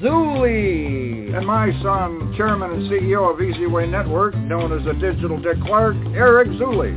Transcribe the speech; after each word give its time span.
Zuley. 0.00 1.36
And 1.36 1.46
my 1.46 1.70
son, 1.82 2.34
chairman 2.36 2.72
and 2.72 2.90
CEO 2.90 3.32
of 3.32 3.40
Easy 3.40 3.66
Way 3.66 3.86
Network, 3.86 4.34
known 4.34 4.72
as 4.72 4.84
the 4.84 4.94
Digital 4.94 5.38
Dick 5.40 5.60
Clark, 5.64 5.96
Eric 6.14 6.48
Zuley. 6.48 6.96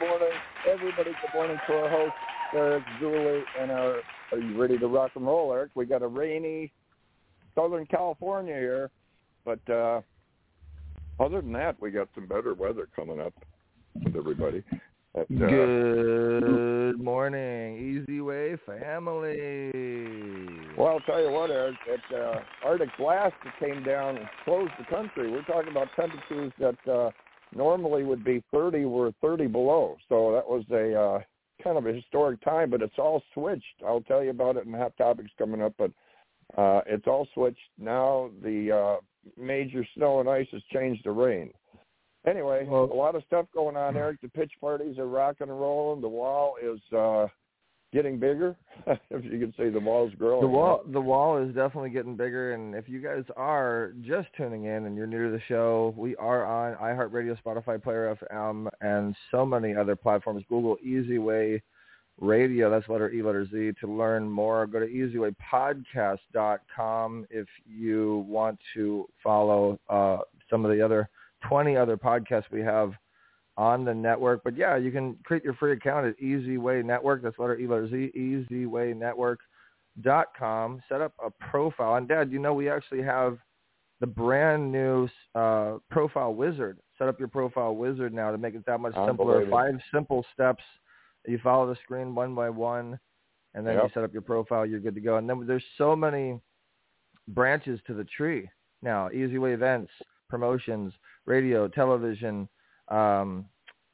morning, 0.00 0.28
everybody. 0.70 1.10
Good 1.10 1.34
morning 1.34 1.58
to 1.66 1.72
our 1.74 1.88
host, 1.88 2.14
Eric 2.52 2.84
Zuley, 3.00 3.42
and 3.60 3.70
our. 3.70 4.00
Are 4.32 4.38
you 4.38 4.60
ready 4.60 4.78
to 4.78 4.88
rock 4.88 5.12
and 5.14 5.26
roll, 5.26 5.52
Eric? 5.52 5.70
We 5.74 5.86
got 5.86 6.02
a 6.02 6.08
rainy 6.08 6.72
Southern 7.54 7.86
California 7.86 8.54
here, 8.54 8.90
but 9.44 9.60
uh 9.70 10.00
other 11.20 11.40
than 11.40 11.52
that, 11.52 11.80
we 11.80 11.92
got 11.92 12.08
some 12.14 12.26
better 12.26 12.54
weather 12.54 12.88
coming 12.96 13.20
up 13.20 13.32
with 14.02 14.16
everybody. 14.16 14.64
But, 15.14 15.30
uh, 15.30 15.46
Good 15.46 17.00
morning, 17.00 17.76
Easy 17.78 18.20
Way 18.20 18.56
family. 18.66 19.70
Well, 20.76 20.88
I'll 20.88 21.00
tell 21.00 21.22
you 21.22 21.30
what, 21.30 21.50
Eric, 21.52 21.76
that 21.86 22.16
uh, 22.16 22.40
Arctic 22.64 22.88
blast 22.98 23.34
that 23.44 23.54
came 23.60 23.84
down 23.84 24.16
and 24.16 24.26
closed 24.44 24.72
the 24.76 24.84
country. 24.86 25.30
We're 25.30 25.44
talking 25.44 25.70
about 25.70 25.86
temperatures 25.94 26.52
that 26.58 26.92
uh, 26.92 27.10
normally 27.54 28.02
would 28.02 28.24
be 28.24 28.42
30 28.52 28.86
were 28.86 29.12
30 29.22 29.46
below. 29.46 29.96
So 30.08 30.32
that 30.32 30.48
was 30.48 30.64
a 30.72 31.00
uh, 31.00 31.20
kind 31.62 31.78
of 31.78 31.86
a 31.86 31.92
historic 31.92 32.42
time, 32.42 32.70
but 32.70 32.82
it's 32.82 32.98
all 32.98 33.22
switched. 33.34 33.82
I'll 33.86 34.00
tell 34.00 34.24
you 34.24 34.30
about 34.30 34.56
it 34.56 34.66
in 34.66 34.72
hot 34.72 34.96
topics 34.98 35.30
coming 35.38 35.62
up, 35.62 35.74
but 35.78 35.92
uh, 36.58 36.80
it's 36.86 37.06
all 37.06 37.28
switched 37.34 37.58
now. 37.78 38.30
The 38.42 38.72
uh, 38.72 38.96
major 39.40 39.86
snow 39.94 40.18
and 40.18 40.28
ice 40.28 40.48
has 40.50 40.62
changed 40.72 41.04
to 41.04 41.12
rain. 41.12 41.52
Anyway, 42.26 42.66
Well- 42.68 42.84
a 42.84 42.94
lot 42.94 43.14
of 43.14 43.22
stuff 43.24 43.46
going 43.52 43.76
on, 43.76 43.96
Eric. 43.96 44.20
The 44.22 44.28
pitch 44.28 44.52
parties 44.60 44.98
are 44.98 45.06
rocking 45.06 45.48
and 45.50 45.60
rolling. 45.60 46.00
The 46.00 46.08
wall 46.08 46.56
is 46.62 46.80
uh, 46.92 47.28
getting 47.92 48.18
bigger. 48.18 48.56
if 48.86 49.24
you 49.24 49.38
can 49.38 49.52
see, 49.56 49.68
the 49.68 49.78
wall's 49.78 50.12
growing. 50.14 50.40
The 50.40 50.48
wall, 50.48 50.82
the 50.86 51.00
wall 51.00 51.36
is 51.38 51.54
definitely 51.54 51.90
getting 51.90 52.16
bigger, 52.16 52.54
and 52.54 52.74
if 52.74 52.88
you 52.88 53.00
guys 53.00 53.22
are 53.36 53.92
just 54.02 54.28
tuning 54.36 54.64
in 54.64 54.86
and 54.86 54.96
you're 54.96 55.06
new 55.06 55.26
to 55.26 55.30
the 55.30 55.40
show, 55.48 55.94
we 55.96 56.16
are 56.16 56.44
on 56.44 56.74
iHeartRadio, 56.76 57.36
Spotify, 57.42 57.80
Player 57.82 58.16
FM, 58.20 58.68
and 58.80 59.14
so 59.30 59.44
many 59.44 59.76
other 59.76 59.94
platforms. 59.94 60.42
Google 60.48 60.78
Easy 60.82 61.18
Way 61.18 61.62
Radio, 62.20 62.70
that's 62.70 62.88
letter 62.88 63.10
E, 63.10 63.22
letter 63.22 63.44
Z. 63.46 63.72
To 63.80 63.86
learn 63.86 64.28
more, 64.30 64.66
go 64.66 64.80
to 64.80 64.86
easywaypodcast.com 64.86 67.26
if 67.30 67.46
you 67.66 68.24
want 68.28 68.58
to 68.74 69.08
follow 69.22 69.78
uh, 69.88 70.18
some 70.48 70.64
of 70.64 70.70
the 70.70 70.80
other 70.80 71.08
20 71.48 71.76
other 71.76 71.96
podcasts 71.96 72.50
we 72.50 72.60
have 72.60 72.94
on 73.56 73.84
the 73.84 73.94
network. 73.94 74.42
But 74.44 74.56
yeah, 74.56 74.76
you 74.76 74.90
can 74.90 75.16
create 75.24 75.44
your 75.44 75.54
free 75.54 75.72
account 75.72 76.06
at 76.06 76.20
Easy 76.20 76.58
Way 76.58 76.82
Network. 76.82 77.22
That's 77.22 77.38
letter 77.38 77.58
E, 77.58 77.66
letter 77.66 77.88
Z, 77.88 78.12
easywaynetwork.com. 78.16 80.82
Set 80.88 81.00
up 81.00 81.12
a 81.24 81.30
profile. 81.30 81.94
And 81.96 82.08
Dad, 82.08 82.32
you 82.32 82.38
know 82.38 82.54
we 82.54 82.68
actually 82.68 83.02
have 83.02 83.38
the 84.00 84.06
brand 84.06 84.72
new 84.72 85.08
uh, 85.34 85.78
profile 85.90 86.34
wizard. 86.34 86.78
Set 86.98 87.08
up 87.08 87.18
your 87.18 87.28
profile 87.28 87.74
wizard 87.76 88.12
now 88.12 88.30
to 88.30 88.38
make 88.38 88.54
it 88.54 88.66
that 88.66 88.80
much 88.80 88.94
simpler. 89.06 89.48
Five 89.50 89.74
simple 89.92 90.24
steps. 90.32 90.62
You 91.26 91.38
follow 91.42 91.66
the 91.66 91.76
screen 91.82 92.14
one 92.14 92.34
by 92.34 92.50
one, 92.50 92.98
and 93.54 93.66
then 93.66 93.76
you 93.76 93.88
set 93.94 94.04
up 94.04 94.12
your 94.12 94.22
profile. 94.22 94.66
You're 94.66 94.80
good 94.80 94.94
to 94.94 95.00
go. 95.00 95.16
And 95.16 95.28
then 95.28 95.46
there's 95.46 95.64
so 95.78 95.96
many 95.96 96.38
branches 97.28 97.80
to 97.86 97.94
the 97.94 98.04
tree 98.04 98.48
now. 98.82 99.10
Easy 99.10 99.38
Way 99.38 99.54
events, 99.54 99.90
promotions, 100.28 100.92
radio, 101.26 101.68
television, 101.68 102.48
um, 102.88 103.46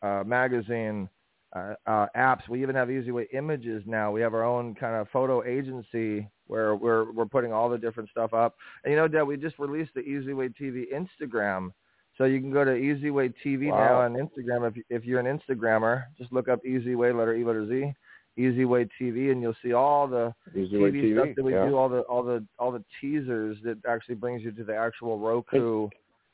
uh, 0.03 0.23
magazine, 0.27 1.09
uh, 1.55 1.75
uh, 1.87 2.07
apps. 2.17 2.49
We 2.49 2.63
even 2.63 2.77
have 2.77 2.89
EasyWay 2.89 3.27
images 3.33 3.83
now. 3.87 4.11
We 4.13 4.21
have 4.21 4.35
our 4.35 4.45
own 4.45 4.75
kind 4.75 4.97
of 4.97 5.09
photo 5.13 5.45
agency 5.45 6.29
where 6.47 6.75
we're 6.75 7.11
we're 7.13 7.27
putting 7.27 7.53
all 7.53 7.69
the 7.69 7.79
different 7.79 8.11
stuff 8.11 8.35
up. 8.35 8.57
And 8.85 8.93
you 8.93 8.97
know, 8.97 9.09
Dad, 9.09 9.25
we 9.25 9.37
just 9.37 9.59
released 9.59 9.95
the 9.95 10.03
EasyWay 10.03 10.55
TV 10.61 10.85
Instagram. 10.93 11.71
So 12.19 12.25
you 12.25 12.41
can 12.41 12.53
go 12.53 12.65
to 12.65 12.75
Easy 12.75 13.11
Way 13.11 13.33
TV 13.45 13.69
now 13.69 14.01
on 14.01 14.15
Instagram. 14.15 14.69
If 14.69 14.85
if 14.91 15.05
you're 15.05 15.21
an 15.21 15.39
Instagrammer, 15.39 16.05
just 16.19 16.33
look 16.33 16.49
up 16.49 16.65
Easy 16.67 16.95
Way 16.95 17.13
letter 17.13 17.35
E 17.35 17.45
letter 17.45 17.67
Z, 17.67 17.95
Easy 18.37 18.65
Way 18.65 18.89
TV, 19.01 19.33
and 19.33 19.41
you'll 19.41 19.57
see 19.63 19.73
all 19.73 20.07
the 20.07 20.35
TV, 20.55 20.71
TV. 20.71 21.15
stuff 21.15 21.29
that 21.37 21.43
we 21.43 21.55
yeah. 21.55 21.67
do, 21.67 21.77
all 21.77 21.89
the 21.89 22.01
all 22.01 22.23
the 22.23 22.45
all 22.59 22.73
the 22.73 22.85
teasers 23.01 23.57
that 23.65 23.79
actually 23.89 24.17
brings 24.17 24.43
you 24.43 24.53
to 24.53 24.65
the 24.65 24.77
actual 24.77 25.19
Roku 25.19 25.89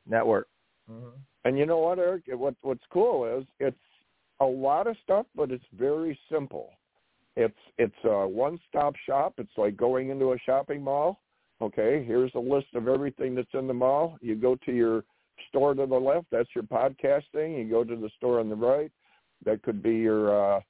network. 0.07 0.49
And 1.45 1.59
you 1.59 1.67
know 1.67 1.79
what, 1.79 1.99
Eric? 1.99 2.25
What 2.29 2.55
what's 2.63 2.85
cool 2.93 3.39
is 3.39 3.47
it's 3.61 3.77
a 4.41 4.45
lot 4.45 4.87
of 4.87 4.97
stuff, 5.03 5.27
but 5.35 5.51
it's 5.51 5.65
very 5.79 6.19
simple. 6.31 6.71
It's 7.37 7.59
it's 7.79 8.05
a 8.05 8.27
one-stop 8.27 8.95
shop. 9.07 9.35
It's 9.39 9.57
like 9.57 9.77
going 9.77 10.11
into 10.11 10.33
a 10.33 10.39
shopping 10.45 10.83
mall. 10.83 11.21
Okay, 11.61 12.05
here's 12.07 12.33
a 12.35 12.39
list 12.39 12.69
of 12.75 12.89
everything 12.89 13.35
that's 13.35 13.55
in 13.55 13.67
the 13.67 13.75
mall. 13.75 14.19
You 14.21 14.35
go 14.35 14.57
to 14.67 14.73
your 14.73 15.05
store 15.49 15.75
to 15.75 15.87
the 15.87 15.95
left. 15.95 16.27
That's 16.31 16.49
your 16.55 16.65
podcasting. 16.65 17.59
You 17.59 17.69
go 17.71 17.85
to 17.85 17.97
the 17.97 18.11
store 18.17 18.41
on 18.41 18.49
the 18.49 18.57
right. 18.57 18.91
That 19.45 19.63
could 19.63 19.83
be 19.83 19.95
your 19.95 20.57
uh, 20.57 20.61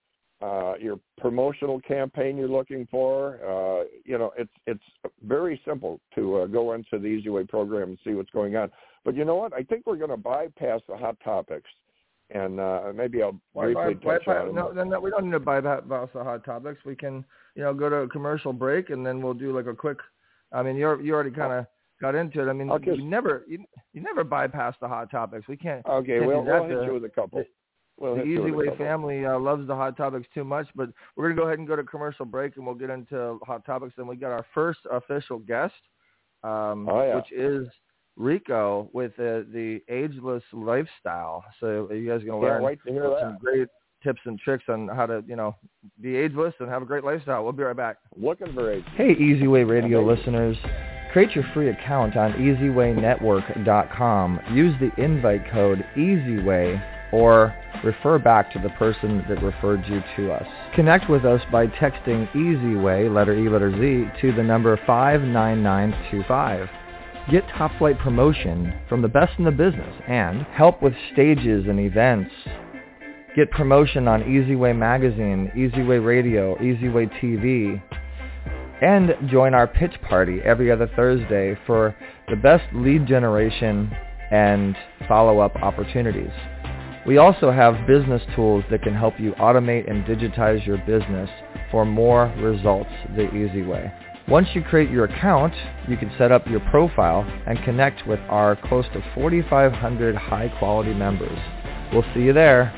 uh, 0.42 0.74
your 0.80 1.00
promotional 1.18 1.80
campaign 1.80 2.36
you're 2.36 2.48
looking 2.48 2.86
for. 2.90 3.38
Uh, 3.42 3.84
you 4.04 4.18
know, 4.18 4.32
it's 4.36 4.52
it's 4.66 4.82
very 5.24 5.60
simple 5.66 6.00
to 6.14 6.42
uh, 6.42 6.46
go 6.46 6.72
into 6.72 6.98
the 6.98 7.06
Easy 7.06 7.30
Way 7.30 7.44
program 7.44 7.90
and 7.90 7.98
see 8.04 8.12
what's 8.12 8.30
going 8.30 8.56
on. 8.56 8.70
But 9.06 9.14
you 9.14 9.24
know 9.24 9.36
what? 9.36 9.52
I 9.54 9.62
think 9.62 9.86
we're 9.86 9.96
going 9.96 10.10
to 10.10 10.16
bypass 10.16 10.80
the 10.88 10.96
hot 10.96 11.16
topics, 11.24 11.70
and 12.30 12.58
uh, 12.58 12.92
maybe 12.92 13.22
I'll 13.22 13.40
Why, 13.52 13.66
briefly 13.66 13.94
why, 14.02 14.14
touch 14.14 14.26
why, 14.26 14.38
on 14.38 14.52
no, 14.52 14.72
no, 14.72 14.98
we 14.98 15.10
don't 15.10 15.26
need 15.26 15.30
to 15.30 15.38
bypass 15.38 15.82
the 15.86 16.24
hot 16.24 16.44
topics. 16.44 16.84
We 16.84 16.96
can, 16.96 17.24
you 17.54 17.62
know, 17.62 17.72
go 17.72 17.88
to 17.88 17.96
a 17.98 18.08
commercial 18.08 18.52
break 18.52 18.90
and 18.90 19.06
then 19.06 19.22
we'll 19.22 19.32
do 19.32 19.56
like 19.56 19.66
a 19.66 19.74
quick. 19.74 19.98
I 20.52 20.64
mean, 20.64 20.74
you're 20.74 21.00
you 21.00 21.14
already 21.14 21.30
kind 21.30 21.52
of 21.52 21.66
got 22.00 22.16
into 22.16 22.44
it. 22.44 22.50
I 22.50 22.52
mean, 22.52 22.68
just- 22.84 22.98
you 22.98 23.04
never 23.04 23.44
you, 23.46 23.64
you 23.92 24.02
never 24.02 24.24
bypass 24.24 24.74
the 24.80 24.88
hot 24.88 25.08
topics. 25.08 25.46
We 25.46 25.56
can't. 25.56 25.86
Okay, 25.86 26.18
can't 26.18 26.26
we'll, 26.26 26.42
we'll 26.42 26.64
hit 26.64 26.74
to- 26.74 26.84
you 26.86 26.94
with 26.94 27.04
a 27.04 27.08
couple. 27.08 27.44
We'll 27.98 28.16
the 28.16 28.24
Easy 28.24 28.50
Way 28.50 28.76
family 28.76 29.24
uh, 29.24 29.38
loves 29.38 29.68
the 29.68 29.74
hot 29.76 29.96
topics 29.96 30.26
too 30.34 30.44
much, 30.44 30.66
but 30.74 30.90
we're 31.14 31.28
gonna 31.28 31.40
go 31.40 31.46
ahead 31.46 31.60
and 31.60 31.68
go 31.68 31.76
to 31.76 31.84
commercial 31.84 32.26
break, 32.26 32.56
and 32.56 32.66
we'll 32.66 32.74
get 32.74 32.90
into 32.90 33.38
hot 33.46 33.64
topics. 33.64 33.94
Then 33.96 34.08
we 34.08 34.16
got 34.16 34.32
our 34.32 34.44
first 34.52 34.80
official 34.90 35.38
guest, 35.38 35.74
um, 36.42 36.88
Oh, 36.88 37.02
yeah. 37.02 37.14
which 37.14 37.30
is 37.32 37.68
Rico 38.16 38.88
with 38.92 39.12
uh, 39.18 39.42
the 39.52 39.80
ageless 39.88 40.42
lifestyle. 40.52 41.44
So 41.60 41.88
you 41.92 42.08
guys 42.08 42.22
are 42.22 42.26
gonna 42.26 42.40
Can't 42.40 42.52
learn 42.54 42.62
wait 42.62 42.78
to 42.86 42.92
hear 42.92 43.16
some 43.20 43.32
that. 43.32 43.40
great 43.40 43.68
tips 44.02 44.20
and 44.24 44.38
tricks 44.38 44.64
on 44.68 44.88
how 44.88 45.06
to, 45.06 45.22
you 45.26 45.36
know, 45.36 45.54
be 46.00 46.16
ageless 46.16 46.54
and 46.60 46.68
have 46.68 46.82
a 46.82 46.86
great 46.86 47.04
lifestyle. 47.04 47.42
We'll 47.44 47.52
be 47.52 47.62
right 47.62 47.76
back. 47.76 47.98
Looking 48.16 48.52
for 48.54 48.72
it. 48.72 48.84
Hey, 48.96 49.12
Easy 49.12 49.46
Way 49.46 49.64
Radio 49.64 50.02
Amazing. 50.02 50.32
listeners. 50.34 50.56
Create 51.12 51.34
your 51.34 51.44
free 51.54 51.70
account 51.70 52.16
on 52.16 52.32
EasyWayNetwork.com. 52.34 54.40
Use 54.52 54.74
the 54.80 54.90
invite 55.02 55.48
code 55.50 55.84
EasyWay 55.96 56.82
or 57.12 57.54
refer 57.84 58.18
back 58.18 58.50
to 58.52 58.58
the 58.58 58.68
person 58.70 59.24
that 59.28 59.40
referred 59.42 59.84
you 59.86 60.02
to 60.16 60.32
us. 60.32 60.46
Connect 60.74 61.08
with 61.08 61.24
us 61.24 61.40
by 61.50 61.66
texting 61.68 62.30
EasyWay, 62.32 63.12
letter 63.14 63.34
E, 63.34 63.48
letter 63.48 63.70
Z, 63.72 64.10
to 64.20 64.32
the 64.34 64.42
number 64.42 64.76
59925. 64.86 66.68
Get 67.30 67.42
top 67.58 67.76
flight 67.78 67.98
promotion 67.98 68.72
from 68.88 69.02
the 69.02 69.08
best 69.08 69.32
in 69.38 69.44
the 69.44 69.50
business 69.50 69.94
and 70.06 70.42
help 70.42 70.80
with 70.80 70.92
stages 71.12 71.66
and 71.68 71.80
events. 71.80 72.30
Get 73.34 73.50
promotion 73.50 74.06
on 74.06 74.22
EasyWay 74.22 74.76
Magazine, 74.76 75.50
EasyWay 75.56 76.06
Radio, 76.06 76.54
EasyWay 76.56 77.10
TV, 77.20 77.82
and 78.80 79.12
join 79.28 79.54
our 79.54 79.66
pitch 79.66 79.94
party 80.08 80.38
every 80.44 80.70
other 80.70 80.88
Thursday 80.94 81.58
for 81.66 81.96
the 82.28 82.36
best 82.36 82.64
lead 82.72 83.06
generation 83.06 83.90
and 84.30 84.76
follow-up 85.08 85.56
opportunities. 85.56 86.30
We 87.06 87.18
also 87.18 87.50
have 87.50 87.86
business 87.88 88.22
tools 88.36 88.64
that 88.70 88.82
can 88.82 88.94
help 88.94 89.18
you 89.18 89.32
automate 89.32 89.90
and 89.90 90.04
digitize 90.04 90.64
your 90.64 90.78
business 90.78 91.30
for 91.70 91.84
more 91.84 92.32
results 92.38 92.90
the 93.16 93.28
easy 93.34 93.62
way. 93.62 93.92
Once 94.28 94.48
you 94.54 94.62
create 94.62 94.90
your 94.90 95.04
account, 95.04 95.54
you 95.88 95.96
can 95.96 96.10
set 96.18 96.32
up 96.32 96.46
your 96.48 96.60
profile 96.70 97.22
and 97.46 97.62
connect 97.64 98.06
with 98.08 98.18
our 98.28 98.56
close 98.68 98.84
to 98.92 99.00
4,500 99.14 100.16
high-quality 100.16 100.92
members. 100.94 101.38
We'll 101.92 102.04
see 102.14 102.20
you 102.20 102.32
there. 102.32 102.74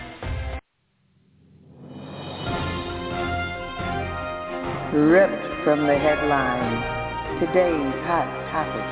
ripped 4.92 5.64
from 5.64 5.86
the 5.86 5.94
headlines. 5.94 6.82
Today's 7.40 7.94
hot 8.04 8.26
topic. 8.50 8.82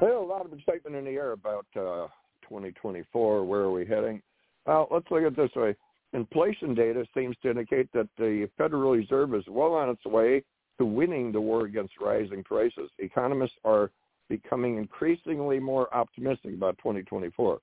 Well, 0.00 0.22
a 0.22 0.24
lot 0.24 0.46
of 0.46 0.52
excitement 0.52 0.94
in 0.96 1.04
the 1.04 1.12
air 1.12 1.32
about 1.32 1.66
uh, 1.74 2.06
2024. 2.42 3.44
Where 3.44 3.60
are 3.60 3.72
we 3.72 3.84
heading? 3.84 4.22
Well, 4.66 4.86
let's 4.90 5.06
look 5.10 5.22
at 5.22 5.28
it 5.28 5.36
this 5.36 5.50
way. 5.56 5.74
Inflation 6.12 6.74
data 6.74 7.04
seems 7.14 7.36
to 7.42 7.50
indicate 7.50 7.92
that 7.92 8.08
the 8.16 8.48
Federal 8.56 8.92
Reserve 8.92 9.34
is 9.34 9.44
well 9.48 9.74
on 9.74 9.88
its 9.88 10.04
way 10.04 10.42
to 10.78 10.84
winning 10.84 11.32
the 11.32 11.40
war 11.40 11.64
against 11.64 11.94
rising 12.00 12.42
prices. 12.44 12.90
Economists 12.98 13.56
are 13.64 13.90
becoming 14.28 14.78
increasingly 14.78 15.58
more 15.58 15.94
optimistic 15.94 16.54
about 16.54 16.76
2024. 16.78 17.58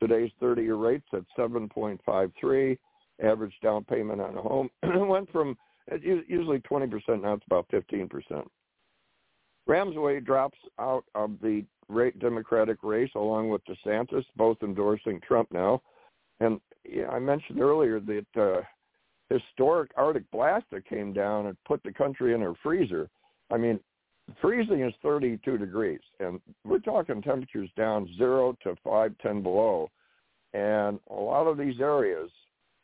Today's 0.00 0.30
30-year 0.42 0.76
rates 0.76 1.06
at 1.12 1.22
7.53. 1.38 2.78
Average 3.24 3.54
down 3.62 3.82
payment 3.84 4.20
on 4.20 4.36
a 4.36 4.42
home 4.42 4.68
went 5.08 5.30
from 5.32 5.56
usually 6.02 6.58
20%, 6.58 7.22
now 7.22 7.32
it's 7.34 7.46
about 7.46 7.66
15%. 7.70 8.10
Ramsey 9.66 10.20
drops 10.20 10.58
out 10.78 11.04
of 11.14 11.32
the 11.40 11.64
Democratic 12.18 12.78
race 12.82 13.10
along 13.14 13.48
with 13.48 13.62
DeSantis, 13.64 14.24
both 14.36 14.58
endorsing 14.62 15.20
Trump 15.26 15.50
now. 15.50 15.80
And 16.40 16.60
yeah, 16.84 17.08
I 17.08 17.18
mentioned 17.18 17.60
earlier 17.60 18.00
that 18.00 18.26
uh, 18.40 18.62
historic 19.30 19.90
Arctic 19.96 20.30
blast 20.30 20.66
that 20.72 20.88
came 20.88 21.12
down 21.12 21.46
and 21.46 21.56
put 21.66 21.82
the 21.82 21.92
country 21.92 22.34
in 22.34 22.42
a 22.42 22.52
freezer. 22.62 23.08
I 23.50 23.56
mean, 23.56 23.80
freezing 24.40 24.82
is 24.82 24.92
32 25.02 25.58
degrees, 25.58 26.00
and 26.20 26.40
we're 26.64 26.78
talking 26.78 27.22
temperatures 27.22 27.70
down 27.76 28.08
zero 28.16 28.56
to 28.62 28.76
five, 28.84 29.14
ten 29.22 29.42
below. 29.42 29.90
And 30.54 30.98
a 31.10 31.14
lot 31.14 31.46
of 31.46 31.58
these 31.58 31.80
areas, 31.80 32.30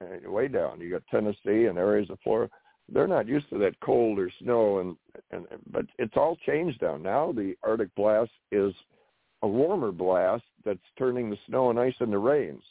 uh, 0.02 0.30
way 0.30 0.48
down, 0.48 0.80
you 0.80 0.90
got 0.90 1.06
Tennessee 1.10 1.66
and 1.66 1.78
areas 1.78 2.10
of 2.10 2.18
Florida, 2.22 2.50
they're 2.92 3.08
not 3.08 3.28
used 3.28 3.48
to 3.50 3.58
that 3.58 3.78
cold 3.80 4.18
or 4.18 4.30
snow, 4.42 4.80
and, 4.80 4.96
and 5.30 5.46
but 5.70 5.86
it's 5.98 6.16
all 6.16 6.36
changed 6.44 6.82
now. 6.82 6.96
Now 6.96 7.32
the 7.32 7.54
Arctic 7.62 7.94
blast 7.94 8.30
is 8.50 8.74
a 9.42 9.48
warmer 9.48 9.92
blast 9.92 10.44
that's 10.64 10.78
turning 10.98 11.30
the 11.30 11.38
snow 11.46 11.70
and 11.70 11.78
ice 11.78 11.94
into 12.00 12.18
rains. 12.18 12.62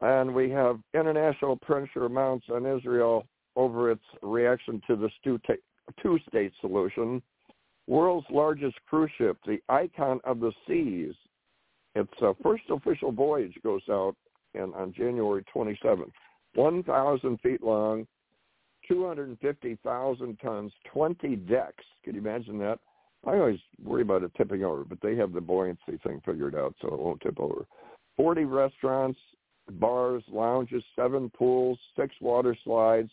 And 0.00 0.34
we 0.34 0.50
have 0.50 0.80
international 0.92 1.56
pressure 1.56 2.08
mounts 2.08 2.46
on 2.52 2.66
Israel 2.66 3.26
over 3.56 3.90
its 3.90 4.02
reaction 4.22 4.80
to 4.86 4.96
the 4.96 5.08
two-state 6.02 6.52
solution. 6.60 7.22
World's 7.86 8.26
largest 8.30 8.76
cruise 8.88 9.10
ship, 9.18 9.36
the 9.46 9.58
Icon 9.68 10.20
of 10.24 10.40
the 10.40 10.52
Seas, 10.66 11.14
its 11.94 12.12
uh, 12.22 12.32
first 12.42 12.64
official 12.70 13.12
voyage 13.12 13.54
goes 13.62 13.82
out 13.88 14.16
in, 14.54 14.72
on 14.74 14.92
January 14.92 15.44
27th. 15.54 16.10
1,000 16.54 17.40
feet 17.40 17.62
long, 17.62 18.06
250,000 18.88 20.38
tons, 20.40 20.72
20 20.92 21.36
decks. 21.36 21.84
Can 22.04 22.14
you 22.14 22.20
imagine 22.20 22.58
that? 22.58 22.78
I 23.26 23.32
always 23.32 23.60
worry 23.82 24.02
about 24.02 24.22
it 24.22 24.32
tipping 24.36 24.64
over, 24.64 24.84
but 24.84 24.98
they 25.00 25.16
have 25.16 25.32
the 25.32 25.40
buoyancy 25.40 25.98
thing 26.02 26.20
figured 26.24 26.54
out 26.54 26.74
so 26.80 26.88
it 26.88 27.00
won't 27.00 27.20
tip 27.20 27.40
over. 27.40 27.66
40 28.16 28.44
restaurants, 28.44 29.18
bars, 29.72 30.22
lounges, 30.28 30.82
seven 30.96 31.30
pools, 31.30 31.78
six 31.96 32.14
water 32.20 32.56
slides, 32.64 33.10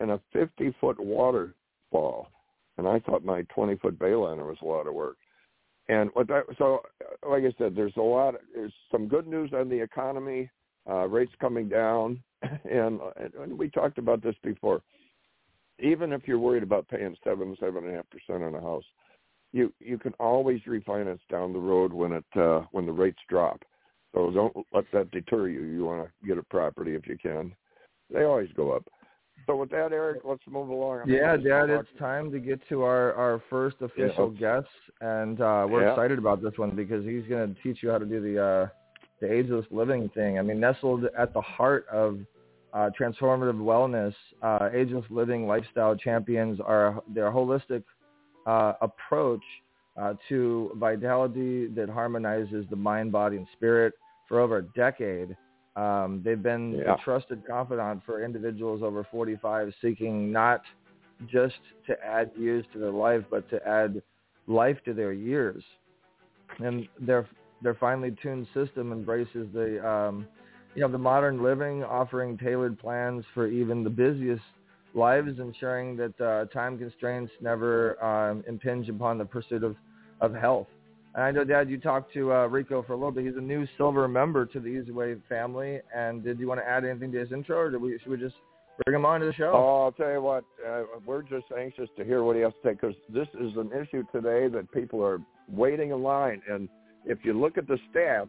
and 0.00 0.10
a 0.10 0.20
50-foot 0.34 0.98
waterfall. 1.00 2.28
And 2.76 2.88
I 2.88 2.98
thought 3.00 3.24
my 3.24 3.42
20-foot 3.56 3.98
bayliner 3.98 4.46
was 4.46 4.58
a 4.62 4.66
lot 4.66 4.86
of 4.86 4.94
work. 4.94 5.16
And 5.88 6.10
what 6.14 6.28
that, 6.28 6.44
so, 6.58 6.80
like 7.28 7.44
I 7.44 7.52
said, 7.58 7.76
there's 7.76 7.96
a 7.96 8.02
lot. 8.02 8.34
There's 8.54 8.72
some 8.90 9.06
good 9.06 9.26
news 9.26 9.50
on 9.54 9.68
the 9.68 9.80
economy, 9.80 10.50
uh, 10.88 11.06
rates 11.06 11.32
coming 11.40 11.68
down, 11.68 12.22
and, 12.42 13.00
and 13.38 13.58
we 13.58 13.68
talked 13.68 13.98
about 13.98 14.22
this 14.22 14.34
before. 14.42 14.80
Even 15.78 16.12
if 16.12 16.22
you're 16.26 16.38
worried 16.38 16.62
about 16.62 16.88
paying 16.88 17.16
seven, 17.22 17.54
seven 17.60 17.84
and 17.84 17.92
a 17.92 17.96
half 17.96 18.06
percent 18.08 18.42
on 18.42 18.54
a 18.54 18.60
house, 18.60 18.84
you 19.52 19.72
you 19.78 19.98
can 19.98 20.12
always 20.18 20.60
refinance 20.62 21.20
down 21.30 21.52
the 21.52 21.58
road 21.58 21.92
when 21.92 22.12
it 22.12 22.24
uh, 22.36 22.62
when 22.72 22.86
the 22.86 22.92
rates 22.92 23.18
drop. 23.28 23.62
So 24.14 24.30
don't 24.30 24.56
let 24.72 24.84
that 24.92 25.10
deter 25.10 25.48
you. 25.48 25.62
You 25.64 25.84
want 25.84 26.08
to 26.08 26.26
get 26.26 26.38
a 26.38 26.42
property 26.44 26.94
if 26.94 27.06
you 27.06 27.18
can. 27.18 27.52
They 28.12 28.22
always 28.22 28.48
go 28.56 28.70
up. 28.70 28.84
So 29.46 29.56
with 29.56 29.70
that, 29.70 29.92
Eric, 29.92 30.22
let's 30.24 30.42
move 30.48 30.68
along. 30.68 31.00
I'm 31.02 31.10
yeah, 31.10 31.36
Dad, 31.36 31.68
it's 31.68 31.88
time 31.98 32.30
to 32.30 32.38
get 32.38 32.60
to 32.68 32.82
our, 32.82 33.12
our 33.14 33.42
first 33.50 33.76
official 33.80 34.32
yeah. 34.38 34.60
guest, 34.60 34.72
and 35.00 35.40
uh, 35.40 35.66
we're 35.68 35.84
yeah. 35.84 35.90
excited 35.90 36.18
about 36.18 36.42
this 36.42 36.52
one 36.56 36.74
because 36.74 37.04
he's 37.04 37.24
going 37.28 37.54
to 37.54 37.62
teach 37.62 37.82
you 37.82 37.90
how 37.90 37.98
to 37.98 38.06
do 38.06 38.20
the 38.20 38.42
uh, 38.42 38.68
the 39.20 39.30
ageless 39.30 39.66
living 39.70 40.08
thing. 40.14 40.38
I 40.38 40.42
mean, 40.42 40.60
nestled 40.60 41.04
at 41.18 41.34
the 41.34 41.40
heart 41.40 41.86
of 41.92 42.20
uh, 42.72 42.90
transformative 42.98 43.56
wellness, 43.56 44.14
uh, 44.42 44.70
ageless 44.72 45.04
living 45.10 45.46
lifestyle 45.46 45.94
champions 45.94 46.58
are 46.64 47.02
their 47.12 47.30
holistic 47.30 47.82
uh, 48.46 48.74
approach 48.80 49.42
uh, 50.00 50.14
to 50.28 50.70
vitality 50.76 51.66
that 51.68 51.88
harmonizes 51.88 52.64
the 52.70 52.76
mind, 52.76 53.12
body, 53.12 53.36
and 53.36 53.46
spirit 53.52 53.94
for 54.28 54.40
over 54.40 54.58
a 54.58 54.62
decade. 54.62 55.36
Um, 55.76 56.22
they've 56.24 56.42
been 56.42 56.72
yeah. 56.78 56.94
a 56.94 56.98
trusted 56.98 57.46
confidant 57.46 58.02
for 58.06 58.24
individuals 58.24 58.82
over 58.82 59.06
45 59.10 59.72
seeking 59.82 60.30
not 60.30 60.62
just 61.26 61.56
to 61.86 61.96
add 62.04 62.30
years 62.38 62.64
to 62.72 62.78
their 62.78 62.90
life, 62.90 63.24
but 63.30 63.48
to 63.50 63.66
add 63.66 64.02
life 64.46 64.78
to 64.84 64.94
their 64.94 65.12
years. 65.12 65.62
And 66.58 66.88
their 67.00 67.28
their 67.62 67.74
finely 67.74 68.14
tuned 68.22 68.46
system 68.54 68.92
embraces 68.92 69.48
the 69.52 69.86
um, 69.86 70.28
you 70.74 70.82
know 70.82 70.88
the 70.88 70.98
modern 70.98 71.42
living, 71.42 71.82
offering 71.82 72.36
tailored 72.36 72.78
plans 72.78 73.24
for 73.32 73.48
even 73.48 73.82
the 73.82 73.90
busiest 73.90 74.42
lives, 74.94 75.38
ensuring 75.38 75.96
that 75.96 76.20
uh, 76.20 76.44
time 76.52 76.78
constraints 76.78 77.32
never 77.40 78.02
um, 78.04 78.44
impinge 78.46 78.88
upon 78.88 79.18
the 79.18 79.24
pursuit 79.24 79.64
of, 79.64 79.76
of 80.20 80.34
health. 80.34 80.68
And 81.14 81.22
I 81.22 81.30
know, 81.30 81.44
Dad, 81.44 81.70
you 81.70 81.78
talked 81.78 82.12
to 82.14 82.32
uh, 82.32 82.46
Rico 82.46 82.82
for 82.82 82.92
a 82.92 82.96
little 82.96 83.12
bit. 83.12 83.24
He's 83.24 83.36
a 83.36 83.40
new 83.40 83.66
silver 83.76 84.08
member 84.08 84.46
to 84.46 84.58
the 84.58 84.66
Easy 84.66 84.90
Way 84.90 85.14
family. 85.28 85.80
And 85.94 86.24
did 86.24 86.40
you 86.40 86.48
want 86.48 86.60
to 86.60 86.68
add 86.68 86.84
anything 86.84 87.12
to 87.12 87.18
his 87.18 87.30
intro, 87.30 87.58
or 87.58 87.78
we, 87.78 87.96
should 88.02 88.10
we 88.10 88.16
just 88.16 88.34
bring 88.84 88.96
him 88.96 89.06
on 89.06 89.20
to 89.20 89.26
the 89.26 89.32
show? 89.32 89.52
Oh, 89.54 89.84
I'll 89.84 89.92
tell 89.92 90.10
you 90.10 90.20
what. 90.20 90.44
Uh, 90.66 90.82
we're 91.06 91.22
just 91.22 91.46
anxious 91.56 91.88
to 91.96 92.04
hear 92.04 92.24
what 92.24 92.34
he 92.34 92.42
has 92.42 92.52
to 92.62 92.68
say 92.68 92.72
because 92.72 92.96
this 93.08 93.28
is 93.40 93.56
an 93.56 93.70
issue 93.72 94.02
today 94.12 94.48
that 94.48 94.70
people 94.72 95.04
are 95.04 95.20
waiting 95.48 95.90
in 95.90 96.02
line. 96.02 96.42
And 96.50 96.68
if 97.04 97.18
you 97.22 97.38
look 97.38 97.58
at 97.58 97.68
the 97.68 97.78
stats, 97.94 98.28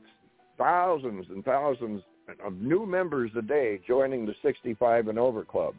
thousands 0.58 1.26
and 1.30 1.44
thousands 1.44 2.04
of 2.46 2.54
new 2.54 2.86
members 2.86 3.31
a 3.38 3.42
day 3.42 3.80
joining 3.88 4.28
the 4.28 4.36
65 4.44 5.08
and 5.08 5.18
over 5.18 5.44
club. 5.44 5.74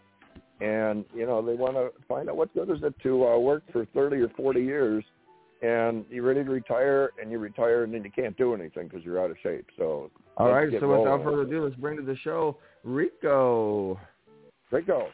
And, 0.61 1.05
you 1.15 1.27
know, 1.27 1.45
they 1.45 1.55
want 1.55 1.75
to 1.75 1.91
find 2.09 2.29
out 2.29 2.37
what 2.37 2.53
good 2.55 2.71
is 2.71 2.79
it 2.83 2.95
to 3.03 3.27
uh, 3.27 3.39
work 3.39 3.63
for 3.73 3.85
30 3.95 4.17
or 4.17 4.29
40 4.31 4.61
years– 4.61 5.05
and 5.63 6.05
you're 6.11 6.25
ready 6.25 6.45
to 6.45 6.51
retire, 6.51 7.11
and 7.21 7.31
you 7.31 7.39
retire, 7.39 7.85
and 7.85 7.95
then 7.95 8.05
you 8.05 8.11
can't 8.11 8.37
do 8.37 8.55
anything 8.55 8.89
because 8.89 9.05
you're 9.05 9.23
out 9.23 9.31
of 9.31 9.37
shape. 9.43 9.67
So, 9.77 10.11
all 10.37 10.53
right. 10.53 10.69
So 10.81 10.99
without 10.99 11.23
further 11.23 11.43
ado, 11.43 11.65
let's 11.65 11.77
bring 11.77 11.97
to 11.97 12.03
the 12.03 12.17
show 12.17 12.59
Rico. 12.85 13.99
Rico, 14.71 15.09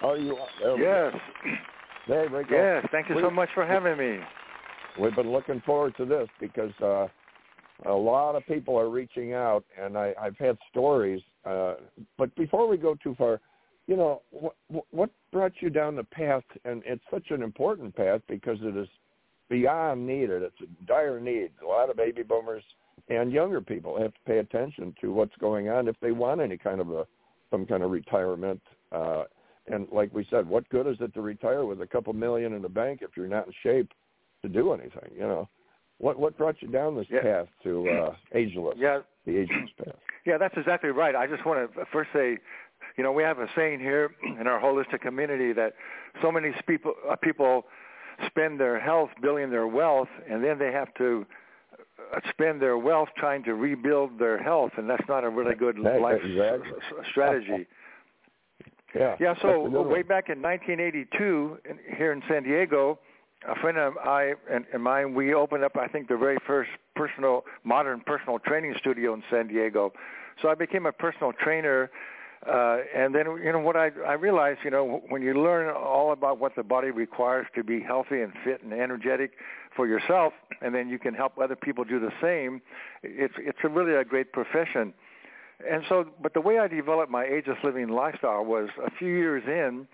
how 0.00 0.10
are 0.10 0.16
you? 0.16 0.36
yes. 0.78 1.14
Hey, 2.06 2.26
Rico. 2.30 2.54
Yes. 2.54 2.86
Thank 2.92 3.08
you 3.08 3.16
we, 3.16 3.22
so 3.22 3.30
much 3.30 3.48
for 3.54 3.64
having 3.64 3.96
me. 3.96 4.18
We've 5.00 5.14
been 5.14 5.32
looking 5.32 5.62
forward 5.64 5.96
to 5.96 6.04
this 6.04 6.28
because 6.40 6.72
uh, 6.82 7.06
a 7.86 7.92
lot 7.92 8.36
of 8.36 8.46
people 8.46 8.78
are 8.78 8.90
reaching 8.90 9.32
out, 9.32 9.64
and 9.80 9.96
I, 9.96 10.12
I've 10.20 10.36
had 10.38 10.56
stories. 10.70 11.20
Uh, 11.44 11.74
but 12.18 12.34
before 12.36 12.68
we 12.68 12.76
go 12.76 12.94
too 13.02 13.14
far, 13.16 13.40
you 13.86 13.96
know, 13.96 14.22
what, 14.30 14.54
what 14.90 15.10
brought 15.32 15.52
you 15.60 15.70
down 15.70 15.96
the 15.96 16.04
path? 16.04 16.44
And 16.64 16.82
it's 16.86 17.02
such 17.10 17.30
an 17.30 17.42
important 17.42 17.94
path 17.94 18.20
because 18.28 18.58
it 18.62 18.76
is 18.76 18.88
beyond 19.48 20.06
needed. 20.06 20.42
It's 20.42 20.60
a 20.60 20.86
dire 20.86 21.20
need. 21.20 21.50
A 21.62 21.66
lot 21.66 21.90
of 21.90 21.96
baby 21.96 22.22
boomers 22.22 22.62
and 23.08 23.32
younger 23.32 23.60
people 23.60 24.00
have 24.00 24.14
to 24.14 24.20
pay 24.26 24.38
attention 24.38 24.94
to 25.00 25.12
what's 25.12 25.36
going 25.36 25.68
on 25.68 25.88
if 25.88 25.96
they 26.00 26.12
want 26.12 26.40
any 26.40 26.56
kind 26.56 26.80
of 26.80 26.90
a 26.90 27.06
some 27.50 27.66
kind 27.66 27.82
of 27.82 27.90
retirement. 27.90 28.60
Uh, 28.90 29.24
and 29.66 29.86
like 29.92 30.12
we 30.12 30.26
said, 30.30 30.46
what 30.48 30.68
good 30.68 30.86
is 30.86 30.96
it 31.00 31.14
to 31.14 31.20
retire 31.20 31.64
with 31.64 31.80
a 31.80 31.86
couple 31.86 32.12
million 32.12 32.52
in 32.52 32.62
the 32.62 32.68
bank 32.68 33.00
if 33.02 33.10
you're 33.16 33.28
not 33.28 33.46
in 33.46 33.52
shape 33.62 33.92
to 34.42 34.48
do 34.48 34.72
anything? 34.72 35.10
You 35.14 35.22
know, 35.22 35.48
what 35.98 36.18
what 36.18 36.36
brought 36.36 36.60
you 36.60 36.68
down 36.68 36.96
this 36.96 37.06
yeah. 37.10 37.22
path 37.22 37.46
to 37.62 37.88
uh, 37.88 38.14
ageless? 38.34 38.76
Yeah, 38.78 39.00
the 39.26 39.38
ageless 39.38 39.70
path. 39.78 39.94
Yeah, 40.26 40.38
that's 40.38 40.54
exactly 40.56 40.90
right. 40.90 41.14
I 41.14 41.26
just 41.26 41.44
want 41.44 41.74
to 41.74 41.84
first 41.92 42.10
say, 42.14 42.38
you 42.96 43.04
know, 43.04 43.12
we 43.12 43.22
have 43.22 43.38
a 43.38 43.46
saying 43.54 43.80
here 43.80 44.14
in 44.40 44.46
our 44.46 44.60
holistic 44.60 45.00
community 45.00 45.52
that 45.52 45.74
so 46.22 46.32
many 46.32 46.52
people 46.66 46.94
uh, 47.08 47.16
people 47.16 47.64
spend 48.26 48.58
their 48.60 48.80
health 48.80 49.10
building 49.22 49.50
their 49.50 49.66
wealth, 49.66 50.08
and 50.28 50.42
then 50.42 50.58
they 50.58 50.72
have 50.72 50.92
to 50.94 51.26
uh, 52.14 52.20
spend 52.30 52.60
their 52.60 52.78
wealth 52.78 53.08
trying 53.16 53.42
to 53.44 53.54
rebuild 53.54 54.18
their 54.18 54.42
health, 54.42 54.72
and 54.76 54.88
that's 54.88 55.06
not 55.08 55.24
a 55.24 55.28
really 55.28 55.54
good 55.54 55.78
life 55.78 56.20
exactly. 56.24 56.70
strategy. 57.10 57.66
yeah. 58.94 59.16
Yeah. 59.20 59.34
So 59.42 59.68
way 59.68 60.02
back 60.02 60.28
in 60.28 60.40
1982, 60.42 61.58
in, 61.68 61.78
here 61.96 62.12
in 62.12 62.22
San 62.28 62.42
Diego, 62.42 62.98
a 63.48 63.54
friend 63.60 63.78
of 63.78 63.96
I 63.98 64.34
and, 64.50 64.64
and 64.72 64.82
mine, 64.82 65.14
we 65.14 65.34
opened 65.34 65.64
up, 65.64 65.76
I 65.76 65.86
think, 65.86 66.08
the 66.08 66.16
very 66.16 66.38
first 66.46 66.70
personal, 66.96 67.44
modern 67.62 68.00
personal 68.00 68.38
training 68.38 68.74
studio 68.78 69.14
in 69.14 69.22
San 69.30 69.48
Diego. 69.48 69.92
So 70.40 70.48
I 70.48 70.54
became 70.54 70.86
a 70.86 70.92
personal 70.92 71.32
trainer 71.32 71.90
Uh, 72.46 72.78
and 72.94 73.14
then, 73.14 73.26
you 73.42 73.52
know, 73.52 73.58
what 73.58 73.76
I, 73.76 73.90
I 74.06 74.12
realized, 74.14 74.60
you 74.64 74.70
know, 74.70 75.02
when 75.08 75.22
you 75.22 75.42
learn 75.42 75.74
all 75.74 76.12
about 76.12 76.38
what 76.38 76.54
the 76.56 76.62
body 76.62 76.90
requires 76.90 77.46
to 77.54 77.64
be 77.64 77.80
healthy 77.80 78.20
and 78.20 78.32
fit 78.44 78.62
and 78.62 78.72
energetic 78.72 79.32
for 79.74 79.86
yourself, 79.86 80.34
and 80.60 80.74
then 80.74 80.88
you 80.88 80.98
can 80.98 81.14
help 81.14 81.38
other 81.38 81.56
people 81.56 81.84
do 81.84 81.98
the 81.98 82.12
same, 82.20 82.60
it's 83.02 83.34
it's 83.38 83.58
a 83.64 83.68
really 83.68 83.94
a 83.94 84.04
great 84.04 84.32
profession. 84.32 84.92
And 85.68 85.84
so, 85.88 86.06
but 86.22 86.34
the 86.34 86.40
way 86.40 86.58
I 86.58 86.68
developed 86.68 87.10
my 87.10 87.24
ageless 87.24 87.58
living 87.64 87.88
lifestyle 87.88 88.44
was 88.44 88.68
a 88.84 88.90
few 88.90 89.08
years 89.08 89.44
in, 89.46 89.86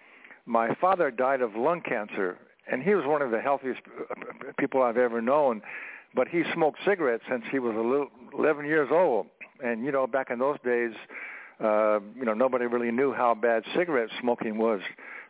my 0.47 0.75
father 0.81 1.13
died 1.13 1.43
of 1.43 1.55
lung 1.55 1.83
cancer, 1.83 2.39
and 2.71 2.83
he 2.83 2.95
was 2.95 3.05
one 3.07 3.23
of 3.23 3.31
the 3.31 3.41
healthiest 3.41 3.81
people 4.59 4.83
I've 4.83 4.97
ever 4.97 5.23
known. 5.23 5.63
But 6.17 6.27
he 6.27 6.43
smoked 6.53 6.81
cigarettes 6.85 7.23
since 7.31 7.45
he 7.53 7.61
was 7.61 7.77
a 7.77 7.81
little 7.81 8.09
11 8.37 8.67
years 8.67 8.89
old, 8.91 9.27
and 9.63 9.85
you 9.85 9.93
know, 9.93 10.09
back 10.09 10.31
in 10.31 10.41
those 10.41 10.59
days 10.65 10.93
uh, 11.63 12.01
you 12.17 12.25
know, 12.25 12.33
nobody 12.33 12.65
really 12.67 12.91
knew 12.91 13.13
how 13.13 13.35
bad 13.35 13.65
cigarette 13.77 14.09
smoking 14.19 14.57
was. 14.57 14.81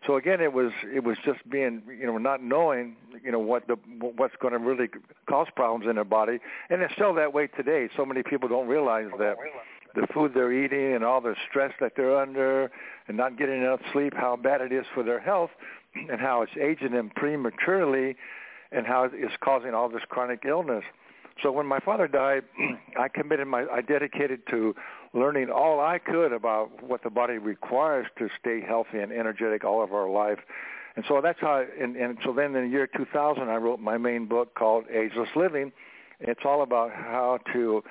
So 0.07 0.17
again, 0.17 0.41
it 0.41 0.53
was 0.53 0.73
it 0.95 1.05
was 1.05 1.17
just 1.25 1.49
being 1.51 1.83
you 1.89 2.07
know 2.07 2.17
not 2.19 2.43
knowing 2.43 2.97
you 3.23 3.33
know 3.33 3.39
what 3.39 3.67
the 3.67 3.77
what's 4.17 4.35
going 4.41 4.53
to 4.53 4.59
really 4.59 4.89
cause 5.29 5.49
problems 5.55 5.87
in 5.89 5.97
their 5.97 6.05
body, 6.05 6.39
and 6.71 6.83
it's 6.83 6.95
still 6.95 7.15
that 7.15 7.35
way 7.35 7.49
today. 7.49 7.89
So 7.97 8.07
many 8.07 8.23
people 8.23 8.49
don't 8.49 8.69
realize 8.69 9.09
that 9.19 9.37
the 9.95 10.07
food 10.15 10.33
they're 10.35 10.53
eating 10.53 10.95
and 10.95 11.05
all 11.05 11.21
the 11.21 11.35
stress 11.49 11.73
that 11.81 11.93
they're 11.97 12.17
under 12.17 12.71
and 13.09 13.17
not 13.17 13.37
getting 13.37 13.63
enough 13.63 13.81
sleep, 13.93 14.15
how 14.17 14.37
bad 14.37 14.61
it 14.61 14.73
is 14.73 14.87
for 14.95 15.03
their 15.03 15.21
health, 15.21 15.51
and 15.95 16.21
how 16.21 16.43
it's 16.43 16.53
aging 16.57 16.93
them 16.93 17.11
prematurely, 17.15 18.17
and 18.73 18.87
how 18.87 19.09
it's 19.13 19.35
causing 19.43 19.75
all 19.75 19.89
this 19.89 20.03
chronic 20.09 20.45
illness. 20.47 20.85
So 21.42 21.52
when 21.52 21.66
my 21.66 21.80
father 21.80 22.09
died, 22.09 22.42
I 22.99 23.09
committed 23.09 23.47
my 23.47 23.66
I 23.73 23.80
dedicated 23.80 24.47
to 24.50 24.75
learning 25.12 25.50
all 25.50 25.80
I 25.80 25.99
could 25.99 26.32
about 26.32 26.82
what 26.82 27.02
the 27.02 27.11
body 27.11 27.38
requires 27.38 28.06
to 28.18 28.28
stay 28.38 28.61
healthy 28.61 28.99
and 28.99 29.12
energetic 29.12 29.64
all 29.64 29.82
of 29.82 29.92
our 29.92 30.09
life. 30.09 30.38
And 30.97 31.04
so 31.06 31.20
that's 31.23 31.40
how, 31.40 31.64
and, 31.80 31.97
and 31.97 32.18
so 32.25 32.32
then 32.32 32.54
in 32.54 32.64
the 32.64 32.68
year 32.68 32.87
2000, 32.87 33.49
I 33.49 33.56
wrote 33.56 33.80
my 33.80 33.97
main 33.97 34.26
book 34.26 34.54
called 34.54 34.85
Ageless 34.90 35.28
Living. 35.37 35.73
It's 36.20 36.40
all 36.44 36.62
about 36.62 36.90
how 36.90 37.38
to 37.52 37.82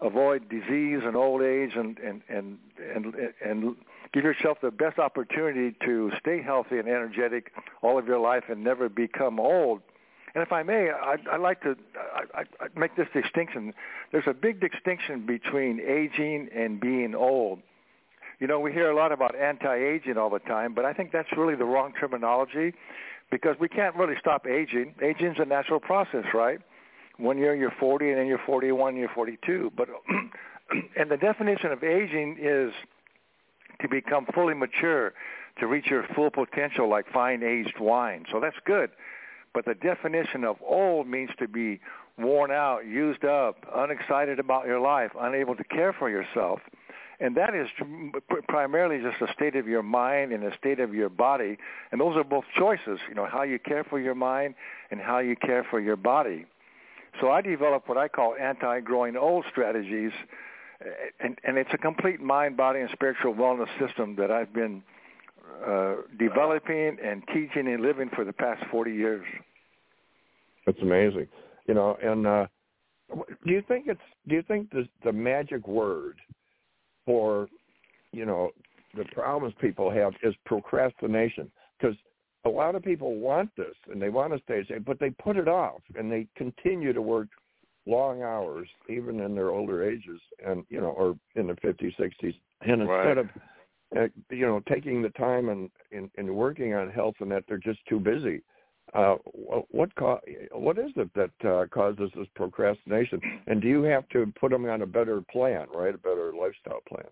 avoid 0.00 0.48
disease 0.48 1.00
and 1.04 1.16
old 1.16 1.42
age 1.42 1.72
and, 1.74 1.98
and, 1.98 2.22
and, 2.28 2.58
and, 2.94 3.14
and 3.44 3.76
give 4.12 4.24
yourself 4.24 4.58
the 4.60 4.70
best 4.70 4.98
opportunity 4.98 5.76
to 5.84 6.10
stay 6.18 6.42
healthy 6.42 6.78
and 6.78 6.88
energetic 6.88 7.52
all 7.82 7.98
of 7.98 8.06
your 8.06 8.18
life 8.18 8.44
and 8.48 8.62
never 8.62 8.88
become 8.88 9.38
old. 9.38 9.80
And 10.36 10.42
if 10.42 10.52
I 10.52 10.62
may, 10.62 10.90
I'd, 10.90 11.26
I'd 11.32 11.40
like 11.40 11.62
to 11.62 11.74
I, 12.34 12.42
I 12.60 12.78
make 12.78 12.94
this 12.94 13.08
distinction. 13.14 13.72
There's 14.12 14.26
a 14.26 14.34
big 14.34 14.60
distinction 14.60 15.24
between 15.24 15.80
aging 15.80 16.50
and 16.54 16.78
being 16.78 17.14
old. 17.14 17.60
You 18.38 18.46
know, 18.46 18.60
we 18.60 18.70
hear 18.70 18.90
a 18.90 18.94
lot 18.94 19.12
about 19.12 19.34
anti-aging 19.34 20.18
all 20.18 20.28
the 20.28 20.40
time, 20.40 20.74
but 20.74 20.84
I 20.84 20.92
think 20.92 21.10
that's 21.10 21.30
really 21.38 21.54
the 21.54 21.64
wrong 21.64 21.94
terminology 21.98 22.74
because 23.30 23.56
we 23.58 23.66
can't 23.66 23.96
really 23.96 24.16
stop 24.20 24.46
aging. 24.46 24.94
Aging's 25.02 25.38
a 25.38 25.46
natural 25.46 25.80
process, 25.80 26.26
right? 26.34 26.60
One 27.16 27.38
year 27.38 27.54
you're 27.54 27.72
40 27.80 28.10
and 28.10 28.18
then 28.18 28.26
you're 28.26 28.42
41, 28.44 28.94
you're 28.94 29.08
42. 29.08 29.72
But 29.74 29.88
and 30.98 31.10
the 31.10 31.16
definition 31.16 31.72
of 31.72 31.82
aging 31.82 32.36
is 32.38 32.74
to 33.80 33.88
become 33.88 34.26
fully 34.34 34.52
mature, 34.52 35.14
to 35.60 35.66
reach 35.66 35.86
your 35.86 36.04
full 36.14 36.30
potential 36.30 36.90
like 36.90 37.10
fine 37.10 37.42
aged 37.42 37.80
wine. 37.80 38.26
So 38.30 38.38
that's 38.38 38.58
good. 38.66 38.90
But 39.56 39.64
the 39.64 39.74
definition 39.74 40.44
of 40.44 40.56
old 40.62 41.08
means 41.08 41.30
to 41.38 41.48
be 41.48 41.80
worn 42.18 42.50
out, 42.50 42.84
used 42.84 43.24
up, 43.24 43.64
unexcited 43.74 44.38
about 44.38 44.66
your 44.66 44.78
life, 44.78 45.12
unable 45.18 45.56
to 45.56 45.64
care 45.64 45.94
for 45.94 46.10
yourself. 46.10 46.60
And 47.20 47.34
that 47.38 47.54
is 47.54 47.66
primarily 48.48 49.02
just 49.02 49.22
a 49.22 49.32
state 49.32 49.56
of 49.56 49.66
your 49.66 49.82
mind 49.82 50.32
and 50.32 50.44
a 50.44 50.54
state 50.58 50.78
of 50.78 50.92
your 50.92 51.08
body. 51.08 51.56
And 51.90 51.98
those 51.98 52.18
are 52.18 52.22
both 52.22 52.44
choices, 52.54 53.00
you 53.08 53.14
know, 53.14 53.24
how 53.24 53.44
you 53.44 53.58
care 53.58 53.82
for 53.82 53.98
your 53.98 54.14
mind 54.14 54.56
and 54.90 55.00
how 55.00 55.20
you 55.20 55.34
care 55.36 55.64
for 55.70 55.80
your 55.80 55.96
body. 55.96 56.44
So 57.18 57.30
I 57.30 57.40
developed 57.40 57.88
what 57.88 57.96
I 57.96 58.08
call 58.08 58.36
anti-growing 58.38 59.16
old 59.16 59.46
strategies, 59.50 60.12
and, 61.18 61.38
and 61.44 61.56
it's 61.56 61.70
a 61.72 61.78
complete 61.78 62.20
mind, 62.20 62.58
body, 62.58 62.80
and 62.80 62.90
spiritual 62.92 63.32
wellness 63.32 63.70
system 63.78 64.16
that 64.16 64.30
I've 64.30 64.52
been 64.52 64.82
uh, 65.66 65.94
developing 66.18 66.96
and 67.02 67.22
teaching 67.28 67.68
and 67.68 67.82
living 67.82 68.10
for 68.14 68.24
the 68.24 68.32
past 68.32 68.62
40 68.70 68.92
years. 68.92 69.24
That's 70.64 70.78
amazing. 70.82 71.28
You 71.66 71.74
know, 71.74 71.96
and 72.02 72.26
uh, 72.26 72.46
do 73.44 73.52
you 73.52 73.62
think 73.66 73.86
it's 73.88 74.00
do 74.28 74.34
you 74.34 74.42
think 74.42 74.70
the 74.70 74.86
the 75.04 75.12
magic 75.12 75.66
word 75.66 76.18
for 77.04 77.48
you 78.12 78.24
know 78.24 78.50
the 78.96 79.04
problems 79.12 79.54
people 79.60 79.90
have 79.90 80.12
is 80.22 80.34
procrastination? 80.44 81.50
Because 81.78 81.96
a 82.44 82.48
lot 82.48 82.74
of 82.74 82.82
people 82.82 83.16
want 83.16 83.50
this 83.56 83.74
and 83.90 84.00
they 84.00 84.08
want 84.08 84.32
to 84.32 84.40
stay 84.44 84.64
safe, 84.68 84.84
but 84.84 84.98
they 85.00 85.10
put 85.10 85.36
it 85.36 85.48
off 85.48 85.80
and 85.96 86.10
they 86.10 86.26
continue 86.36 86.92
to 86.92 87.02
work 87.02 87.28
long 87.86 88.22
hours 88.22 88.68
even 88.88 89.20
in 89.20 89.34
their 89.34 89.50
older 89.50 89.88
ages 89.88 90.20
and 90.44 90.64
you 90.68 90.80
know 90.80 90.88
or 90.88 91.16
in 91.36 91.46
their 91.46 91.56
50s 91.56 91.94
60s 91.96 92.34
and 92.62 92.82
instead 92.82 92.88
right. 92.88 93.18
of 93.18 93.28
uh, 93.94 94.06
you 94.30 94.46
know 94.46 94.60
taking 94.68 95.02
the 95.02 95.10
time 95.10 95.48
and, 95.48 95.70
and 95.92 96.10
and 96.16 96.34
working 96.34 96.74
on 96.74 96.90
health 96.90 97.14
and 97.20 97.30
that 97.30 97.44
they're 97.46 97.58
just 97.58 97.80
too 97.88 98.00
busy 98.00 98.42
uh, 98.94 99.16
what 99.70 99.94
co- 99.96 100.20
what 100.52 100.78
is 100.78 100.90
it 100.96 101.10
that 101.14 101.48
uh, 101.48 101.66
causes 101.66 102.10
this 102.16 102.28
procrastination? 102.34 103.20
And 103.46 103.60
do 103.60 103.68
you 103.68 103.82
have 103.82 104.08
to 104.10 104.32
put 104.38 104.52
them 104.52 104.64
on 104.66 104.82
a 104.82 104.86
better 104.86 105.20
plan, 105.30 105.66
right? 105.74 105.94
A 105.94 105.98
better 105.98 106.32
lifestyle 106.38 106.80
plan? 106.88 107.06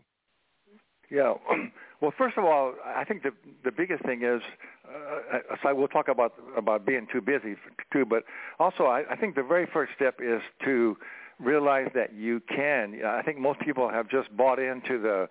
Yeah. 1.11 1.35
Well, 2.01 2.13
first 2.19 2.37
of 2.37 2.45
all, 2.45 2.75
I 2.85 3.05
think 3.05 3.23
the 3.23 3.31
the 3.65 3.73
biggest 3.73 4.05
thing 4.05 4.25
is, 4.25 4.43
uh, 4.87 5.57
so 5.63 5.75
we'll 5.75 5.89
talk 5.89 6.09
about 6.09 6.35
about 6.55 6.85
being 6.85 7.07
too 7.11 7.23
busy 7.23 7.55
too, 7.95 8.05
but 8.05 8.25
also 8.59 8.85
I, 8.85 9.05
I 9.11 9.17
think 9.17 9.37
the 9.37 9.43
very 9.43 9.67
first 9.73 9.93
step 9.97 10.17
is 10.21 10.43
to 10.65 10.99
realize 11.41 11.89
that 11.95 12.13
you 12.13 12.43
can. 12.55 13.01
I 13.07 13.23
think 13.23 13.39
most 13.39 13.61
people 13.61 13.89
have 13.89 14.11
just 14.11 14.37
bought 14.37 14.59
into 14.59 15.01
the 15.01 15.29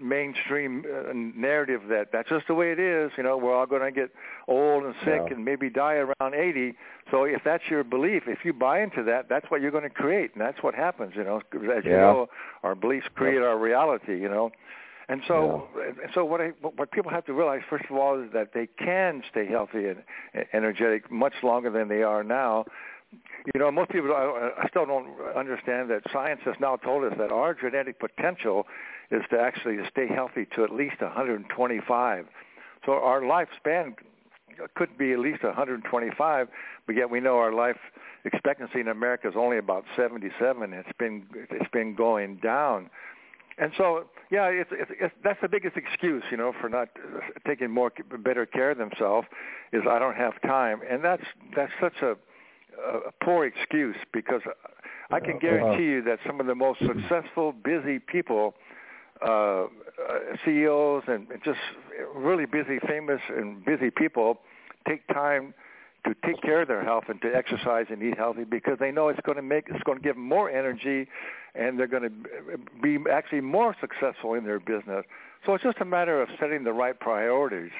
mainstream 0.00 0.84
uh, 0.86 1.12
narrative 1.12 1.82
that 1.88 2.08
that's 2.12 2.28
just 2.28 2.46
the 2.46 2.54
way 2.54 2.72
it 2.72 2.78
is. 2.78 3.10
You 3.16 3.22
know, 3.22 3.36
we're 3.36 3.54
all 3.54 3.66
going 3.66 3.82
to 3.82 3.90
get 3.90 4.10
old 4.48 4.84
and 4.84 4.94
sick 5.00 5.22
yeah. 5.26 5.34
and 5.34 5.44
maybe 5.44 5.70
die 5.70 5.94
around 5.94 6.34
80. 6.34 6.74
So 7.10 7.24
if 7.24 7.42
that's 7.44 7.64
your 7.70 7.84
belief, 7.84 8.24
if 8.26 8.44
you 8.44 8.52
buy 8.52 8.82
into 8.82 9.02
that, 9.04 9.28
that's 9.28 9.50
what 9.50 9.60
you're 9.60 9.70
going 9.70 9.84
to 9.84 9.90
create, 9.90 10.32
and 10.34 10.40
that's 10.40 10.62
what 10.62 10.74
happens. 10.74 11.12
You 11.16 11.24
know, 11.24 11.42
as 11.76 11.84
you 11.84 11.90
know, 11.90 12.28
our 12.62 12.74
beliefs 12.74 13.06
create 13.14 13.42
our 13.42 13.58
reality. 13.58 14.20
You 14.20 14.28
know. 14.28 14.50
And 15.08 15.22
so, 15.26 15.66
yeah. 15.76 16.06
so 16.14 16.24
what 16.24 16.40
I, 16.40 16.52
what 16.60 16.92
people 16.92 17.10
have 17.10 17.26
to 17.26 17.32
realize 17.32 17.62
first 17.68 17.86
of 17.90 17.96
all 17.96 18.22
is 18.22 18.30
that 18.32 18.52
they 18.54 18.68
can 18.78 19.24
stay 19.28 19.44
healthy 19.44 19.86
and 19.88 20.04
energetic 20.52 21.10
much 21.10 21.34
longer 21.42 21.68
than 21.68 21.88
they 21.88 22.04
are 22.04 22.22
now. 22.22 22.64
You 23.54 23.58
know, 23.58 23.70
most 23.70 23.90
people 23.90 24.12
I 24.12 24.66
still 24.68 24.86
don't 24.86 25.08
understand 25.34 25.90
that 25.90 26.02
science 26.12 26.40
has 26.44 26.54
now 26.60 26.76
told 26.76 27.04
us 27.04 27.14
that 27.18 27.32
our 27.32 27.54
genetic 27.54 27.98
potential 27.98 28.66
is 29.10 29.22
to 29.30 29.40
actually 29.40 29.78
stay 29.90 30.06
healthy 30.06 30.46
to 30.54 30.62
at 30.62 30.72
least 30.72 31.00
125. 31.00 32.26
So 32.86 32.92
our 32.92 33.20
lifespan 33.22 33.94
could 34.74 34.96
be 34.96 35.12
at 35.12 35.18
least 35.18 35.42
125, 35.42 36.48
but 36.86 36.96
yet 36.96 37.10
we 37.10 37.20
know 37.20 37.38
our 37.38 37.52
life 37.52 37.76
expectancy 38.24 38.80
in 38.80 38.88
America 38.88 39.28
is 39.28 39.34
only 39.36 39.58
about 39.58 39.84
77. 39.96 40.72
It's 40.72 40.88
been 40.98 41.26
it's 41.34 41.70
been 41.70 41.94
going 41.94 42.36
down, 42.36 42.90
and 43.58 43.72
so 43.76 44.04
yeah, 44.30 44.46
it's, 44.46 44.70
it's, 44.72 44.90
it's 45.00 45.14
that's 45.24 45.40
the 45.40 45.48
biggest 45.48 45.76
excuse, 45.76 46.22
you 46.30 46.36
know, 46.36 46.52
for 46.60 46.68
not 46.68 46.88
taking 47.46 47.70
more 47.70 47.92
better 48.22 48.46
care 48.46 48.70
of 48.70 48.78
themselves 48.78 49.26
is 49.72 49.82
I 49.88 49.98
don't 49.98 50.16
have 50.16 50.40
time, 50.42 50.80
and 50.88 51.02
that's 51.02 51.24
that's 51.56 51.72
such 51.80 52.02
a, 52.02 52.16
a 53.08 53.24
poor 53.24 53.46
excuse 53.46 53.96
because 54.12 54.42
I 55.10 55.20
can 55.20 55.38
guarantee 55.38 55.84
you 55.84 56.02
that 56.02 56.18
some 56.26 56.40
of 56.40 56.46
the 56.46 56.54
most 56.54 56.80
successful, 56.80 57.52
busy 57.52 57.98
people 57.98 58.54
uh, 59.26 59.66
CEOs 60.44 61.04
and 61.06 61.26
just 61.44 61.58
really 62.14 62.46
busy, 62.46 62.78
famous 62.86 63.20
and 63.28 63.64
busy 63.64 63.90
people 63.90 64.40
take 64.88 65.06
time 65.08 65.52
to 66.04 66.14
take 66.24 66.40
care 66.40 66.62
of 66.62 66.68
their 66.68 66.82
health 66.82 67.04
and 67.08 67.20
to 67.20 67.28
exercise 67.34 67.86
and 67.90 68.02
eat 68.02 68.16
healthy 68.16 68.44
because 68.44 68.78
they 68.78 68.90
know 68.90 69.08
it's 69.08 69.20
going 69.20 69.36
to 69.36 69.42
make 69.42 69.66
it's 69.68 69.82
going 69.82 69.98
to 69.98 70.02
give 70.02 70.14
them 70.14 70.26
more 70.26 70.48
energy 70.48 71.06
and 71.54 71.78
they're 71.78 71.86
going 71.86 72.04
to 72.04 72.58
be 72.82 72.98
actually 73.10 73.40
more 73.40 73.76
successful 73.80 74.34
in 74.34 74.44
their 74.44 74.60
business. 74.60 75.04
So 75.44 75.54
it's 75.54 75.64
just 75.64 75.78
a 75.80 75.84
matter 75.84 76.22
of 76.22 76.28
setting 76.38 76.64
the 76.64 76.72
right 76.72 76.98
priorities. 76.98 77.72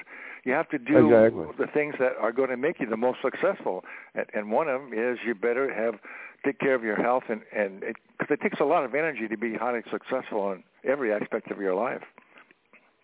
You 0.43 0.53
have 0.53 0.69
to 0.69 0.79
do 0.79 1.13
exactly. 1.13 1.45
the 1.59 1.71
things 1.71 1.93
that 1.99 2.13
are 2.19 2.31
going 2.31 2.49
to 2.49 2.57
make 2.57 2.79
you 2.79 2.87
the 2.87 2.97
most 2.97 3.19
successful, 3.21 3.83
and, 4.15 4.25
and 4.33 4.51
one 4.51 4.67
of 4.67 4.81
them 4.81 4.93
is 4.93 5.19
you 5.25 5.35
better 5.35 5.71
have 5.73 5.99
take 6.43 6.59
care 6.59 6.73
of 6.73 6.83
your 6.83 6.95
health 6.95 7.23
and 7.29 7.41
and 7.55 7.81
because 7.81 8.31
it, 8.31 8.33
it 8.33 8.41
takes 8.41 8.59
a 8.59 8.65
lot 8.65 8.83
of 8.83 8.95
energy 8.95 9.27
to 9.27 9.37
be 9.37 9.53
highly 9.53 9.81
successful 9.91 10.51
in 10.51 10.63
every 10.83 11.13
aspect 11.13 11.51
of 11.51 11.59
your 11.59 11.75
life. 11.75 12.01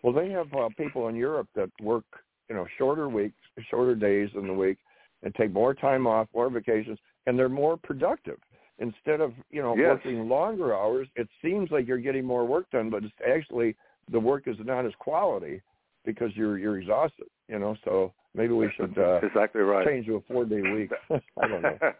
Well, 0.02 0.12
they 0.12 0.30
have 0.30 0.52
uh, 0.54 0.68
people 0.76 1.08
in 1.08 1.16
Europe 1.16 1.48
that 1.54 1.70
work, 1.80 2.04
you 2.48 2.56
know, 2.56 2.66
shorter 2.76 3.08
weeks, 3.08 3.36
shorter 3.70 3.94
days 3.94 4.30
in 4.34 4.46
the 4.46 4.54
week, 4.54 4.78
and 5.22 5.34
take 5.34 5.52
more 5.52 5.74
time 5.74 6.06
off, 6.06 6.28
more 6.34 6.50
vacations, 6.50 6.98
and 7.26 7.38
they're 7.38 7.48
more 7.48 7.76
productive. 7.76 8.38
Instead 8.80 9.20
of 9.20 9.32
you 9.50 9.62
know 9.62 9.76
yes. 9.76 9.98
working 10.04 10.28
longer 10.28 10.74
hours, 10.74 11.06
it 11.14 11.28
seems 11.42 11.70
like 11.70 11.86
you're 11.86 11.98
getting 11.98 12.24
more 12.24 12.44
work 12.44 12.68
done, 12.70 12.90
but 12.90 13.04
it's 13.04 13.12
actually 13.28 13.76
the 14.10 14.20
work 14.20 14.44
is 14.46 14.56
not 14.64 14.86
as 14.86 14.92
quality 14.98 15.60
because 16.04 16.30
you're 16.34 16.58
you're 16.58 16.78
exhausted. 16.78 17.26
You 17.48 17.58
know, 17.58 17.76
so 17.84 18.12
maybe 18.34 18.52
we 18.52 18.70
should 18.76 18.96
uh, 18.98 19.20
exactly 19.22 19.62
right. 19.62 19.86
change 19.86 20.06
to 20.06 20.16
a 20.16 20.20
four 20.22 20.44
day 20.44 20.60
week. 20.60 20.90
I 21.10 21.48
don't 21.48 21.62
know. 21.62 21.78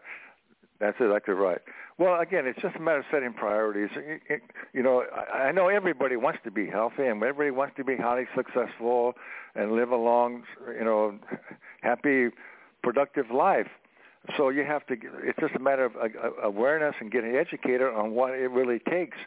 That's 0.79 0.95
exactly 1.01 1.33
right. 1.33 1.59
Well, 1.97 2.21
again, 2.21 2.45
it's 2.47 2.61
just 2.61 2.77
a 2.77 2.79
matter 2.79 2.99
of 2.99 3.05
setting 3.11 3.33
priorities. 3.33 3.89
You 4.73 4.81
know, 4.81 5.03
I 5.13 5.47
I 5.47 5.51
know 5.51 5.67
everybody 5.67 6.15
wants 6.15 6.39
to 6.45 6.51
be 6.51 6.67
healthy, 6.67 7.05
and 7.05 7.21
everybody 7.21 7.51
wants 7.51 7.75
to 7.77 7.83
be 7.83 7.97
highly 7.97 8.25
successful 8.35 9.13
and 9.55 9.73
live 9.73 9.91
a 9.91 9.97
long, 9.97 10.43
you 10.77 10.85
know, 10.85 11.19
happy, 11.81 12.29
productive 12.81 13.29
life. 13.29 13.67
So 14.37 14.49
you 14.49 14.63
have 14.63 14.85
to. 14.87 14.95
It's 15.23 15.39
just 15.39 15.55
a 15.55 15.59
matter 15.59 15.85
of 15.85 15.95
uh, 15.97 16.07
awareness 16.43 16.95
and 17.01 17.11
getting 17.11 17.35
educated 17.35 17.93
on 17.93 18.11
what 18.11 18.31
it 18.31 18.49
really 18.49 18.79
takes. 18.79 19.17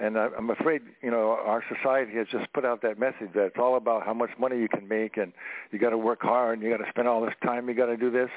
And 0.00 0.16
I'm 0.16 0.48
afraid, 0.48 0.80
you 1.02 1.10
know, 1.10 1.38
our 1.44 1.62
society 1.68 2.12
has 2.16 2.26
just 2.32 2.50
put 2.54 2.64
out 2.64 2.80
that 2.82 2.98
message 2.98 3.34
that 3.34 3.44
it's 3.44 3.58
all 3.58 3.76
about 3.76 4.06
how 4.06 4.14
much 4.14 4.30
money 4.38 4.58
you 4.58 4.68
can 4.68 4.88
make, 4.88 5.18
and 5.18 5.32
you 5.70 5.78
got 5.78 5.90
to 5.90 5.98
work 5.98 6.22
hard, 6.22 6.58
and 6.58 6.66
you 6.66 6.74
got 6.74 6.82
to 6.82 6.90
spend 6.90 7.06
all 7.06 7.20
this 7.20 7.34
time, 7.44 7.68
you 7.68 7.74
got 7.74 7.86
to 7.86 7.98
do 7.98 8.10
this 8.10 8.30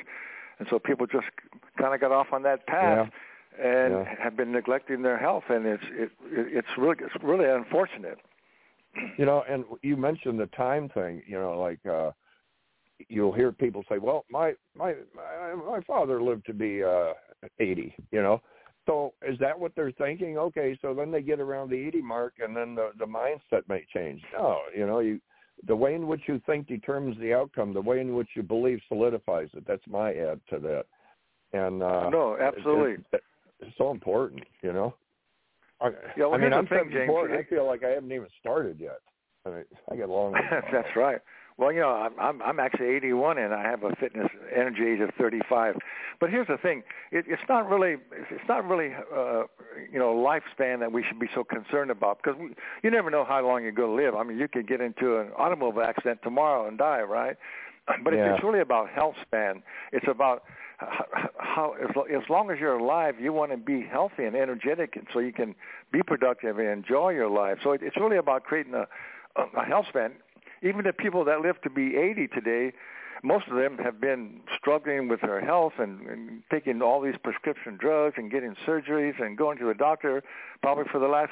and 0.60 0.68
so 0.70 0.80
people 0.80 1.08
just 1.08 1.28
kind 1.78 1.94
of 1.94 2.02
got 2.02 2.12
off 2.12 2.28
on 2.32 2.44
that 2.44 2.66
path 2.68 3.10
yeah. 3.60 3.84
and 3.84 3.94
yeah. 3.94 4.16
have 4.22 4.38
been 4.38 4.52
neglecting 4.52 5.02
their 5.02 5.18
health, 5.18 5.44
and 5.50 5.66
it's 5.66 5.84
it, 5.92 6.12
it's 6.24 6.68
really 6.78 6.96
it's 7.02 7.24
really 7.24 7.50
unfortunate. 7.50 8.18
You 9.18 9.26
know, 9.26 9.44
and 9.50 9.66
you 9.82 9.98
mentioned 9.98 10.40
the 10.40 10.46
time 10.56 10.88
thing. 10.88 11.24
You 11.26 11.40
know, 11.40 11.60
like 11.60 11.84
uh 11.84 12.12
you'll 13.10 13.32
hear 13.32 13.52
people 13.52 13.84
say, 13.90 13.98
"Well, 13.98 14.24
my 14.30 14.54
my 14.78 14.94
my, 15.16 15.56
my 15.56 15.82
father 15.82 16.22
lived 16.22 16.46
to 16.46 16.54
be 16.54 16.84
uh 16.84 17.14
80," 17.60 17.96
you 18.12 18.22
know. 18.22 18.40
So 18.86 19.14
is 19.28 19.38
that 19.40 19.58
what 19.58 19.74
they're 19.76 19.92
thinking? 19.92 20.38
Okay, 20.38 20.78
so 20.82 20.94
then 20.94 21.12
they 21.12 21.22
get 21.22 21.40
around 21.40 21.70
the 21.70 21.88
80 21.88 22.02
mark 22.02 22.34
and 22.44 22.56
then 22.56 22.76
the 22.76 22.92
the 23.00 23.06
mindset 23.06 23.68
may 23.70 23.86
change. 23.94 24.22
No, 24.34 24.60
you 24.76 24.86
know, 24.86 25.00
you 25.00 25.20
the 25.68 25.76
way 25.76 25.96
in 25.96 26.08
which 26.08 26.22
you 26.28 26.42
think 26.46 26.68
determines 26.68 27.18
the 27.20 27.34
outcome. 27.34 27.74
The 27.74 27.82
way 27.82 28.00
in 28.02 28.16
which 28.16 28.30
you 28.36 28.44
believe 28.44 28.80
solidifies 28.88 29.50
it. 29.54 29.64
That's 29.68 29.84
my 29.88 30.14
add 30.14 30.42
to 30.50 30.60
that. 30.60 30.86
And 31.54 31.82
uh, 31.82 32.10
no, 32.10 32.38
absolutely, 32.40 32.94
it, 32.94 33.06
it, 33.14 33.24
it's 33.62 33.78
so 33.78 33.92
important. 33.92 34.44
You 34.62 34.74
know. 34.74 34.96
I, 35.80 35.90
yeah, 36.18 36.26
well, 36.26 36.34
I 36.34 36.38
mean, 36.38 36.54
I'm 36.54 36.68
thing, 36.68 36.90
James. 36.92 37.12
I 37.12 37.44
feel 37.50 37.66
like 37.66 37.84
I 37.84 37.90
haven't 37.90 38.12
even 38.12 38.28
started 38.40 38.80
yet. 38.80 39.00
I 39.46 39.50
mean, 39.50 39.66
I 39.92 39.96
get 39.96 40.10
along. 40.10 40.34
That's 40.72 40.96
right. 40.96 41.20
Well, 41.58 41.72
you 41.72 41.82
know, 41.82 41.90
I'm 41.90 42.20
I'm, 42.20 42.42
I'm 42.42 42.60
actually 42.60 42.88
81 42.88 43.38
and 43.38 43.54
I 43.54 43.64
have 43.64 43.84
a 43.84 43.96
fitness 43.96 44.30
energy 44.56 44.88
age 44.88 45.00
of 45.02 45.12
35. 45.18 45.76
But 46.20 46.30
here's 46.30 46.48
the 46.48 46.58
thing: 46.58 46.84
it, 47.12 47.26
it's 47.28 47.42
not 47.48 47.70
really 47.70 47.98
it's 48.12 48.48
not 48.48 48.68
really 48.68 48.94
uh, 48.94 49.44
you 49.92 50.00
know 50.00 50.14
lifespan 50.16 50.80
that 50.80 50.92
we 50.92 51.04
should 51.04 51.20
be 51.20 51.30
so 51.36 51.44
concerned 51.44 51.92
about 51.92 52.20
because 52.24 52.40
we, 52.40 52.56
you 52.82 52.90
never 52.90 53.10
know 53.10 53.24
how 53.24 53.46
long 53.46 53.64
you're 53.64 53.72
going 53.72 53.96
to 53.98 54.04
live. 54.04 54.16
I 54.16 54.24
mean, 54.24 54.38
you 54.38 54.48
could 54.48 54.68
get 54.68 54.82
into 54.82 55.20
an 55.20 55.30
automobile 55.38 55.84
accident 55.84 56.20
tomorrow 56.24 56.68
and 56.68 56.78
die, 56.78 57.02
right? 57.02 57.38
But 58.04 58.14
yeah. 58.14 58.28
it's, 58.28 58.38
it's 58.38 58.44
really 58.46 58.62
about 58.62 58.90
health 58.90 59.16
span. 59.22 59.62
It's 59.92 60.08
about 60.08 60.44
how 61.38 61.76
as, 61.82 61.90
as 62.16 62.30
long 62.30 62.50
as 62.50 62.58
you're 62.58 62.78
alive, 62.78 63.16
you 63.20 63.34
want 63.34 63.52
to 63.52 63.58
be 63.58 63.82
healthy 63.82 64.24
and 64.24 64.36
energetic, 64.38 64.96
and 64.96 65.06
so 65.14 65.20
you 65.20 65.34
can 65.34 65.54
be 65.92 66.02
productive 66.02 66.60
and 66.60 66.70
enjoy 66.70 67.10
your 67.10 67.30
life. 67.30 67.58
So 67.62 67.74
it, 67.74 67.82
it's 67.84 67.98
really 67.98 68.18
about 68.18 68.46
creating 68.46 68.74
a 68.74 68.88
a 69.36 69.66
health 69.66 69.88
span 69.90 70.14
even 70.64 70.84
the 70.84 70.94
people 70.94 71.26
that 71.26 71.42
live 71.42 71.62
to 71.62 71.70
be 71.70 71.96
80 71.96 72.28
today, 72.28 72.74
most 73.24 73.48
of 73.48 73.56
them 73.56 73.78
have 73.78 74.02
been 74.02 74.42
struggling 74.58 75.08
with 75.08 75.22
their 75.22 75.40
health 75.40 75.74
and, 75.78 76.02
and 76.08 76.44
taking 76.52 76.82
all 76.82 77.00
these 77.02 77.16
prescription 77.24 77.78
drugs 77.78 78.16
and 78.18 78.30
getting 78.30 78.56
surgeries 78.68 79.22
and 79.24 79.38
going 79.38 79.58
to 79.60 79.66
the 79.66 79.74
doctor 79.74 80.24
probably 80.62 80.84
for 80.92 81.00
the 81.00 81.08
last 81.08 81.32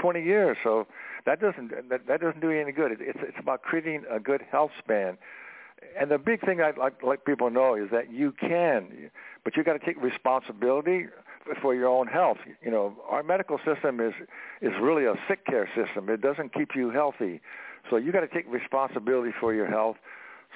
20 0.00 0.22
years. 0.22 0.56
So 0.62 0.86
that 1.26 1.40
doesn't 1.40 1.88
that, 1.88 2.06
that 2.06 2.20
doesn't 2.20 2.40
do 2.40 2.50
you 2.50 2.60
any 2.60 2.72
good. 2.72 2.92
It, 2.92 2.98
it's 3.00 3.18
it's 3.22 3.38
about 3.40 3.62
creating 3.62 4.04
a 4.10 4.20
good 4.20 4.42
health 4.50 4.70
span. 4.78 5.18
And 5.98 6.10
the 6.10 6.18
big 6.18 6.44
thing 6.44 6.60
I'd 6.60 6.78
like 6.78 7.02
let 7.02 7.24
people 7.24 7.50
know 7.50 7.74
is 7.74 7.90
that 7.90 8.12
you 8.12 8.32
can, 8.32 9.10
but 9.44 9.56
you 9.56 9.64
got 9.64 9.74
to 9.74 9.84
take 9.84 10.00
responsibility 10.00 11.06
for 11.60 11.74
your 11.74 11.88
own 11.88 12.06
health. 12.06 12.38
You 12.62 12.70
know, 12.70 12.96
our 13.08 13.22
medical 13.22 13.58
system 13.64 14.00
is 14.00 14.14
is 14.62 14.72
really 14.80 15.04
a 15.04 15.14
sick 15.28 15.44
care 15.44 15.68
system. 15.74 16.08
It 16.08 16.20
doesn't 16.20 16.54
keep 16.54 16.76
you 16.76 16.90
healthy. 16.90 17.40
So 17.90 17.96
you 17.96 18.12
got 18.12 18.20
to 18.20 18.28
take 18.28 18.50
responsibility 18.50 19.32
for 19.38 19.54
your 19.54 19.66
health. 19.66 19.96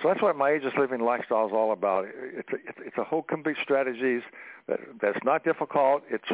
So 0.02 0.08
that's 0.08 0.22
what 0.22 0.36
my 0.36 0.50
ageless 0.50 0.74
living 0.78 1.00
lifestyle 1.00 1.46
is 1.46 1.52
all 1.52 1.72
about. 1.72 2.06
It's 2.08 2.48
a, 2.52 2.86
it's 2.86 2.96
a 2.96 3.04
whole 3.04 3.22
complete 3.22 3.56
strategies 3.62 4.22
that 4.66 4.80
that's 5.00 5.18
not 5.24 5.44
difficult. 5.44 6.02
It's 6.10 6.24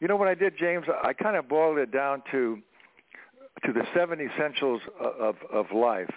you 0.00 0.08
know 0.08 0.16
what 0.16 0.28
I 0.28 0.34
did, 0.34 0.56
James? 0.56 0.86
I 1.02 1.12
kind 1.12 1.36
of 1.36 1.48
boiled 1.48 1.78
it 1.78 1.92
down 1.92 2.22
to 2.30 2.58
to 3.66 3.72
the 3.72 3.86
seven 3.94 4.20
essentials 4.20 4.80
of 4.98 5.36
of 5.52 5.72
life. 5.72 6.10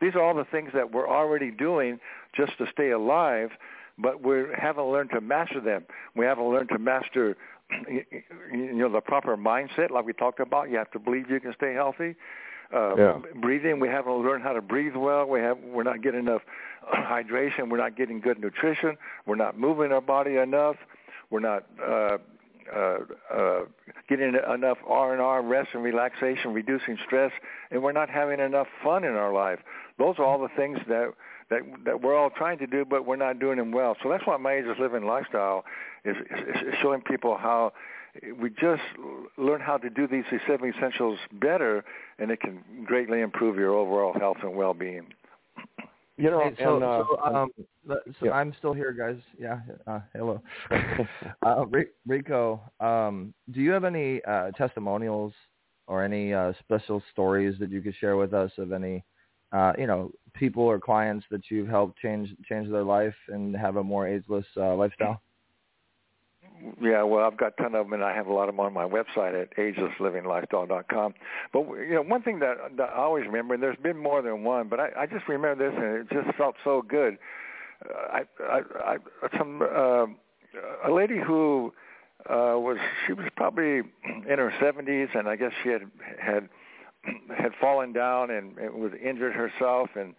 These 0.00 0.14
are 0.14 0.22
all 0.22 0.34
the 0.34 0.44
things 0.44 0.70
that 0.74 0.90
we're 0.90 1.08
already 1.08 1.50
doing 1.50 2.00
just 2.36 2.58
to 2.58 2.66
stay 2.72 2.90
alive, 2.90 3.50
but 3.98 4.22
we 4.22 4.42
haven't 4.58 4.86
learned 4.90 5.10
to 5.10 5.20
master 5.20 5.60
them. 5.60 5.84
We 6.16 6.24
haven't 6.24 6.48
learned 6.48 6.70
to 6.70 6.78
master 6.78 7.36
you 7.88 8.72
know 8.72 8.90
the 8.90 9.00
proper 9.00 9.36
mindset 9.36 9.90
like 9.90 10.04
we 10.04 10.12
talked 10.12 10.40
about 10.40 10.70
you 10.70 10.76
have 10.76 10.90
to 10.90 10.98
believe 10.98 11.30
you 11.30 11.40
can 11.40 11.54
stay 11.54 11.72
healthy 11.72 12.16
uh, 12.74 12.96
yeah. 12.96 13.18
breathing. 13.40 13.80
We 13.80 13.88
haven't 13.88 14.22
learned 14.22 14.42
how 14.42 14.52
to 14.52 14.62
breathe 14.62 14.96
well. 14.96 15.26
We 15.26 15.40
have 15.40 15.58
we're 15.58 15.82
not 15.82 16.02
getting 16.02 16.20
enough 16.20 16.42
hydration. 16.94 17.70
We're 17.70 17.78
not 17.78 17.96
getting 17.96 18.20
good 18.20 18.40
nutrition. 18.40 18.96
We're 19.26 19.36
not 19.36 19.58
moving 19.58 19.92
our 19.92 20.00
body 20.00 20.36
enough. 20.36 20.76
We're 21.30 21.40
not 21.40 21.66
uh, 21.82 22.18
uh, 22.74 22.98
uh, 23.32 23.60
getting 24.08 24.34
enough 24.54 24.78
R 24.86 25.12
and 25.12 25.20
R, 25.20 25.42
rest 25.42 25.70
and 25.74 25.82
relaxation, 25.82 26.52
reducing 26.52 26.98
stress, 27.04 27.32
and 27.70 27.82
we're 27.82 27.92
not 27.92 28.08
having 28.08 28.40
enough 28.40 28.68
fun 28.82 29.04
in 29.04 29.12
our 29.12 29.32
life. 29.32 29.58
Those 29.98 30.16
are 30.18 30.24
all 30.24 30.40
the 30.40 30.50
things 30.56 30.78
that 30.88 31.12
that 31.50 31.60
that 31.84 32.02
we're 32.02 32.16
all 32.16 32.30
trying 32.30 32.58
to 32.58 32.66
do, 32.66 32.84
but 32.84 33.06
we're 33.06 33.16
not 33.16 33.38
doing 33.38 33.58
them 33.58 33.72
well. 33.72 33.96
So 34.02 34.08
that's 34.08 34.26
why 34.26 34.36
my 34.36 34.54
ageless 34.54 34.78
living 34.78 35.06
lifestyle 35.06 35.64
is, 36.04 36.16
is, 36.16 36.68
is 36.68 36.74
showing 36.80 37.00
people 37.02 37.36
how 37.36 37.72
we 38.38 38.50
just 38.50 38.82
learn 39.38 39.60
how 39.60 39.78
to 39.78 39.88
do 39.88 40.06
these 40.06 40.24
seven 40.46 40.72
essentials 40.76 41.18
better, 41.32 41.84
and 42.18 42.30
it 42.30 42.40
can 42.40 42.62
greatly 42.84 43.20
improve 43.20 43.56
your 43.56 43.74
overall 43.74 44.12
health 44.12 44.38
and 44.42 44.54
well-being. 44.54 45.06
You 46.18 46.30
know, 46.30 46.40
hey, 46.40 46.54
so, 46.62 46.74
and, 46.76 46.84
uh, 46.84 47.04
so, 47.08 47.34
um, 47.34 47.50
so 47.88 48.26
yeah. 48.26 48.32
I'm 48.32 48.54
still 48.58 48.74
here, 48.74 48.92
guys. 48.92 49.16
Yeah, 49.38 49.60
uh, 49.86 50.00
hello, 50.14 50.42
uh, 51.42 51.64
Rico. 52.06 52.60
Um, 52.80 53.32
do 53.50 53.60
you 53.60 53.70
have 53.70 53.84
any 53.84 54.22
uh, 54.24 54.50
testimonials 54.52 55.32
or 55.86 56.04
any 56.04 56.34
uh, 56.34 56.52
special 56.60 57.02
stories 57.12 57.56
that 57.60 57.70
you 57.70 57.80
could 57.80 57.94
share 57.96 58.16
with 58.16 58.34
us 58.34 58.52
of 58.58 58.72
any, 58.72 59.02
uh, 59.52 59.72
you 59.78 59.86
know, 59.86 60.12
people 60.34 60.62
or 60.62 60.78
clients 60.78 61.24
that 61.30 61.50
you've 61.50 61.68
helped 61.68 61.98
change 61.98 62.28
change 62.46 62.70
their 62.70 62.84
life 62.84 63.14
and 63.28 63.56
have 63.56 63.76
a 63.76 63.82
more 63.82 64.06
ageless 64.06 64.46
uh, 64.58 64.74
lifestyle? 64.74 65.20
Yeah, 66.82 67.04
well, 67.04 67.24
I've 67.24 67.36
got 67.36 67.54
a 67.58 67.62
ton 67.62 67.74
of 67.76 67.86
them, 67.86 67.92
and 67.92 68.02
I 68.02 68.12
have 68.12 68.26
a 68.26 68.32
lot 68.32 68.48
of 68.48 68.56
them 68.56 68.60
on 68.60 68.72
my 68.72 68.84
website 68.84 69.40
at 69.40 69.56
agelesslivingLifestyle.com. 69.56 71.14
But 71.52 71.60
you 71.78 71.94
know, 71.94 72.02
one 72.02 72.22
thing 72.22 72.40
that, 72.40 72.56
that 72.76 72.90
I 72.90 72.96
always 72.96 73.24
remember, 73.24 73.54
and 73.54 73.62
there's 73.62 73.76
been 73.76 73.96
more 73.96 74.20
than 74.20 74.42
one, 74.42 74.68
but 74.68 74.80
I, 74.80 74.88
I 74.98 75.06
just 75.06 75.28
remember 75.28 75.70
this, 75.70 75.78
and 75.78 75.96
it 75.98 76.10
just 76.10 76.36
felt 76.36 76.56
so 76.64 76.82
good. 76.82 77.18
I, 77.88 78.22
I, 78.40 78.60
I, 78.84 78.96
some 79.38 79.62
uh, 79.62 80.06
a 80.84 80.92
lady 80.92 81.18
who 81.18 81.72
uh, 82.28 82.58
was 82.58 82.78
she 83.06 83.12
was 83.12 83.26
probably 83.36 83.78
in 84.28 84.38
her 84.38 84.52
70s, 84.60 85.16
and 85.16 85.28
I 85.28 85.36
guess 85.36 85.52
she 85.62 85.68
had 85.68 85.82
had 86.20 86.48
had 87.36 87.52
fallen 87.60 87.92
down 87.92 88.30
and, 88.30 88.58
and 88.58 88.74
was 88.74 88.92
injured 89.00 89.34
herself, 89.34 89.90
and 89.94 90.14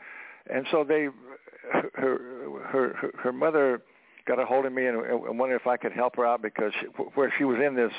and 0.49 0.65
so 0.71 0.83
they 0.83 1.09
her 1.71 1.89
her 1.93 2.93
her, 2.95 3.11
her 3.17 3.33
mother 3.33 3.81
got 4.27 4.39
a 4.39 4.45
hold 4.45 4.65
of 4.65 4.73
me 4.73 4.85
and, 4.85 4.97
and 4.99 5.39
wondered 5.39 5.55
if 5.57 5.67
I 5.67 5.77
could 5.77 5.91
help 5.91 6.15
her 6.15 6.25
out 6.25 6.41
because 6.41 6.71
she, 6.79 6.87
where 7.15 7.33
she 7.37 7.43
was 7.43 7.59
in 7.65 7.75
this 7.75 7.91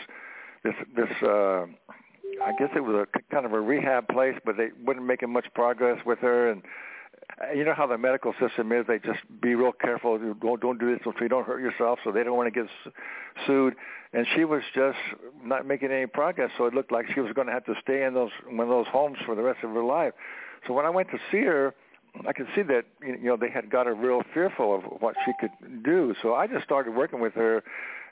this 0.63 0.75
this 0.97 1.23
uh 1.23 1.67
I 2.43 2.53
guess 2.59 2.71
it 2.75 2.81
was 2.81 3.07
a 3.07 3.33
kind 3.33 3.47
of 3.47 3.53
a 3.53 3.61
rehab 3.61 4.09
place, 4.09 4.35
but 4.45 4.57
they 4.57 4.69
wasn't 4.85 5.07
making 5.07 5.33
much 5.33 5.47
progress 5.55 5.99
with 6.05 6.19
her. 6.21 6.51
And 6.51 6.63
uh, 7.41 7.53
you 7.53 7.65
know 7.65 7.75
how 7.75 7.87
the 7.87 7.99
medical 7.99 8.35
system 8.41 8.73
is 8.73 8.87
they 8.87 8.99
just 8.99 9.21
be 9.41 9.55
real 9.55 9.73
careful. 9.73 10.19
Don't 10.19 10.61
don't 10.61 10.79
do 10.79 10.93
this 10.93 11.01
so 11.05 11.13
you 11.21 11.29
don't 11.29 11.47
hurt 11.47 11.61
yourself 11.61 11.99
so 12.05 12.13
they 12.13 12.25
don't 12.25 12.37
want 12.37 12.53
to 12.53 12.63
get 12.63 12.71
sued. 13.47 13.75
And 14.13 14.27
she 14.35 14.45
was 14.45 14.63
just 14.75 14.99
not 15.43 15.67
making 15.67 15.91
any 15.91 16.07
progress 16.07 16.51
so 16.57 16.67
it 16.67 16.75
looked 16.75 16.93
like 16.93 17.07
she 17.15 17.21
was 17.21 17.33
going 17.33 17.47
to 17.47 17.53
have 17.53 17.65
to 17.67 17.75
stay 17.83 18.05
in 18.05 18.15
those 18.15 18.31
one 18.47 18.61
of 18.61 18.69
those 18.69 18.87
homes 18.89 19.19
for 19.25 19.35
the 19.35 19.43
rest 19.43 19.63
of 19.63 19.71
her 19.71 19.85
life. 19.85 20.13
So 20.67 20.73
when 20.73 20.87
i 20.87 20.91
went 20.91 21.11
to 21.11 21.19
see 21.31 21.43
her 21.43 21.75
I 22.27 22.33
could 22.33 22.47
see 22.55 22.63
that 22.63 22.85
you 23.03 23.19
know 23.19 23.37
they 23.37 23.51
had 23.51 23.71
got 23.71 23.87
her 23.87 23.95
real 23.95 24.23
fearful 24.33 24.75
of 24.77 24.83
what 25.01 25.15
she 25.25 25.33
could 25.41 25.83
do. 25.83 26.15
So 26.23 26.35
I 26.35 26.47
just 26.47 26.65
started 26.65 26.95
working 26.95 27.21
with 27.21 27.35
her 27.35 27.63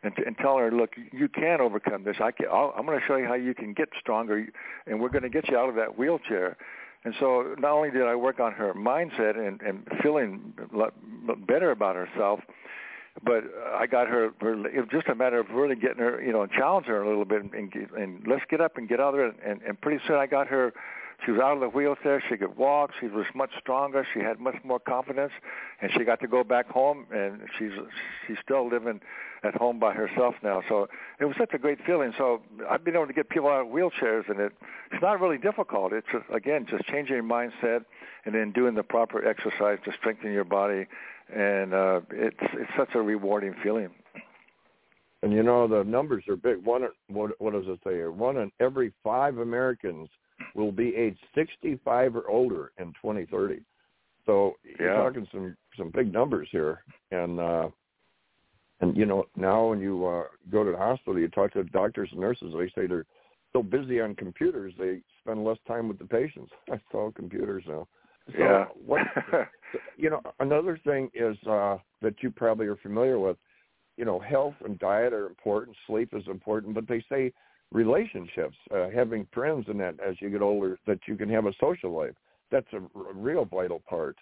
and, 0.03 0.13
and 0.27 0.37
telling 0.39 0.65
her, 0.65 0.73
look, 0.73 0.91
you 1.13 1.29
can 1.29 1.61
overcome 1.61 2.05
this. 2.05 2.17
I 2.21 2.33
can. 2.33 2.47
I'll, 2.51 2.75
I'm 2.77 2.85
going 2.87 2.99
to 2.99 3.07
show 3.07 3.17
you 3.17 3.27
how 3.27 3.35
you 3.35 3.55
can 3.55 3.73
get 3.73 3.89
stronger, 4.01 4.47
and 4.87 5.01
we're 5.01 5.09
going 5.09 5.23
to 5.23 5.29
get 5.29 5.49
you 5.49 5.57
out 5.57 5.69
of 5.69 5.77
that 5.77 5.99
wheelchair. 5.99 6.57
And 7.05 7.15
so 7.19 7.55
not 7.59 7.73
only 7.73 7.91
did 7.91 8.03
I 8.03 8.15
work 8.15 8.39
on 8.39 8.53
her 8.53 8.75
mindset 8.75 9.37
and, 9.37 9.61
and 9.63 9.87
feeling 10.03 10.55
better 11.49 11.73
about 11.73 11.97
herself, 11.97 12.41
but 13.25 13.45
I 13.75 13.87
got 13.87 14.09
her. 14.09 14.27
It 14.27 14.77
was 14.77 14.89
just 14.91 15.09
a 15.09 15.15
matter 15.15 15.39
of 15.39 15.51
really 15.51 15.75
getting 15.75 15.99
her, 15.99 16.23
you 16.23 16.33
know, 16.33 16.47
challenge 16.47 16.87
her 16.87 17.03
a 17.03 17.09
little 17.09 17.25
bit, 17.25 17.43
and, 17.43 17.73
and 17.97 18.27
let's 18.27 18.45
get 18.49 18.61
up 18.61 18.77
and 18.77 18.89
get 18.89 19.01
out 19.01 19.15
of 19.15 19.35
there. 19.35 19.51
And, 19.51 19.61
and 19.63 19.81
pretty 19.81 20.03
soon 20.07 20.17
I 20.17 20.27
got 20.27 20.47
her 20.49 20.73
she 21.25 21.31
was 21.31 21.41
out 21.41 21.55
of 21.55 21.61
the 21.61 21.69
wheelchair. 21.69 22.23
She 22.29 22.37
could 22.37 22.57
walk. 22.57 22.91
She 23.01 23.07
was 23.07 23.27
much 23.35 23.51
stronger. 23.59 24.07
She 24.13 24.21
had 24.21 24.41
much 24.41 24.57
more 24.65 24.81
confidence, 24.81 25.33
and 25.81 25.91
she 25.93 26.05
got 26.05 26.21
to 26.21 26.27
go 26.27 26.43
back 26.43 26.69
home. 26.69 27.07
And 27.13 27.43
she's 27.59 27.73
she's 28.27 28.39
still 28.43 28.69
living 28.69 29.01
at 29.45 29.55
home 29.55 29.79
by 29.79 29.93
herself 29.93 30.35
now. 30.43 30.63
So 30.69 30.89
it 31.21 31.25
was 31.25 31.37
such 31.39 31.51
a 31.53 31.59
great 31.59 31.79
feeling. 31.85 32.13
So 32.17 32.43
I've 32.69 32.85
been 32.85 32.95
able 32.95 33.07
to 33.07 33.13
get 33.13 33.29
people 33.29 33.49
out 33.49 33.63
of 33.63 33.67
wheelchairs, 33.69 34.29
and 34.29 34.41
it 34.41 34.53
it's 34.91 35.03
not 35.03 35.21
really 35.21 35.39
difficult. 35.39 35.93
It's 35.93 36.07
just, 36.11 36.25
again 36.33 36.67
just 36.69 36.85
changing 36.87 37.15
your 37.15 37.25
mindset 37.25 37.85
and 38.25 38.35
then 38.35 38.53
doing 38.53 38.75
the 38.75 38.83
proper 38.83 39.27
exercise 39.27 39.79
to 39.85 39.93
strengthen 39.99 40.33
your 40.33 40.45
body, 40.45 40.87
and 41.33 41.75
uh, 41.75 42.01
it's 42.11 42.37
it's 42.41 42.71
such 42.77 42.95
a 42.95 43.01
rewarding 43.01 43.55
feeling. 43.63 43.91
And 45.23 45.33
you 45.33 45.45
know 45.45 45.69
the 45.69 45.85
numbers 45.85 46.25
are 46.29 46.35
big. 46.35 46.65
One, 46.65 46.89
what, 47.09 47.41
what 47.41 47.53
does 47.53 47.67
it 47.69 47.79
say 47.85 47.93
here? 47.93 48.11
One 48.11 48.39
in 48.39 48.51
every 48.59 48.93
five 49.05 49.39
Americans 49.39 50.09
will 50.55 50.73
be 50.73 50.95
age 50.95 51.17
65 51.35 52.17
or 52.17 52.29
older 52.29 52.73
in 52.79 52.87
2030. 53.03 53.63
So 54.27 54.55
you're 54.79 54.95
talking 54.95 55.27
some 55.33 55.57
some 55.77 55.91
big 55.91 56.13
numbers 56.13 56.49
here, 56.53 56.85
and 57.11 57.41
uh, 57.41 57.69
and 58.81 58.97
you 58.97 59.05
know 59.05 59.27
now 59.37 59.67
when 59.67 59.81
you 59.81 60.07
uh, 60.07 60.25
go 60.51 60.63
to 60.63 60.71
the 60.71 60.77
hospital, 60.77 61.19
you 61.19 61.29
talk 61.29 61.53
to 61.55 61.65
doctors 61.65 62.09
and 62.13 62.21
nurses. 62.21 62.55
They 62.57 62.69
say 62.69 62.87
they're 62.87 63.07
so 63.53 63.63
busy 63.63 64.01
on 64.01 64.15
computers, 64.15 64.73
they 64.79 65.01
spend 65.21 65.45
less 65.45 65.59
time 65.67 65.89
with 65.89 65.99
the 65.99 66.07
patients. 66.07 66.53
That's 66.69 66.83
all 66.95 67.11
computers 67.11 67.65
now. 67.67 67.89
So 68.29 68.39
yeah. 68.39 68.65
what, 68.87 69.01
you 69.97 70.09
know, 70.09 70.23
another 70.39 70.79
thing 70.85 71.11
is 71.13 71.37
uh, 71.47 71.77
that 72.01 72.15
you 72.21 72.31
probably 72.31 72.67
are 72.67 72.77
familiar 72.77 73.19
with 73.19 73.37
you 73.97 74.05
know, 74.05 74.19
health 74.19 74.55
and 74.65 74.79
diet 74.79 75.13
are 75.13 75.27
important, 75.27 75.77
sleep 75.87 76.11
is 76.13 76.23
important, 76.27 76.75
but 76.75 76.89
they 76.89 77.05
say 77.11 77.33
relationships, 77.73 78.57
uh, 78.75 78.89
having 78.95 79.27
friends 79.33 79.67
and 79.69 79.81
that 79.81 79.95
as 80.07 80.17
you 80.21 80.31
get 80.31 80.43
older, 80.43 80.79
that 80.87 80.99
you 81.07 81.17
can 81.17 81.29
have 81.29 81.47
a 81.47 81.53
social 81.61 81.91
life. 81.97 82.15
That's 82.51 82.67
a, 82.73 82.79
a 82.79 83.13
real 83.15 83.45
vital 83.45 83.83
part. 83.89 84.17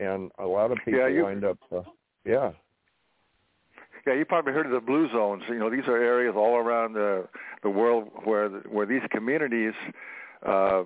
And 0.00 0.30
a 0.38 0.46
lot 0.46 0.72
of 0.72 0.78
people 0.84 1.00
yeah, 1.00 1.08
you, 1.08 1.24
wind 1.24 1.44
up, 1.44 1.58
uh, 1.74 1.82
yeah. 2.24 2.52
Yeah, 4.06 4.14
you 4.14 4.24
probably 4.24 4.52
heard 4.52 4.66
of 4.66 4.72
the 4.72 4.80
blue 4.80 5.10
zones. 5.10 5.42
You 5.48 5.58
know, 5.58 5.70
these 5.70 5.86
are 5.86 5.96
areas 5.96 6.34
all 6.36 6.56
around 6.56 6.92
the 6.92 7.26
the 7.62 7.70
world 7.70 8.08
where 8.24 8.48
where 8.48 8.86
these 8.86 9.02
communities 9.10 9.72
uh, 10.44 10.84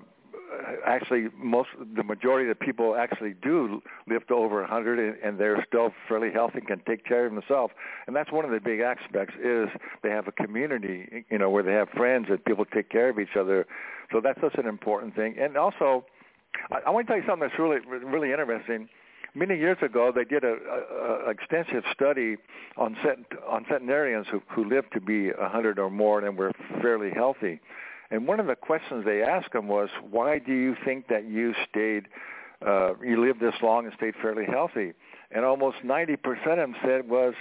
actually 0.85 1.27
most 1.37 1.69
the 1.95 2.03
majority 2.03 2.49
of 2.49 2.57
the 2.57 2.65
people 2.65 2.95
actually 2.95 3.33
do 3.41 3.81
live 4.07 4.25
to 4.27 4.33
over 4.33 4.61
100 4.61 4.99
and, 4.99 5.17
and 5.23 5.39
they're 5.39 5.63
still 5.67 5.93
fairly 6.07 6.31
healthy 6.31 6.59
and 6.59 6.67
can 6.67 6.81
take 6.87 7.05
care 7.05 7.25
of 7.25 7.33
themselves. 7.33 7.73
And 8.07 8.15
that's 8.15 8.31
one 8.31 8.45
of 8.45 8.51
the 8.51 8.59
big 8.59 8.79
aspects 8.79 9.35
is 9.43 9.69
they 10.03 10.09
have 10.09 10.27
a 10.27 10.31
community 10.31 11.25
you 11.29 11.37
know 11.37 11.49
where 11.49 11.63
they 11.63 11.73
have 11.73 11.89
friends 11.89 12.27
and 12.29 12.43
people 12.45 12.65
take 12.65 12.89
care 12.89 13.09
of 13.09 13.19
each 13.19 13.35
other. 13.39 13.65
So 14.11 14.21
that's 14.21 14.39
such 14.41 14.55
an 14.55 14.67
important 14.67 15.15
thing. 15.15 15.35
And 15.39 15.57
also 15.57 16.05
I, 16.71 16.79
I 16.87 16.89
want 16.89 17.07
to 17.07 17.13
tell 17.13 17.21
you 17.21 17.27
something 17.27 17.47
that's 17.47 17.59
really 17.59 17.79
really 17.87 18.31
interesting. 18.31 18.89
Many 19.33 19.57
years 19.57 19.77
ago 19.81 20.11
they 20.13 20.25
did 20.25 20.43
a, 20.43 20.55
a, 20.55 21.27
a 21.27 21.29
extensive 21.29 21.83
study 21.93 22.35
on 22.75 22.97
cent, 23.03 23.25
on 23.47 23.65
centenarians 23.69 24.27
who 24.29 24.41
who 24.49 24.65
lived 24.65 24.91
to 24.93 25.01
be 25.01 25.31
100 25.31 25.79
or 25.79 25.89
more 25.89 26.19
and 26.19 26.37
were 26.37 26.51
fairly 26.81 27.11
healthy 27.11 27.59
and 28.11 28.27
one 28.27 28.39
of 28.39 28.47
the 28.47 28.55
questions 28.55 29.05
they 29.05 29.23
asked 29.23 29.55
him 29.55 29.67
was, 29.67 29.89
why 30.09 30.37
do 30.37 30.53
you 30.53 30.75
think 30.83 31.07
that 31.07 31.25
you 31.25 31.53
stayed, 31.69 32.07
uh, 32.65 32.93
you 33.01 33.25
lived 33.25 33.39
this 33.39 33.55
long 33.61 33.85
and 33.85 33.93
stayed 33.95 34.15
fairly 34.21 34.45
healthy? 34.45 34.93
And 35.31 35.45
almost 35.45 35.77
90% 35.77 36.17
of 36.17 36.57
them 36.57 36.75
said 36.83 37.09
was, 37.09 37.33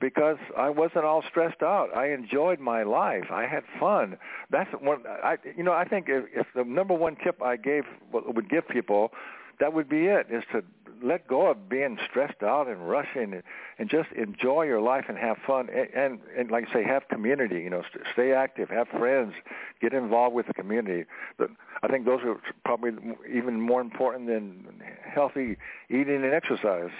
because 0.00 0.36
I 0.56 0.70
wasn't 0.70 1.04
all 1.04 1.22
stressed 1.28 1.62
out. 1.62 1.88
I 1.96 2.12
enjoyed 2.12 2.60
my 2.60 2.82
life. 2.82 3.24
I 3.30 3.46
had 3.46 3.62
fun. 3.80 4.16
That's 4.50 4.70
one. 4.80 5.02
I, 5.06 5.36
you 5.56 5.62
know, 5.62 5.72
I 5.72 5.84
think 5.84 6.06
if, 6.08 6.24
if 6.34 6.46
the 6.54 6.64
number 6.64 6.94
one 6.94 7.16
tip 7.22 7.40
I 7.42 7.56
gave 7.56 7.84
would 8.12 8.50
give 8.50 8.68
people, 8.68 9.12
that 9.60 9.72
would 9.72 9.88
be 9.88 10.06
it: 10.06 10.26
is 10.30 10.42
to 10.52 10.62
let 11.04 11.28
go 11.28 11.50
of 11.50 11.68
being 11.68 11.98
stressed 12.08 12.42
out 12.42 12.66
and 12.66 12.88
rushing 12.88 13.34
and, 13.34 13.42
and 13.78 13.90
just 13.90 14.10
enjoy 14.12 14.62
your 14.62 14.80
life 14.80 15.04
and 15.08 15.18
have 15.18 15.36
fun 15.46 15.68
and, 15.68 15.88
and 15.94 16.20
and 16.36 16.50
like 16.50 16.66
I 16.70 16.72
say 16.72 16.84
have 16.84 17.08
community 17.08 17.60
you 17.60 17.70
know 17.70 17.82
st- 17.90 18.04
stay 18.12 18.32
active 18.32 18.70
have 18.70 18.88
friends 18.88 19.34
get 19.80 19.92
involved 19.92 20.34
with 20.34 20.46
the 20.46 20.54
community. 20.54 21.04
But 21.38 21.50
I 21.82 21.88
think 21.88 22.06
those 22.06 22.20
are 22.24 22.36
probably 22.64 22.92
even 23.32 23.60
more 23.60 23.80
important 23.80 24.26
than 24.26 24.82
healthy 25.04 25.56
eating 25.90 26.24
and 26.24 26.32
exercise. 26.32 26.90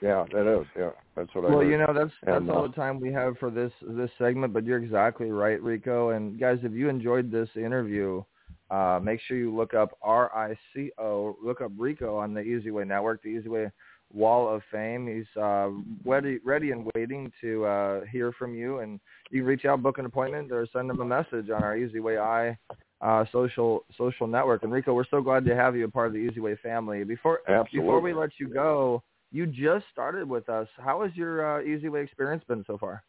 Yeah 0.00 0.24
that 0.32 0.60
is. 0.60 0.66
Yeah 0.76 0.90
that's 1.14 1.34
what 1.34 1.44
I 1.44 1.48
well 1.48 1.58
heard. 1.60 1.70
you 1.70 1.78
know 1.78 1.92
that's 1.94 2.12
that's 2.24 2.38
and, 2.38 2.50
all 2.50 2.64
uh, 2.64 2.68
the 2.68 2.74
time 2.74 3.00
we 3.00 3.12
have 3.12 3.36
for 3.38 3.50
this 3.50 3.72
this 3.82 4.10
segment 4.18 4.52
but 4.52 4.64
you're 4.64 4.82
exactly 4.82 5.30
right 5.30 5.62
Rico. 5.62 6.10
And 6.10 6.40
guys 6.40 6.58
if 6.62 6.72
you 6.72 6.88
enjoyed 6.88 7.30
this 7.30 7.48
interview 7.56 8.22
uh, 8.70 9.00
make 9.02 9.20
sure 9.26 9.36
you 9.36 9.54
look 9.54 9.74
up 9.74 9.96
R-I-C-O, 10.02 11.36
look 11.42 11.60
up 11.60 11.72
Rico 11.76 12.16
on 12.16 12.34
the 12.34 12.40
Easy 12.40 12.70
Way 12.70 12.84
Network, 12.84 13.22
the 13.22 13.28
Easy 13.28 13.48
Way 13.48 13.70
Wall 14.12 14.52
of 14.52 14.62
Fame. 14.70 15.06
He's 15.06 15.42
uh, 15.42 15.70
ready, 16.04 16.38
ready 16.44 16.70
and 16.70 16.88
waiting 16.94 17.32
to 17.40 17.64
uh, 17.64 18.00
hear 18.12 18.32
from 18.32 18.54
you. 18.54 18.78
And 18.78 19.00
you 19.30 19.44
reach 19.44 19.64
out, 19.64 19.82
book 19.82 19.98
an 19.98 20.06
appointment, 20.06 20.52
or 20.52 20.66
send 20.72 20.90
him 20.90 21.00
a 21.00 21.04
message 21.04 21.50
on 21.50 21.62
our 21.62 21.76
Easy 21.76 22.00
Way 22.00 22.18
I 22.18 22.56
uh, 23.00 23.24
social 23.32 23.84
social 23.96 24.26
network. 24.26 24.62
And 24.62 24.72
Rico, 24.72 24.94
we're 24.94 25.04
so 25.10 25.20
glad 25.20 25.44
to 25.46 25.56
have 25.56 25.74
you 25.74 25.84
a 25.84 25.90
part 25.90 26.08
of 26.08 26.12
the 26.12 26.18
Easy 26.18 26.40
Way 26.40 26.56
family. 26.62 27.02
Before 27.04 27.40
Absolutely. 27.48 27.80
before 27.80 28.00
we 28.00 28.12
let 28.12 28.30
you 28.38 28.48
go, 28.48 29.02
you 29.32 29.46
just 29.46 29.86
started 29.92 30.28
with 30.28 30.48
us. 30.48 30.68
How 30.76 31.02
has 31.02 31.14
your 31.14 31.60
uh, 31.60 31.62
Easy 31.62 31.88
Way 31.88 32.02
experience 32.02 32.44
been 32.46 32.64
so 32.66 32.76
far? 32.78 33.02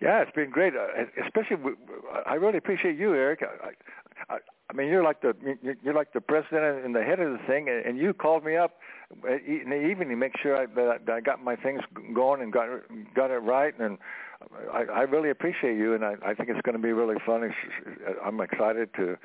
Yeah, 0.00 0.22
it's 0.22 0.32
been 0.32 0.50
great. 0.50 0.74
Uh, 0.74 0.86
especially, 1.24 1.56
I 2.26 2.34
really 2.34 2.58
appreciate 2.58 2.98
you, 2.98 3.14
Eric. 3.14 3.42
I, 3.42 4.34
I, 4.34 4.38
I 4.70 4.72
mean, 4.72 4.88
you're 4.88 5.02
like 5.02 5.20
the 5.20 5.34
you're 5.82 5.94
like 5.94 6.12
the 6.12 6.20
president 6.20 6.84
and 6.84 6.94
the 6.94 7.02
head 7.02 7.20
of 7.20 7.32
the 7.32 7.38
thing, 7.46 7.68
and 7.68 7.98
you 7.98 8.14
called 8.14 8.44
me 8.44 8.56
up 8.56 8.78
in 9.24 9.68
the 9.68 9.86
evening 9.86 10.08
to 10.08 10.16
make 10.16 10.32
sure 10.40 10.56
I, 10.56 10.66
that 10.66 11.10
I 11.12 11.20
got 11.20 11.42
my 11.42 11.56
things 11.56 11.80
going 12.14 12.40
and 12.40 12.52
got 12.52 12.68
got 13.14 13.30
it 13.30 13.38
right. 13.38 13.78
And 13.78 13.98
I, 14.72 14.84
I 14.84 15.00
really 15.02 15.30
appreciate 15.30 15.76
you, 15.76 15.94
and 15.94 16.04
I, 16.04 16.14
I 16.24 16.34
think 16.34 16.48
it's 16.48 16.60
going 16.62 16.76
to 16.76 16.82
be 16.82 16.92
really 16.92 17.16
fun. 17.26 17.42
It's, 17.42 18.18
I'm 18.24 18.40
excited 18.40 18.90
to 18.96 19.18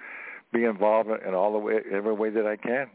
be 0.52 0.66
involved 0.66 1.10
in 1.26 1.34
all 1.34 1.54
the 1.54 1.60
way, 1.60 1.80
every 1.92 2.14
way 2.14 2.30
that 2.32 2.46
I 2.46 2.56
can. 2.56 2.88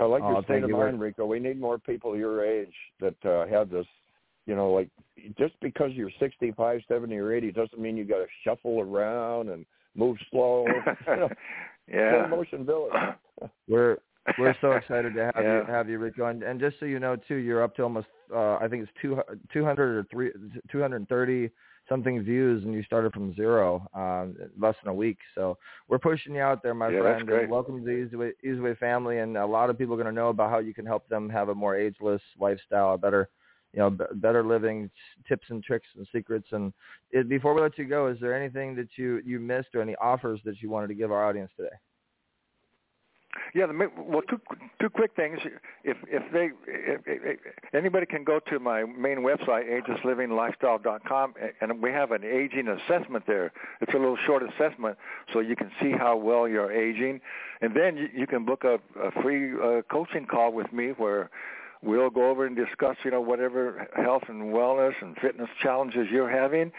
I 0.00 0.04
like 0.04 0.22
your 0.22 0.36
oh, 0.36 0.42
state 0.42 0.62
of 0.62 0.70
you 0.70 0.76
mind, 0.76 1.00
Rico. 1.00 1.26
We 1.26 1.38
need 1.38 1.60
more 1.60 1.78
people 1.78 2.16
your 2.16 2.44
age 2.44 2.74
that 3.00 3.24
uh, 3.24 3.46
have 3.46 3.68
this 3.68 3.86
you 4.46 4.54
know, 4.54 4.72
like 4.72 4.88
just 5.38 5.54
because 5.60 5.92
you're 5.92 6.10
65, 6.18 6.80
70, 6.88 7.16
or 7.16 7.32
80 7.32 7.52
doesn't 7.52 7.78
mean 7.78 7.96
you 7.96 8.04
got 8.04 8.18
to 8.18 8.26
shuffle 8.44 8.80
around 8.80 9.50
and 9.50 9.64
move 9.94 10.16
slow. 10.30 10.66
you 11.06 11.16
know, 11.16 11.28
yeah, 11.88 12.26
motion 12.28 12.64
village. 12.64 12.92
we're 13.68 13.98
we're 14.38 14.54
so 14.60 14.72
excited 14.72 15.14
to 15.14 15.24
have 15.24 15.34
yeah. 15.36 15.60
you 15.60 15.64
have 15.66 15.88
you 15.88 15.98
Rico, 15.98 16.26
and, 16.26 16.42
and 16.42 16.60
just 16.60 16.76
so 16.78 16.86
you 16.86 16.98
know 16.98 17.16
too, 17.28 17.36
you're 17.36 17.62
up 17.62 17.74
to 17.76 17.82
almost 17.82 18.06
uh, 18.34 18.56
I 18.56 18.68
think 18.68 18.82
it's 18.82 18.92
two 19.00 19.20
200 19.52 19.98
or 19.98 20.06
three 20.10 20.30
230 20.70 21.50
something 21.88 22.22
views, 22.22 22.62
and 22.64 22.72
you 22.72 22.82
started 22.84 23.12
from 23.12 23.34
zero 23.34 23.86
um, 23.94 24.36
less 24.58 24.74
than 24.82 24.90
a 24.90 24.94
week. 24.94 25.18
So 25.34 25.58
we're 25.88 25.98
pushing 25.98 26.34
you 26.34 26.40
out 26.40 26.62
there, 26.62 26.74
my 26.74 26.88
yeah, 26.88 27.00
friend. 27.00 27.20
That's 27.20 27.28
great. 27.28 27.48
welcome 27.48 27.78
to 27.78 27.84
the 27.84 27.90
Easyway, 27.90 28.32
Easyway 28.44 28.78
family, 28.78 29.18
and 29.18 29.36
a 29.36 29.44
lot 29.44 29.68
of 29.68 29.76
people 29.76 29.94
are 29.94 30.02
going 30.02 30.06
to 30.06 30.12
know 30.12 30.28
about 30.28 30.50
how 30.50 30.58
you 30.58 30.72
can 30.72 30.86
help 30.86 31.08
them 31.08 31.28
have 31.28 31.48
a 31.48 31.54
more 31.54 31.76
ageless 31.76 32.22
lifestyle, 32.38 32.94
a 32.94 32.98
better 32.98 33.28
you 33.72 33.80
know, 33.80 33.90
b- 33.90 34.04
better 34.14 34.44
living 34.44 34.90
tips 35.26 35.46
and 35.50 35.62
tricks 35.62 35.86
and 35.96 36.06
secrets. 36.12 36.46
And 36.52 36.72
it, 37.10 37.28
before 37.28 37.54
we 37.54 37.62
let 37.62 37.78
you 37.78 37.86
go, 37.86 38.08
is 38.08 38.18
there 38.20 38.34
anything 38.34 38.74
that 38.76 38.88
you 38.96 39.20
you 39.24 39.40
missed 39.40 39.74
or 39.74 39.82
any 39.82 39.96
offers 39.96 40.40
that 40.44 40.60
you 40.60 40.70
wanted 40.70 40.88
to 40.88 40.94
give 40.94 41.10
our 41.10 41.26
audience 41.26 41.50
today? 41.56 41.74
Yeah, 43.54 43.66
the, 43.66 43.90
well, 43.96 44.22
two 44.28 44.40
two 44.78 44.90
quick 44.90 45.16
things. 45.16 45.38
If 45.84 45.96
if 46.06 46.22
they 46.32 46.50
if, 46.66 47.00
if 47.06 47.38
anybody 47.72 48.04
can 48.04 48.24
go 48.24 48.40
to 48.50 48.58
my 48.58 48.84
main 48.84 49.18
website, 49.18 49.64
agelesslivinglifestyle.com, 49.70 51.34
and 51.60 51.82
we 51.82 51.90
have 51.90 52.12
an 52.12 52.24
aging 52.24 52.68
assessment 52.68 53.24
there. 53.26 53.52
It's 53.80 53.94
a 53.94 53.96
little 53.96 54.18
short 54.26 54.42
assessment, 54.42 54.98
so 55.32 55.40
you 55.40 55.56
can 55.56 55.70
see 55.80 55.92
how 55.92 56.16
well 56.16 56.46
you're 56.46 56.72
aging, 56.72 57.20
and 57.62 57.74
then 57.74 57.96
you, 57.96 58.08
you 58.14 58.26
can 58.26 58.44
book 58.44 58.64
a, 58.64 58.78
a 59.00 59.22
free 59.22 59.54
uh, 59.54 59.80
coaching 59.90 60.26
call 60.26 60.52
with 60.52 60.70
me 60.72 60.88
where 60.98 61.30
We'll 61.82 62.10
go 62.10 62.30
over 62.30 62.46
and 62.46 62.54
discuss, 62.54 62.96
you 63.04 63.10
know, 63.10 63.20
whatever 63.20 63.88
health 63.96 64.22
and 64.28 64.54
wellness 64.54 64.92
and 65.00 65.16
fitness 65.20 65.48
challenges 65.60 66.06
you're 66.10 66.30
having, 66.30 66.70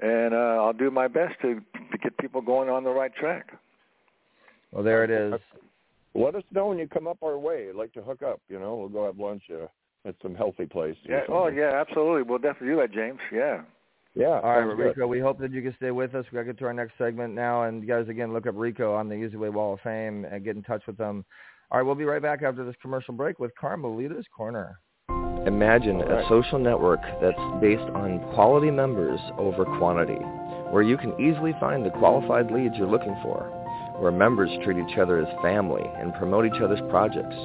and 0.00 0.32
uh, 0.32 0.62
I'll 0.62 0.72
do 0.72 0.90
my 0.90 1.08
best 1.08 1.34
to 1.42 1.60
to 1.90 1.98
get 1.98 2.16
people 2.18 2.40
going 2.40 2.68
on 2.68 2.84
the 2.84 2.90
right 2.90 3.14
track. 3.14 3.58
Well, 4.70 4.82
there 4.82 5.04
it 5.04 5.10
is. 5.10 5.34
Let 6.14 6.34
us 6.34 6.42
know 6.50 6.68
when 6.68 6.78
you 6.78 6.86
come 6.88 7.06
up 7.06 7.18
our 7.22 7.38
way. 7.38 7.68
I'd 7.68 7.74
like 7.74 7.92
to 7.94 8.02
hook 8.02 8.22
up. 8.22 8.40
You 8.48 8.58
know, 8.58 8.76
we'll 8.76 8.88
go 8.88 9.04
have 9.06 9.18
lunch 9.18 9.42
uh, 9.52 9.66
at 10.06 10.14
some 10.22 10.34
healthy 10.34 10.66
place. 10.66 10.96
Yeah. 11.08 11.20
Oh, 11.28 11.48
yeah. 11.48 11.72
Absolutely. 11.80 12.22
We'll 12.22 12.38
definitely 12.38 12.68
do 12.68 12.76
that, 12.76 12.92
James. 12.92 13.18
Yeah. 13.32 13.62
Yeah. 14.14 14.40
All 14.42 14.60
right, 14.60 14.76
Rico. 14.76 15.06
We 15.06 15.20
hope 15.20 15.38
that 15.40 15.52
you 15.52 15.62
can 15.62 15.74
stay 15.76 15.90
with 15.90 16.14
us. 16.14 16.24
We 16.30 16.36
got 16.36 16.42
to 16.42 16.46
get 16.46 16.58
to 16.58 16.66
our 16.66 16.74
next 16.74 16.98
segment 16.98 17.34
now, 17.34 17.62
and 17.62 17.82
you 17.82 17.88
guys 17.88 18.08
again 18.08 18.32
look 18.32 18.46
up 18.46 18.54
Rico 18.56 18.94
on 18.94 19.08
the 19.08 19.14
Easy 19.14 19.36
Way 19.36 19.48
Wall 19.48 19.74
of 19.74 19.80
Fame 19.80 20.26
and 20.26 20.44
get 20.44 20.54
in 20.56 20.62
touch 20.62 20.82
with 20.86 20.98
them. 20.98 21.24
All 21.72 21.78
right, 21.78 21.86
we'll 21.86 21.94
be 21.94 22.04
right 22.04 22.20
back 22.20 22.42
after 22.42 22.66
this 22.66 22.74
commercial 22.82 23.14
break 23.14 23.38
with 23.38 23.50
Carmelita's 23.58 24.26
Corner. 24.36 24.78
Imagine 25.46 26.00
right. 26.00 26.22
a 26.22 26.28
social 26.28 26.58
network 26.58 27.00
that's 27.22 27.40
based 27.62 27.90
on 27.94 28.20
quality 28.34 28.70
members 28.70 29.18
over 29.38 29.64
quantity, 29.78 30.22
where 30.70 30.82
you 30.82 30.98
can 30.98 31.18
easily 31.18 31.54
find 31.58 31.82
the 31.82 31.90
qualified 31.90 32.50
leads 32.50 32.74
you're 32.76 32.86
looking 32.86 33.16
for. 33.22 33.48
where 34.02 34.12
members 34.12 34.50
treat 34.64 34.76
each 34.76 34.98
other 34.98 35.24
as 35.24 35.42
family 35.42 35.84
and 35.96 36.12
promote 36.14 36.44
each 36.44 36.60
other's 36.60 36.80
projects. 36.90 37.36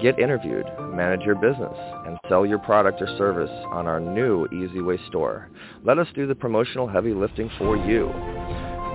Get 0.00 0.18
interviewed, 0.18 0.64
manage 0.94 1.20
your 1.22 1.34
business, 1.34 1.76
and 2.06 2.18
sell 2.28 2.46
your 2.46 2.58
product 2.58 3.02
or 3.02 3.06
service 3.18 3.50
on 3.66 3.86
our 3.86 4.00
new 4.00 4.46
EasyWay 4.48 5.06
store. 5.08 5.50
Let 5.84 5.98
us 5.98 6.06
do 6.14 6.26
the 6.26 6.34
promotional 6.34 6.88
heavy 6.88 7.12
lifting 7.12 7.50
for 7.58 7.76
you. 7.76 8.08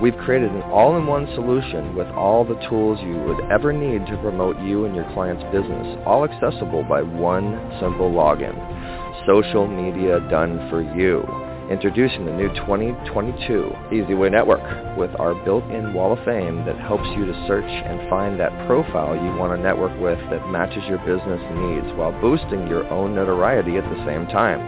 We've 0.02 0.16
created 0.18 0.52
an 0.52 0.60
all-in-one 0.68 1.26
solution 1.34 1.96
with 1.96 2.06
all 2.08 2.44
the 2.44 2.60
tools 2.68 3.00
you 3.00 3.16
would 3.16 3.40
ever 3.50 3.72
need 3.72 4.04
to 4.06 4.18
promote 4.18 4.60
you 4.60 4.84
and 4.84 4.94
your 4.94 5.10
client's 5.14 5.42
business, 5.44 5.98
all 6.04 6.28
accessible 6.28 6.82
by 6.82 7.00
one 7.00 7.56
simple 7.80 8.12
login. 8.12 8.52
Social 9.26 9.66
media 9.66 10.20
done 10.28 10.68
for 10.68 10.82
you. 10.82 11.24
Introducing 11.70 12.26
the 12.26 12.32
new 12.32 12.52
2022 12.68 13.72
EasyWay 13.90 14.30
Network 14.30 14.60
with 14.98 15.10
our 15.18 15.34
built-in 15.46 15.94
wall 15.94 16.12
of 16.12 16.22
fame 16.26 16.66
that 16.66 16.76
helps 16.76 17.08
you 17.16 17.24
to 17.24 17.46
search 17.48 17.64
and 17.64 18.08
find 18.10 18.38
that 18.38 18.52
profile 18.66 19.16
you 19.16 19.34
want 19.40 19.56
to 19.56 19.62
network 19.64 19.98
with 19.98 20.18
that 20.28 20.46
matches 20.50 20.84
your 20.86 20.98
business 21.08 21.40
needs 21.56 21.88
while 21.96 22.12
boosting 22.20 22.68
your 22.68 22.86
own 22.92 23.14
notoriety 23.14 23.78
at 23.78 23.84
the 23.84 24.04
same 24.04 24.26
time. 24.26 24.60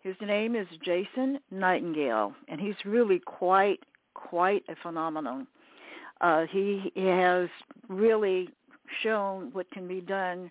his 0.00 0.14
name 0.20 0.56
is 0.56 0.66
Jason 0.82 1.40
Nightingale, 1.50 2.32
and 2.48 2.60
he's 2.60 2.76
really 2.84 3.18
quite, 3.18 3.80
quite 4.14 4.62
a 4.68 4.76
phenomenon. 4.82 5.46
Uh, 6.20 6.46
he, 6.50 6.90
he 6.94 7.04
has 7.04 7.48
really 7.88 8.48
shown 9.02 9.50
what 9.52 9.70
can 9.70 9.86
be 9.86 10.00
done 10.00 10.50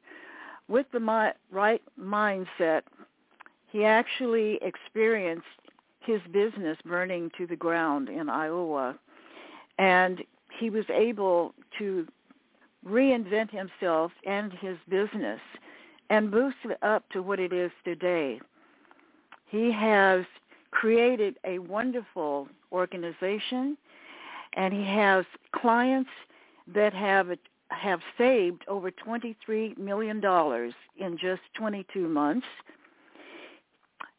with 0.67 0.85
the 0.93 0.99
mi- 0.99 1.31
right 1.51 1.81
mindset. 1.99 2.81
He 3.71 3.83
actually 3.83 4.59
experienced 4.61 5.45
his 5.99 6.21
business 6.31 6.77
burning 6.85 7.31
to 7.37 7.47
the 7.47 7.55
ground 7.55 8.07
in 8.07 8.29
Iowa. 8.29 8.97
And 9.77 10.23
he 10.59 10.69
was 10.69 10.85
able 10.89 11.53
to 11.77 12.07
reinvent 12.85 13.51
himself 13.51 14.11
and 14.25 14.51
his 14.53 14.77
business 14.89 15.39
and 16.09 16.31
boost 16.31 16.57
it 16.63 16.77
up 16.81 17.07
to 17.09 17.21
what 17.21 17.39
it 17.39 17.51
is 17.51 17.71
today. 17.83 18.39
He 19.47 19.71
has 19.71 20.25
created 20.71 21.37
a 21.45 21.59
wonderful 21.59 22.47
organization 22.71 23.77
and 24.53 24.73
he 24.73 24.83
has 24.83 25.25
clients 25.53 26.09
that 26.73 26.93
have 26.93 27.29
have 27.69 27.99
saved 28.17 28.63
over 28.69 28.89
23 28.91 29.75
million 29.77 30.21
dollars 30.21 30.73
in 30.97 31.17
just 31.17 31.41
22 31.55 32.07
months. 32.07 32.47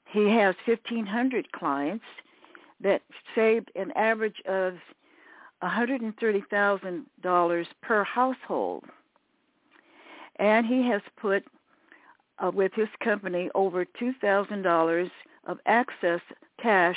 He 0.05 0.29
has 0.31 0.55
1500 0.67 1.51
clients 1.53 2.05
that 2.81 3.03
saved 3.35 3.71
an 3.75 3.91
average 3.93 4.41
of 4.47 4.75
$130,000 5.63 7.67
per 7.83 8.05
household. 8.05 8.85
And 10.37 10.67
he 10.67 10.89
has 10.89 11.03
put 11.21 11.45
uh, 12.39 12.51
with 12.55 12.73
his 12.75 12.89
company 13.03 13.51
over 13.55 13.85
$2,000 14.01 15.11
of 15.47 15.59
excess 15.67 16.21
cash 16.63 16.97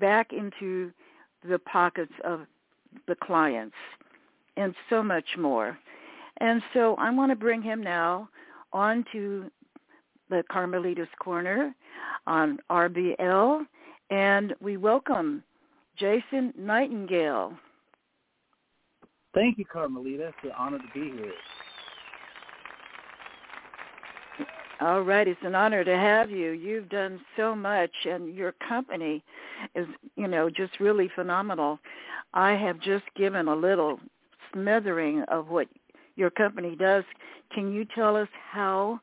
back 0.00 0.32
into 0.32 0.90
the 1.48 1.60
pockets 1.60 2.12
of 2.24 2.40
the 3.06 3.14
clients 3.14 3.76
and 4.56 4.74
so 4.90 5.02
much 5.02 5.36
more. 5.38 5.78
And 6.38 6.62
so 6.72 6.94
I 6.96 7.10
want 7.10 7.30
to 7.30 7.36
bring 7.36 7.62
him 7.62 7.82
now 7.82 8.28
on 8.72 9.04
to 9.12 9.50
the 10.30 10.42
Carmelita's 10.50 11.08
Corner 11.20 11.74
on 12.26 12.58
RBL, 12.70 13.66
and 14.10 14.54
we 14.60 14.76
welcome 14.76 15.42
Jason 15.96 16.52
Nightingale. 16.56 17.52
Thank 19.34 19.58
you, 19.58 19.64
Carmelita. 19.64 20.28
It's 20.28 20.36
an 20.44 20.52
honor 20.56 20.78
to 20.78 20.84
be 20.94 21.10
here. 21.10 21.32
All 24.80 25.02
right, 25.02 25.26
it's 25.26 25.40
an 25.42 25.54
honor 25.54 25.84
to 25.84 25.96
have 25.96 26.30
you. 26.30 26.50
You've 26.50 26.88
done 26.88 27.20
so 27.36 27.54
much, 27.54 27.90
and 28.04 28.34
your 28.34 28.52
company 28.68 29.22
is, 29.74 29.86
you 30.16 30.28
know, 30.28 30.50
just 30.50 30.78
really 30.80 31.10
phenomenal. 31.14 31.78
I 32.32 32.52
have 32.52 32.80
just 32.80 33.04
given 33.16 33.48
a 33.48 33.54
little 33.54 33.98
smattering 34.52 35.22
of 35.28 35.48
what 35.48 35.68
your 36.16 36.30
company 36.30 36.76
does. 36.76 37.04
Can 37.52 37.72
you 37.72 37.86
tell 37.94 38.16
us 38.16 38.28
how 38.50 39.00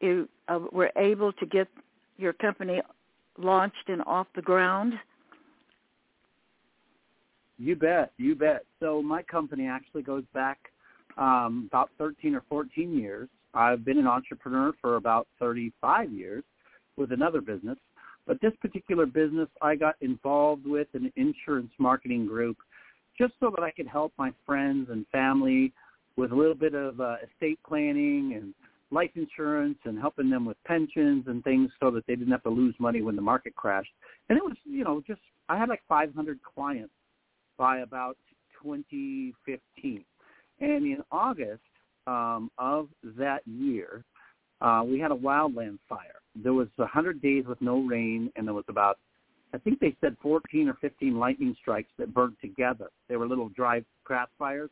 you 0.00 0.28
uh, 0.48 0.60
were 0.72 0.90
able 0.96 1.32
to 1.34 1.46
get 1.46 1.68
your 2.16 2.32
company 2.32 2.80
launched 3.38 3.88
and 3.88 4.02
off 4.06 4.26
the 4.34 4.42
ground? 4.42 4.94
You 7.62 7.76
bet, 7.76 8.10
you 8.16 8.34
bet. 8.34 8.64
So 8.80 9.00
my 9.00 9.22
company 9.22 9.68
actually 9.68 10.02
goes 10.02 10.24
back 10.34 10.58
um, 11.16 11.68
about 11.70 11.90
13 11.96 12.34
or 12.34 12.42
14 12.48 12.92
years. 12.92 13.28
I've 13.54 13.84
been 13.84 13.98
an 13.98 14.06
entrepreneur 14.08 14.72
for 14.80 14.96
about 14.96 15.28
35 15.38 16.10
years 16.10 16.42
with 16.96 17.12
another 17.12 17.40
business. 17.40 17.78
But 18.26 18.40
this 18.40 18.50
particular 18.60 19.06
business, 19.06 19.48
I 19.60 19.76
got 19.76 19.94
involved 20.00 20.66
with 20.66 20.88
an 20.94 21.12
insurance 21.14 21.70
marketing 21.78 22.26
group 22.26 22.56
just 23.16 23.34
so 23.38 23.52
that 23.54 23.62
I 23.62 23.70
could 23.70 23.86
help 23.86 24.12
my 24.18 24.32
friends 24.44 24.88
and 24.90 25.06
family 25.12 25.72
with 26.16 26.32
a 26.32 26.34
little 26.34 26.56
bit 26.56 26.74
of 26.74 27.00
uh, 27.00 27.16
estate 27.22 27.60
planning 27.64 28.32
and 28.34 28.54
life 28.90 29.12
insurance 29.14 29.78
and 29.84 30.00
helping 30.00 30.30
them 30.30 30.44
with 30.44 30.56
pensions 30.64 31.26
and 31.28 31.44
things 31.44 31.70
so 31.78 31.92
that 31.92 32.04
they 32.08 32.16
didn't 32.16 32.32
have 32.32 32.42
to 32.42 32.50
lose 32.50 32.74
money 32.80 33.02
when 33.02 33.14
the 33.14 33.22
market 33.22 33.54
crashed. 33.54 33.92
And 34.28 34.36
it 34.36 34.42
was, 34.42 34.56
you 34.64 34.82
know, 34.82 35.00
just 35.06 35.20
I 35.48 35.56
had 35.56 35.68
like 35.68 35.82
500 35.88 36.40
clients 36.42 36.92
by 37.58 37.78
about 37.78 38.16
2015. 38.62 40.04
And 40.60 40.84
in 40.84 40.98
August 41.10 41.60
um, 42.06 42.50
of 42.58 42.88
that 43.16 43.40
year, 43.46 44.04
uh, 44.60 44.82
we 44.84 44.98
had 44.98 45.10
a 45.10 45.16
wildland 45.16 45.78
fire. 45.88 46.20
There 46.36 46.54
was 46.54 46.68
100 46.76 47.20
days 47.20 47.44
with 47.46 47.60
no 47.60 47.80
rain, 47.80 48.30
and 48.36 48.46
there 48.46 48.54
was 48.54 48.64
about, 48.68 48.98
I 49.52 49.58
think 49.58 49.80
they 49.80 49.96
said 50.00 50.16
14 50.22 50.68
or 50.68 50.74
15 50.80 51.18
lightning 51.18 51.56
strikes 51.60 51.90
that 51.98 52.14
burned 52.14 52.36
together. 52.40 52.90
They 53.08 53.16
were 53.16 53.26
little 53.26 53.48
dry 53.50 53.82
craft 54.04 54.32
fires 54.38 54.70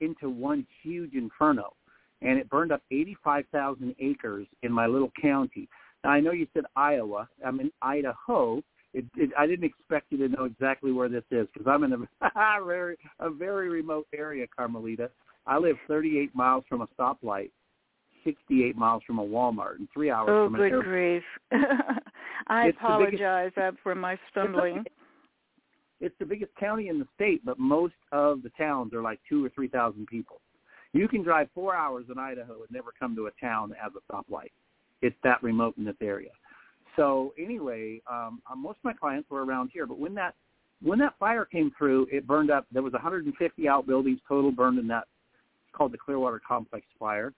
into 0.00 0.30
one 0.30 0.66
huge 0.82 1.14
inferno. 1.14 1.74
And 2.22 2.38
it 2.38 2.48
burned 2.48 2.72
up 2.72 2.82
85,000 2.90 3.94
acres 4.00 4.46
in 4.62 4.72
my 4.72 4.86
little 4.86 5.12
county. 5.20 5.68
Now, 6.02 6.10
I 6.10 6.20
know 6.20 6.32
you 6.32 6.46
said 6.54 6.64
Iowa. 6.74 7.28
I'm 7.44 7.60
in 7.60 7.70
Idaho, 7.82 8.62
it, 8.96 9.04
it, 9.16 9.30
I 9.38 9.46
didn't 9.46 9.66
expect 9.66 10.06
you 10.10 10.16
to 10.18 10.28
know 10.28 10.44
exactly 10.44 10.90
where 10.90 11.10
this 11.10 11.24
is 11.30 11.46
because 11.52 11.66
I'm 11.68 11.84
in 11.84 11.92
a 12.20 12.64
very 12.64 12.96
a 13.20 13.30
very 13.30 13.68
remote 13.68 14.06
area, 14.14 14.46
Carmelita. 14.56 15.10
I 15.46 15.58
live 15.58 15.76
38 15.86 16.34
miles 16.34 16.64
from 16.68 16.80
a 16.80 16.88
stoplight, 16.98 17.50
68 18.24 18.74
miles 18.74 19.02
from 19.06 19.18
a 19.18 19.24
Walmart, 19.24 19.76
and 19.78 19.88
three 19.92 20.10
hours 20.10 20.28
oh, 20.30 20.46
from 20.46 20.54
an. 20.54 20.60
Oh, 20.72 20.80
good 20.80 20.84
grief! 20.84 21.22
I 22.48 22.68
it's 22.68 22.78
apologize 22.78 23.52
biggest, 23.54 23.82
for 23.82 23.94
my 23.94 24.18
stumbling. 24.30 24.78
It's 24.78 24.94
it's 25.98 26.14
the 26.18 26.26
biggest 26.26 26.52
county 26.58 26.88
in 26.88 26.98
the 26.98 27.06
state, 27.14 27.44
but 27.44 27.58
most 27.58 27.94
of 28.12 28.42
the 28.42 28.50
towns 28.56 28.94
are 28.94 29.02
like 29.02 29.20
two 29.28 29.44
or 29.44 29.50
three 29.50 29.68
thousand 29.68 30.06
people. 30.06 30.40
You 30.94 31.06
can 31.06 31.22
drive 31.22 31.48
four 31.54 31.76
hours 31.76 32.06
in 32.10 32.18
Idaho 32.18 32.54
and 32.54 32.70
never 32.70 32.92
come 32.98 33.14
to 33.16 33.26
a 33.26 33.30
town 33.44 33.68
that 33.70 33.78
has 33.78 33.92
a 33.94 34.12
stoplight. 34.12 34.52
It's 35.02 35.16
that 35.22 35.42
remote 35.42 35.76
in 35.76 35.84
this 35.84 35.96
area. 36.00 36.30
So 36.96 37.34
anyway, 37.38 38.00
um, 38.10 38.40
uh, 38.50 38.56
most 38.56 38.78
of 38.78 38.84
my 38.84 38.94
clients 38.94 39.30
were 39.30 39.44
around 39.44 39.70
here, 39.72 39.86
but 39.86 39.98
when 39.98 40.14
that 40.14 40.34
when 40.82 40.98
that 40.98 41.14
fire 41.18 41.44
came 41.44 41.72
through, 41.78 42.06
it 42.10 42.26
burned 42.26 42.50
up. 42.50 42.66
There 42.70 42.82
was 42.82 42.92
150 42.92 43.68
outbuildings 43.68 44.20
total 44.28 44.52
burned 44.52 44.78
in 44.78 44.86
that. 44.88 45.04
Called 45.72 45.92
the 45.92 45.98
Clearwater 45.98 46.40
Complex 46.46 46.86
fire, 46.98 47.34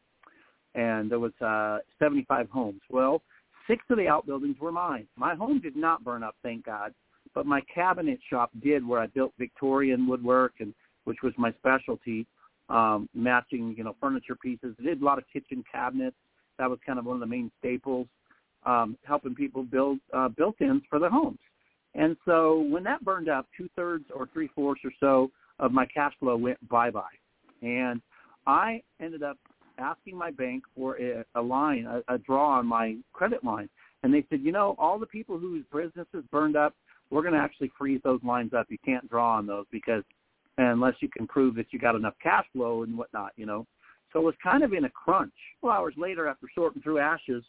and 0.76 1.10
there 1.10 1.18
was 1.18 1.32
uh, 1.40 1.78
75 1.98 2.48
homes. 2.50 2.80
Well, 2.88 3.22
six 3.66 3.84
of 3.90 3.96
the 3.96 4.06
outbuildings 4.06 4.58
were 4.60 4.70
mine. 4.70 5.08
My 5.16 5.34
home 5.34 5.60
did 5.60 5.74
not 5.74 6.04
burn 6.04 6.22
up, 6.22 6.36
thank 6.44 6.64
God, 6.64 6.94
but 7.34 7.46
my 7.46 7.60
cabinet 7.72 8.20
shop 8.30 8.50
did, 8.62 8.86
where 8.86 9.00
I 9.00 9.08
built 9.08 9.32
Victorian 9.38 10.06
woodwork 10.06 10.54
and 10.60 10.72
which 11.04 11.18
was 11.22 11.32
my 11.38 11.50
specialty, 11.52 12.26
um, 12.68 13.08
matching 13.14 13.74
you 13.76 13.82
know 13.82 13.96
furniture 14.00 14.36
pieces. 14.36 14.76
I 14.78 14.82
did 14.82 15.00
a 15.00 15.04
lot 15.04 15.18
of 15.18 15.24
kitchen 15.32 15.64
cabinets. 15.70 16.16
That 16.58 16.68
was 16.68 16.78
kind 16.84 16.98
of 16.98 17.06
one 17.06 17.16
of 17.16 17.20
the 17.20 17.26
main 17.26 17.50
staples, 17.58 18.06
um, 18.68 18.88
helping 19.12 19.34
people 19.34 19.62
build 19.62 19.98
uh, 20.18 20.28
built-ins 20.28 20.82
for 20.90 20.98
their 20.98 21.14
homes. 21.18 21.42
And 21.94 22.16
so 22.26 22.38
when 22.72 22.84
that 22.84 23.04
burned 23.08 23.30
up, 23.36 23.46
two 23.56 23.68
thirds 23.74 24.04
or 24.14 24.28
three 24.32 24.50
fourths 24.54 24.82
or 24.84 24.92
so 25.00 25.30
of 25.58 25.72
my 25.72 25.86
cash 25.86 26.14
flow 26.20 26.36
went 26.36 26.60
bye 26.68 26.90
bye, 26.90 27.18
and 27.62 28.00
I 28.46 28.82
ended 29.00 29.22
up 29.22 29.38
asking 29.78 30.16
my 30.16 30.30
bank 30.30 30.60
for 30.76 30.90
a, 31.00 31.24
a 31.34 31.42
line, 31.42 31.84
a, 31.86 32.14
a 32.14 32.18
draw 32.18 32.58
on 32.58 32.66
my 32.66 32.96
credit 33.12 33.42
line, 33.42 33.68
and 34.02 34.12
they 34.12 34.24
said, 34.28 34.40
you 34.42 34.52
know, 34.52 34.76
all 34.78 34.98
the 34.98 35.06
people 35.06 35.38
whose 35.38 35.64
businesses 35.72 36.24
burned 36.30 36.56
up, 36.56 36.74
we're 37.10 37.22
going 37.22 37.34
to 37.34 37.40
actually 37.40 37.70
freeze 37.78 38.00
those 38.04 38.20
lines 38.22 38.52
up. 38.58 38.66
You 38.68 38.78
can't 38.84 39.08
draw 39.08 39.36
on 39.38 39.46
those 39.46 39.66
because 39.72 40.04
unless 40.58 40.94
you 41.00 41.08
can 41.08 41.26
prove 41.26 41.54
that 41.54 41.66
you 41.70 41.78
got 41.78 41.94
enough 41.94 42.14
cash 42.22 42.44
flow 42.52 42.82
and 42.82 42.98
whatnot, 42.98 43.32
you 43.36 43.46
know. 43.46 43.66
So 44.12 44.20
it 44.20 44.24
was 44.24 44.34
kind 44.42 44.62
of 44.62 44.72
in 44.72 44.84
a 44.84 44.90
crunch. 44.90 45.32
A 45.62 45.66
Two 45.66 45.70
hours 45.70 45.94
later, 45.96 46.26
after 46.28 46.46
sorting 46.54 46.82
through 46.82 46.98
ashes, 46.98 47.44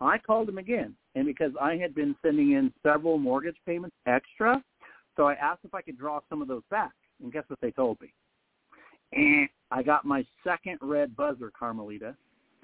I 0.00 0.18
called 0.18 0.48
him 0.48 0.58
again, 0.58 0.94
and 1.14 1.24
because 1.24 1.52
I 1.60 1.76
had 1.76 1.94
been 1.94 2.14
sending 2.22 2.52
in 2.52 2.72
several 2.82 3.18
mortgage 3.18 3.56
payments 3.64 3.96
extra, 4.06 4.62
so 5.16 5.26
I 5.26 5.34
asked 5.34 5.60
if 5.64 5.74
I 5.74 5.80
could 5.80 5.98
draw 5.98 6.20
some 6.28 6.42
of 6.42 6.48
those 6.48 6.62
back. 6.70 6.92
And 7.22 7.32
guess 7.32 7.44
what 7.48 7.58
they 7.62 7.70
told 7.70 7.98
me? 8.00 8.12
And 9.12 9.48
I 9.70 9.82
got 9.82 10.04
my 10.04 10.24
second 10.44 10.78
red 10.82 11.16
buzzer, 11.16 11.50
Carmelita, 11.58 12.14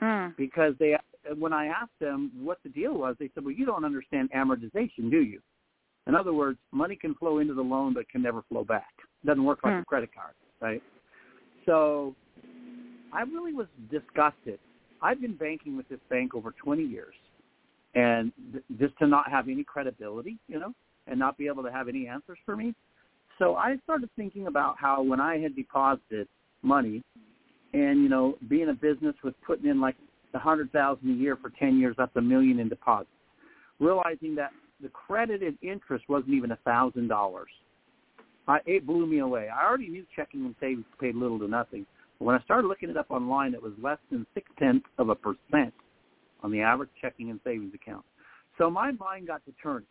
mm. 0.03 0.37
because 0.37 0.75
they 0.79 0.97
when 1.39 1.53
I 1.53 1.67
asked 1.67 1.99
them 2.01 2.33
what 2.43 2.59
the 2.65 2.69
deal 2.69 2.95
was, 2.95 3.17
they 3.19 3.31
said, 3.35 3.45
"Well, 3.45 3.55
you 3.55 3.65
don't 3.65 3.85
understand 3.85 4.31
amortization, 4.33 5.11
do 5.11 5.23
you?" 5.23 5.41
In 6.07 6.15
other 6.15 6.33
words, 6.33 6.59
money 6.73 6.97
can 6.97 7.15
flow 7.15 7.39
into 7.39 7.55
the 7.55 7.63
loan 7.63 7.95
but 7.95 8.09
can 8.09 8.23
never 8.23 8.43
flow 8.43 8.65
back. 8.65 8.93
It 9.23 9.27
doesn't 9.27 9.45
work 9.45 9.61
like 9.63 9.75
mm. 9.75 9.83
a 9.83 9.85
credit 9.85 10.11
card, 10.15 10.35
right? 10.61 10.83
So 11.65 12.15
I 13.13 13.23
really 13.23 13.53
was 13.53 13.69
disgusted. 13.91 14.59
I've 15.01 15.21
been 15.21 15.37
banking 15.37 15.77
with 15.77 15.89
this 15.89 16.01
bank 16.11 16.35
over 16.35 16.53
20 16.53 16.83
years, 16.83 17.15
and 17.95 18.33
th- 18.53 18.65
just 18.79 18.99
to 18.99 19.07
not 19.07 19.31
have 19.31 19.49
any 19.49 19.65
credibility, 19.65 20.39
you 20.49 20.59
know, 20.59 20.73
and 21.07 21.19
not 21.19 21.37
be 21.37 21.47
able 21.47 21.63
to 21.63 21.73
have 21.73 21.89
any 21.89 22.07
answers 22.07 22.39
for 22.45 22.57
me. 22.57 22.75
So 23.39 23.57
I 23.57 23.77
started 23.85 24.09
thinking 24.17 24.47
about 24.47 24.77
how 24.79 25.03
when 25.03 25.21
I 25.21 25.39
had 25.39 25.57
deposited 25.57 26.29
money, 26.63 27.03
and 27.75 28.03
you 28.03 28.09
know, 28.09 28.37
being 28.49 28.69
a 28.69 28.75
business 28.75 29.15
with 29.25 29.35
putting 29.47 29.69
in 29.69 29.81
like 29.81 29.97
a 30.35 30.39
hundred 30.39 30.71
thousand 30.73 31.11
a 31.11 31.15
year 31.15 31.37
for 31.37 31.51
10 31.59 31.79
years, 31.79 31.95
that's 31.99 32.15
a 32.17 32.21
million 32.21 32.59
in 32.61 32.69
deposits. 32.69 33.11
Realizing 33.81 34.35
that 34.37 34.51
the 34.83 34.89
credited 34.89 35.57
interest 35.63 36.05
wasn't 36.09 36.35
even 36.35 36.53
a 36.53 36.59
thousand 36.65 37.09
dollars. 37.09 37.49
It 38.67 38.87
blew 38.87 39.07
me 39.07 39.21
away. 39.21 39.49
I 39.49 39.65
already 39.65 39.89
knew 39.89 40.05
checking 40.15 40.45
and 40.45 40.55
savings 40.61 40.85
paid 41.01 41.15
little 41.15 41.39
to 41.39 41.49
nothing. 41.49 41.87
But 42.19 42.27
when 42.27 42.35
I 42.35 42.43
started 42.43 42.67
looking 42.67 42.91
it 42.91 42.97
up 42.97 43.11
online, 43.11 43.55
it 43.55 43.63
was 43.63 43.73
less 43.81 43.99
than 44.11 44.27
six 44.35 44.51
tenths 44.59 44.87
of 44.99 45.09
a 45.09 45.15
percent 45.15 45.73
on 46.43 46.51
the 46.51 46.61
average 46.61 46.91
checking 47.01 47.31
and 47.31 47.41
savings 47.45 47.75
account. 47.75 48.05
So 48.59 48.71
my 48.71 48.93
mind 48.93 49.27
got 49.29 49.45
to 49.47 49.53
turn. 49.63 49.85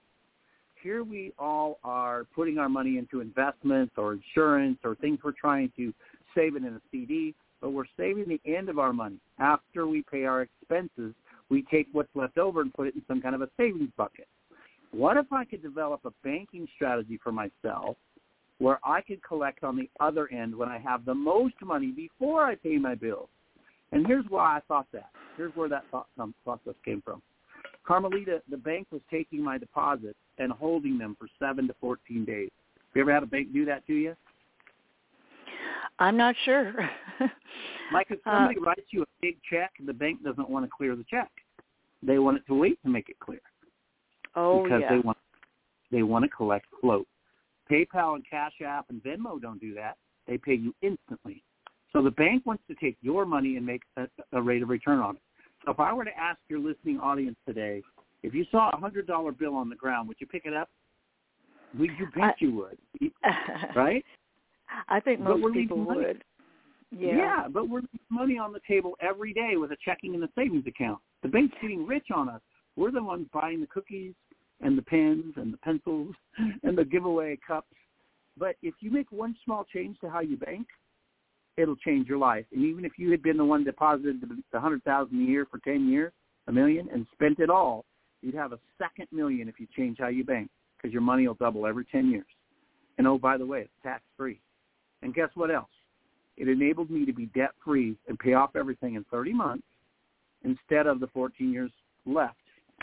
Here 0.82 1.04
we 1.04 1.32
all 1.38 1.80
are 1.84 2.26
putting 2.36 2.58
our 2.58 2.70
money 2.70 2.98
into 2.98 3.22
investments 3.22 3.94
or 3.98 4.14
insurance 4.14 4.80
or 4.84 4.96
things 4.96 5.20
we're 5.24 5.32
trying 5.32 5.72
to 5.78 5.94
save 6.36 6.56
it 6.56 6.64
in 6.64 6.74
a 6.74 6.82
CD, 6.92 7.36
but 7.62 7.72
we're 7.72 7.86
saving 7.98 8.26
the 8.28 8.42
end 8.52 8.70
of 8.70 8.80
our 8.80 8.94
money. 8.94 9.18
After 9.38 9.86
we 9.86 10.04
pay 10.10 10.26
our 10.26 10.42
expenses, 10.42 11.14
we 11.50 11.64
take 11.72 11.88
what's 11.92 12.10
left 12.16 12.38
over 12.38 12.62
and 12.62 12.74
put 12.74 12.88
it 12.88 12.96
in 12.96 13.04
some 13.08 13.22
kind 13.22 13.36
of 13.36 13.42
a 13.42 13.50
savings 13.58 13.92
bucket. 13.96 14.28
What 14.92 15.18
if 15.18 15.32
I 15.32 15.46
could 15.46 15.62
develop 15.62 16.02
a 16.06 16.12
banking 16.24 16.68
strategy 16.76 17.20
for 17.24 17.32
myself 17.32 17.96
where 18.58 18.80
I 18.84 19.02
could 19.02 19.24
collect 19.24 19.64
on 19.64 19.76
the 19.76 19.90
other 20.00 20.30
end 20.32 20.56
when 20.56 20.70
I 20.70 20.80
have 20.80 21.06
the 21.06 21.14
most 21.14 21.56
money 21.64 21.92
before 21.92 22.44
I 22.44 22.56
pay 22.56 22.78
my 22.78 22.96
bills? 22.96 23.30
And 23.92 24.08
here's 24.08 24.26
why 24.30 24.58
I 24.58 24.60
thought 24.68 24.88
that. 24.94 25.10
Here's 25.38 25.56
where 25.56 25.70
that 25.70 25.86
thought 25.92 26.08
process 26.44 26.74
came 26.84 27.02
from. 27.04 27.22
Carmelita, 27.86 28.42
the 28.50 28.58
bank 28.58 28.88
was 28.92 29.02
taking 29.10 29.44
my 29.44 29.58
deposits 29.58 30.18
and 30.38 30.52
holding 30.52 30.98
them 30.98 31.16
for 31.20 31.28
7 31.40 31.68
to 31.68 31.76
14 31.82 32.26
days. 32.26 32.50
Have 32.76 32.96
you 32.96 33.02
ever 33.02 33.14
had 33.14 33.24
a 33.24 33.28
bank 33.28 33.54
do 33.54 33.66
that 33.66 33.86
to 33.88 33.94
you? 33.94 34.16
I'm 36.00 36.18
not 36.18 36.36
sure. 36.46 36.74
like 37.94 38.08
if 38.10 38.20
somebody 38.24 38.58
uh, 38.60 38.62
writes 38.64 38.88
you 38.92 39.04
a 39.04 39.06
big 39.22 39.38
check, 39.50 39.72
and 39.80 39.88
the 39.88 39.94
bank 39.94 40.24
doesn't 40.24 40.50
want 40.50 40.66
to 40.66 40.72
clear 40.76 40.96
the 40.96 41.06
check. 41.10 41.30
They 42.04 42.18
want 42.18 42.38
it 42.38 42.44
to 42.48 42.56
wait 42.56 42.82
to 42.84 42.90
make 42.90 43.10
it 43.10 43.20
clear. 43.20 43.42
Oh 44.36 44.64
because 44.64 44.82
yeah. 44.82 44.96
they 44.96 45.00
want 45.00 45.18
they 45.92 46.04
want 46.04 46.24
to 46.24 46.30
collect 46.30 46.66
float. 46.80 47.08
PayPal 47.72 48.16
and 48.16 48.24
Cash 48.28 48.54
App 48.66 48.86
and 48.90 49.02
Venmo 49.04 49.42
don't 49.42 49.60
do 49.60 49.74
that. 49.76 49.98
They 50.28 50.38
pay 50.38 50.56
you 50.56 50.74
instantly. 50.82 51.44
So 51.94 52.02
the 52.02 52.12
bank 52.12 52.46
wants 52.46 52.64
to 52.68 52.76
take 52.76 52.98
your 53.02 53.26
money 53.26 53.58
and 53.58 53.66
make 53.66 53.82
a, 53.98 54.08
a 54.34 54.42
rate 54.42 54.64
of 54.64 54.70
return 54.70 55.00
on 55.00 55.16
it. 55.16 55.22
So 55.66 55.72
if 55.72 55.80
I 55.80 55.94
were 55.94 56.06
to 56.06 56.18
ask 56.18 56.40
your 56.50 56.60
listening 56.60 57.00
audience 57.00 57.38
today, 57.46 57.82
if 58.24 58.34
you 58.34 58.46
saw 58.52 58.70
a 58.74 58.78
hundred 58.78 59.08
dollar 59.08 59.32
bill 59.32 59.56
on 59.56 59.70
the 59.70 59.76
ground, 59.76 60.08
would 60.08 60.18
you 60.20 60.28
pick 60.28 60.46
it 60.46 60.54
up? 60.54 60.70
Would 61.78 61.92
you 62.00 62.08
bet 62.14 62.24
I, 62.24 62.34
you 62.40 62.56
would, 62.56 62.78
right? 63.76 64.04
I 64.90 65.00
think 65.00 65.20
most 65.20 65.54
people 65.54 65.86
would. 65.86 66.24
Yeah. 66.94 67.16
yeah, 67.16 67.48
but 67.48 67.70
we're 67.70 67.82
money 68.10 68.38
on 68.38 68.52
the 68.52 68.60
table 68.68 68.98
every 69.00 69.32
day 69.34 69.54
with 69.56 69.72
a 69.72 69.78
checking 69.84 70.14
and 70.14 70.24
a 70.26 70.30
savings 70.36 70.68
account. 70.68 71.00
The 71.24 71.30
bank's 71.30 71.56
getting 71.62 71.88
rich 71.88 72.08
on 72.14 72.28
us. 72.28 72.42
We're 72.76 72.92
the 72.92 73.02
ones 73.02 73.28
buying 73.32 73.62
the 73.62 73.68
cookies 73.68 74.14
and 74.60 74.78
the 74.78 74.82
pens 74.82 75.34
and 75.38 75.54
the 75.54 75.58
pencils 75.58 76.14
and 76.64 76.78
the 76.78 76.84
giveaway 76.84 77.38
cups. 77.46 77.72
But 78.38 78.56
if 78.62 78.74
you 78.82 78.92
make 78.92 79.10
one 79.10 79.36
small 79.46 79.66
change 79.74 79.98
to 80.02 80.10
how 80.10 80.20
you 80.20 80.36
bank, 80.36 80.68
it'll 81.62 81.76
change 81.76 82.08
your 82.08 82.18
life. 82.18 82.46
And 82.52 82.64
even 82.64 82.86
if 82.86 82.94
you 82.98 83.12
had 83.12 83.22
been 83.24 83.38
the 83.38 83.46
one 83.46 83.64
deposited 83.64 84.22
the 84.52 84.60
hundred 84.60 84.84
thousand 84.84 85.22
a 85.22 85.26
year 85.26 85.48
for 85.50 85.60
ten 85.60 85.88
years, 85.90 86.14
a 86.48 86.52
million, 86.52 86.90
and 86.94 87.06
spent 87.14 87.40
it 87.40 87.50
all, 87.50 87.86
you'd 88.22 88.36
have 88.36 88.52
a 88.52 88.60
second 88.78 89.08
million 89.12 89.48
if 89.48 89.60
you 89.60 89.68
change 89.76 89.98
how 90.00 90.08
you 90.08 90.24
bank 90.24 90.50
because 90.78 90.92
your 90.92 91.02
money 91.02 91.28
will 91.28 91.36
double 91.36 91.66
every 91.66 91.86
ten 91.86 92.10
years. 92.10 92.26
And 92.98 93.08
oh, 93.08 93.18
by 93.18 93.38
the 93.38 93.46
way, 93.46 93.62
it's 93.62 93.84
tax 93.84 94.04
free. 94.18 94.40
And 95.02 95.14
guess 95.14 95.30
what 95.36 95.52
else? 95.52 95.70
It 96.38 96.48
enabled 96.48 96.90
me 96.90 97.06
to 97.06 97.14
be 97.14 97.28
debt 97.28 97.52
free 97.64 97.96
and 98.08 98.18
pay 98.18 98.34
off 98.34 98.56
everything 98.56 98.96
in 98.96 99.04
30 99.12 99.34
months 99.34 99.68
instead 100.44 100.88
of 100.88 101.00
the 101.00 101.08
14 101.08 101.52
years 101.52 101.72
left 102.06 102.36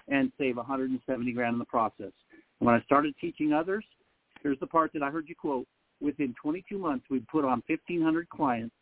and 0.09 0.33
save 0.39 0.57
170 0.57 1.33
grand 1.33 1.55
in 1.55 1.59
the 1.59 1.65
process. 1.65 2.13
When 2.59 2.75
I 2.75 2.81
started 2.83 3.15
teaching 3.21 3.53
others, 3.53 3.85
here's 4.43 4.59
the 4.61 4.67
part 4.67 4.93
that 4.93 5.03
I 5.03 5.11
heard 5.11 5.29
you 5.29 5.35
quote. 5.35 5.67
Within 6.01 6.35
22 6.41 6.79
months, 6.79 7.05
we 7.11 7.21
put 7.21 7.45
on 7.45 7.63
1,500 7.67 8.29
clients 8.29 8.75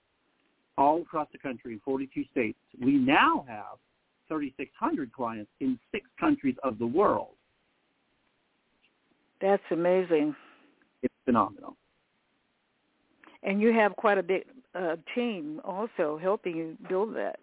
all 0.77 1.03
across 1.03 1.29
the 1.33 1.39
country 1.39 1.73
in 1.73 1.81
42 1.81 2.25
states. 2.31 2.59
We 2.81 2.93
now 2.93 3.45
have 3.49 3.79
3,600 4.29 5.13
clients 5.13 5.51
in 5.61 5.79
six 5.93 6.07
countries 6.21 6.57
of 6.63 6.79
the 6.79 6.87
world. 6.87 7.35
That's 9.41 9.63
amazing. 9.71 10.35
It's 11.03 11.15
phenomenal. 11.25 11.77
And 13.43 13.61
you 13.61 13.73
have 13.73 13.95
quite 13.97 14.19
a 14.19 14.23
big 14.23 14.45
uh, 14.75 14.97
team 15.15 15.61
also 15.65 16.19
helping 16.21 16.57
you 16.57 16.77
build 16.89 17.15
that. 17.17 17.39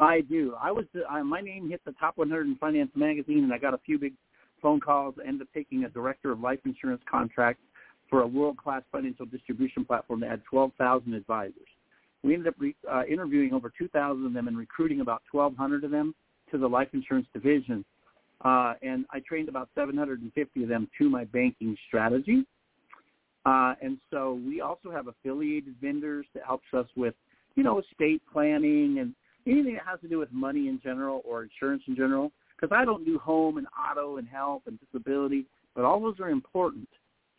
I 0.00 0.22
do. 0.22 0.54
I 0.60 0.72
was 0.72 0.84
my 1.24 1.40
name 1.40 1.70
hit 1.70 1.80
the 1.84 1.92
top 1.92 2.18
100 2.18 2.46
in 2.46 2.56
Finance 2.56 2.90
magazine, 2.94 3.44
and 3.44 3.52
I 3.52 3.58
got 3.58 3.74
a 3.74 3.78
few 3.78 3.98
big 3.98 4.14
phone 4.60 4.80
calls. 4.80 5.14
I 5.22 5.28
ended 5.28 5.42
up 5.42 5.48
taking 5.54 5.84
a 5.84 5.88
director 5.88 6.32
of 6.32 6.40
life 6.40 6.58
insurance 6.64 7.02
contract 7.08 7.60
for 8.14 8.22
a 8.22 8.26
world-class 8.28 8.82
financial 8.92 9.26
distribution 9.26 9.84
platform 9.84 10.20
that 10.20 10.30
had 10.30 10.40
12,000 10.48 11.14
advisors. 11.14 11.54
We 12.22 12.34
ended 12.34 12.46
up 12.46 12.54
re, 12.60 12.72
uh, 12.88 13.02
interviewing 13.10 13.52
over 13.52 13.72
2,000 13.76 14.24
of 14.24 14.32
them 14.32 14.46
and 14.46 14.56
recruiting 14.56 15.00
about 15.00 15.22
1,200 15.32 15.82
of 15.82 15.90
them 15.90 16.14
to 16.52 16.58
the 16.58 16.68
life 16.68 16.86
insurance 16.92 17.26
division. 17.34 17.84
Uh, 18.44 18.74
and 18.82 19.04
I 19.10 19.18
trained 19.18 19.48
about 19.48 19.68
750 19.74 20.62
of 20.62 20.68
them 20.68 20.88
to 20.96 21.08
my 21.08 21.24
banking 21.24 21.76
strategy. 21.88 22.46
Uh, 23.46 23.74
and 23.82 23.98
so 24.12 24.40
we 24.46 24.60
also 24.60 24.92
have 24.92 25.08
affiliated 25.08 25.74
vendors 25.82 26.26
that 26.34 26.44
helps 26.44 26.72
us 26.72 26.86
with, 26.94 27.14
you 27.56 27.64
know, 27.64 27.80
estate 27.80 28.22
planning 28.32 29.00
and 29.00 29.12
anything 29.44 29.74
that 29.74 29.82
has 29.90 29.98
to 30.02 30.08
do 30.08 30.18
with 30.20 30.30
money 30.30 30.68
in 30.68 30.80
general 30.84 31.20
or 31.24 31.42
insurance 31.42 31.82
in 31.88 31.96
general. 31.96 32.30
Because 32.54 32.72
I 32.72 32.84
don't 32.84 33.04
do 33.04 33.18
home 33.18 33.58
and 33.58 33.66
auto 33.76 34.18
and 34.18 34.28
health 34.28 34.62
and 34.66 34.78
disability, 34.78 35.46
but 35.74 35.84
all 35.84 36.00
those 36.00 36.20
are 36.20 36.30
important. 36.30 36.86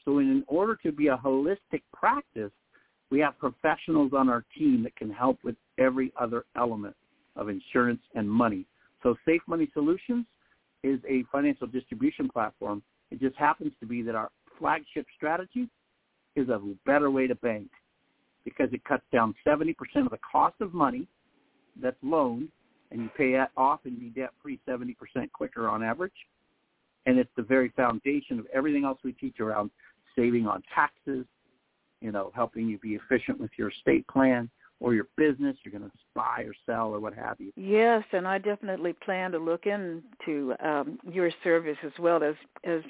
So 0.06 0.20
in 0.20 0.44
order 0.48 0.78
to 0.84 0.92
be 0.92 1.08
a 1.08 1.18
holistic 1.18 1.82
practice, 1.94 2.52
we 3.12 3.20
have 3.20 3.38
professionals 3.38 4.12
on 4.16 4.30
our 4.30 4.46
team 4.58 4.84
that 4.84 4.96
can 4.96 5.12
help 5.12 5.38
with 5.44 5.56
every 5.78 6.14
other 6.20 6.46
element 6.56 6.96
of 7.36 7.50
insurance 7.50 8.02
and 8.14 8.30
money. 8.30 8.66
So 9.04 9.16
Safe 9.26 9.42
Money 9.48 9.70
Solutions 9.74 10.26
is 10.84 11.00
a 11.08 11.24
financial 11.32 11.68
distribution 11.68 12.30
platform. 12.30 12.82
It 13.12 13.20
just 13.20 13.36
happens 13.36 13.74
to 13.80 13.86
be 13.86 14.02
that 14.04 14.16
our 14.16 14.30
flagship 14.60 15.06
strategy 15.16 15.70
is 16.36 16.50
a 16.50 16.62
better 16.86 17.12
way 17.12 17.28
to 17.28 17.36
bank 17.36 17.70
because 18.44 18.70
it 18.72 18.84
cuts 18.84 19.04
down 19.12 19.34
70% 19.46 19.74
of 19.98 20.12
the 20.12 20.20
cost 20.32 20.56
of 20.62 20.74
money 20.74 21.08
that's 21.82 21.98
loaned 22.04 22.50
and 22.92 23.02
you 23.02 23.10
pay 23.18 23.34
that 23.34 23.52
off 23.58 23.82
and 23.86 24.00
be 24.00 24.10
debt 24.10 24.30
free 24.42 24.60
70% 24.68 24.96
quicker 25.34 25.68
on 25.68 25.84
average. 25.84 26.14
And 27.06 27.18
it's 27.18 27.30
the 27.36 27.44
very 27.44 27.70
foundation 27.76 28.40
of 28.40 28.46
everything 28.54 28.86
else 28.86 29.00
we 29.04 29.14
teach 29.14 29.40
around 29.40 29.72
saving 30.16 30.48
on 30.48 30.64
taxes, 30.74 31.26
you 32.02 32.12
know, 32.12 32.32
helping 32.36 32.68
you 32.68 32.78
be 32.80 32.96
efficient 32.96 33.40
with 33.40 33.52
your 33.58 33.70
estate 33.70 34.08
plan 34.08 34.50
or 34.80 34.94
your 34.94 35.08
business 35.18 35.56
you're 35.64 35.72
going 35.72 35.90
to 35.90 35.98
buy 36.14 36.44
or 36.46 36.54
sell 36.66 36.90
or 36.90 37.00
what 37.00 37.14
have 37.14 37.40
you. 37.40 37.52
Yes, 37.56 38.04
and 38.12 38.28
I 38.28 38.38
definitely 38.38 38.94
plan 38.94 39.32
to 39.32 39.38
look 39.38 39.66
into 39.66 40.54
um, 40.64 41.00
your 41.10 41.32
service 41.44 41.78
as 41.84 41.94
well 42.00 42.24
as 42.24 42.36
as 42.64 42.82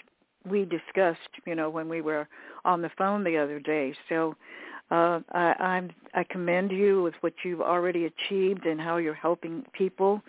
we 0.49 0.65
discussed, 0.65 1.19
you 1.45 1.55
know, 1.55 1.69
when 1.69 1.89
we 1.89 2.01
were 2.01 2.27
on 2.65 2.81
the 2.81 2.91
phone 2.97 3.23
the 3.23 3.37
other 3.37 3.59
day. 3.59 3.95
So 4.09 4.35
uh, 4.91 5.19
I, 5.31 5.53
I'm 5.59 5.91
I 6.13 6.23
commend 6.23 6.71
you 6.71 7.03
with 7.03 7.15
what 7.21 7.33
you've 7.43 7.61
already 7.61 8.05
achieved 8.05 8.65
and 8.65 8.79
how 8.79 8.97
you're 8.97 9.13
helping 9.13 9.65
people. 9.73 10.21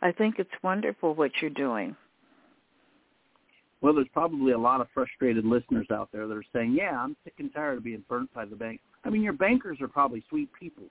I 0.00 0.12
think 0.12 0.36
it's 0.38 0.50
wonderful 0.62 1.14
what 1.14 1.32
you're 1.40 1.50
doing. 1.50 1.96
Well, 3.80 3.94
there's 3.94 4.08
probably 4.12 4.52
a 4.52 4.58
lot 4.58 4.80
of 4.80 4.88
frustrated 4.92 5.44
listeners 5.44 5.86
out 5.92 6.08
there 6.12 6.26
that 6.26 6.34
are 6.36 6.44
saying, 6.52 6.72
"Yeah, 6.72 7.00
I'm 7.00 7.16
sick 7.24 7.34
and 7.38 7.52
tired 7.52 7.78
of 7.78 7.84
being 7.84 8.04
burnt 8.08 8.32
by 8.34 8.44
the 8.44 8.56
bank." 8.56 8.80
I 9.04 9.10
mean, 9.10 9.22
your 9.22 9.32
bankers 9.32 9.80
are 9.80 9.88
probably 9.88 10.24
sweet 10.28 10.52
people, 10.52 10.84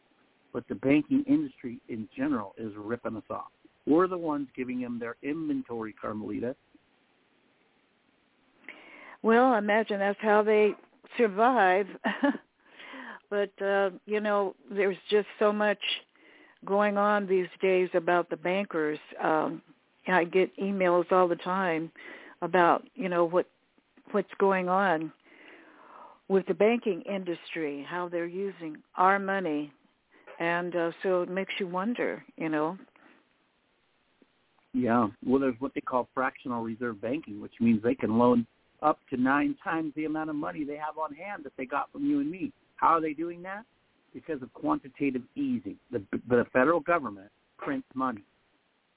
but 0.53 0.65
the 0.67 0.75
banking 0.75 1.23
industry 1.23 1.79
in 1.89 2.07
general 2.15 2.55
is 2.57 2.73
ripping 2.77 3.17
us 3.17 3.29
off. 3.29 3.51
We're 3.85 4.07
the 4.07 4.17
ones 4.17 4.47
giving 4.55 4.81
them 4.81 4.99
their 4.99 5.17
inventory, 5.21 5.93
Carmelita. 5.93 6.55
Well, 9.21 9.55
imagine 9.55 9.99
that's 9.99 10.19
how 10.21 10.43
they 10.43 10.73
survive. 11.17 11.87
but 13.29 13.61
uh, 13.61 13.89
you 14.05 14.21
know, 14.21 14.55
there's 14.71 14.97
just 15.09 15.27
so 15.39 15.51
much 15.51 15.79
going 16.65 16.97
on 16.97 17.27
these 17.27 17.47
days 17.61 17.89
about 17.93 18.29
the 18.29 18.37
bankers. 18.37 18.99
Um, 19.21 19.61
I 20.07 20.23
get 20.23 20.55
emails 20.57 21.11
all 21.11 21.27
the 21.27 21.35
time 21.35 21.91
about 22.41 22.83
you 22.95 23.09
know 23.09 23.25
what 23.25 23.47
what's 24.11 24.33
going 24.39 24.69
on 24.69 25.11
with 26.29 26.45
the 26.47 26.53
banking 26.53 27.01
industry, 27.03 27.85
how 27.87 28.09
they're 28.09 28.25
using 28.25 28.77
our 28.95 29.17
money, 29.17 29.71
and 30.39 30.75
uh, 30.75 30.91
so 31.03 31.21
it 31.21 31.29
makes 31.29 31.53
you 31.59 31.67
wonder, 31.67 32.23
you 32.35 32.49
know. 32.49 32.77
Yeah, 34.73 35.07
well, 35.25 35.39
there's 35.39 35.55
what 35.59 35.73
they 35.73 35.81
call 35.81 36.07
fractional 36.13 36.63
reserve 36.63 37.01
banking, 37.01 37.41
which 37.41 37.53
means 37.59 37.81
they 37.81 37.95
can 37.95 38.17
loan 38.17 38.45
up 38.83 38.99
to 39.09 39.17
nine 39.17 39.55
times 39.63 39.93
the 39.95 40.05
amount 40.05 40.29
of 40.29 40.35
money 40.35 40.63
they 40.63 40.75
have 40.75 40.97
on 40.97 41.13
hand 41.13 41.43
that 41.43 41.53
they 41.57 41.65
got 41.65 41.91
from 41.91 42.05
you 42.05 42.19
and 42.19 42.29
me. 42.29 42.51
How 42.75 42.89
are 42.89 43.01
they 43.01 43.13
doing 43.13 43.41
that? 43.43 43.63
Because 44.13 44.41
of 44.41 44.53
quantitative 44.53 45.23
easing. 45.35 45.77
The, 45.91 46.03
the 46.29 46.45
federal 46.53 46.79
government 46.79 47.31
prints 47.57 47.87
money. 47.95 48.23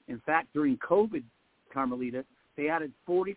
In 0.07 0.21
fact, 0.25 0.49
during 0.53 0.77
COVID, 0.77 1.23
Carmelita, 1.73 2.25
they 2.57 2.69
added 2.69 2.91
40% 3.07 3.35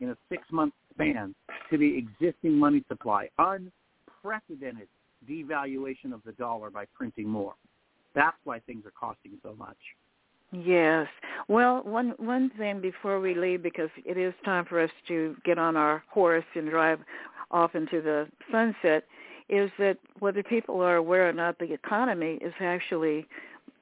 in 0.00 0.10
a 0.10 0.16
six-month 0.28 0.72
span 0.92 1.34
to 1.70 1.78
the 1.78 1.98
existing 1.98 2.56
money 2.58 2.84
supply. 2.88 3.28
Unprecedented 3.38 4.88
devaluation 5.28 6.12
of 6.12 6.20
the 6.24 6.32
dollar 6.32 6.70
by 6.70 6.84
printing 6.94 7.28
more. 7.28 7.54
That's 8.14 8.36
why 8.44 8.60
things 8.60 8.84
are 8.86 8.92
costing 8.92 9.32
so 9.42 9.54
much. 9.58 9.76
Yes. 10.52 11.08
Well, 11.48 11.82
one 11.82 12.14
one 12.18 12.50
thing 12.56 12.80
before 12.80 13.18
we 13.18 13.34
leave, 13.34 13.62
because 13.62 13.90
it 14.04 14.16
is 14.16 14.32
time 14.44 14.64
for 14.66 14.80
us 14.80 14.90
to 15.08 15.36
get 15.44 15.58
on 15.58 15.76
our 15.76 16.04
horse 16.08 16.44
and 16.54 16.70
drive 16.70 17.00
off 17.50 17.74
into 17.74 18.00
the 18.00 18.28
sunset, 18.52 19.04
is 19.48 19.70
that 19.78 19.98
whether 20.20 20.42
people 20.42 20.80
are 20.80 20.96
aware 20.96 21.28
or 21.28 21.32
not, 21.32 21.58
the 21.58 21.72
economy 21.72 22.38
is 22.40 22.52
actually 22.60 23.26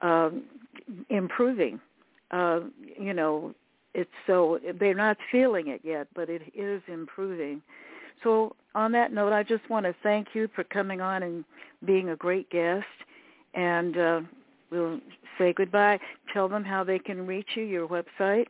um, 0.01 0.43
improving. 1.09 1.79
Uh, 2.31 2.61
you 2.99 3.13
know, 3.13 3.53
it's 3.93 4.09
so 4.27 4.59
they're 4.79 4.93
not 4.93 5.17
feeling 5.31 5.67
it 5.67 5.81
yet, 5.83 6.07
but 6.15 6.29
it 6.29 6.41
is 6.55 6.81
improving. 6.87 7.61
So 8.23 8.55
on 8.75 8.91
that 8.93 9.11
note, 9.11 9.33
I 9.33 9.43
just 9.43 9.69
want 9.69 9.85
to 9.85 9.95
thank 10.03 10.29
you 10.33 10.49
for 10.55 10.63
coming 10.65 11.01
on 11.01 11.23
and 11.23 11.43
being 11.85 12.09
a 12.09 12.15
great 12.15 12.49
guest, 12.49 12.85
and 13.53 13.97
uh, 13.97 14.21
we'll 14.71 14.99
say 15.37 15.53
goodbye. 15.53 15.99
Tell 16.33 16.47
them 16.47 16.63
how 16.63 16.83
they 16.83 16.99
can 16.99 17.27
reach 17.27 17.49
you, 17.55 17.63
your 17.63 17.87
website. 17.87 18.45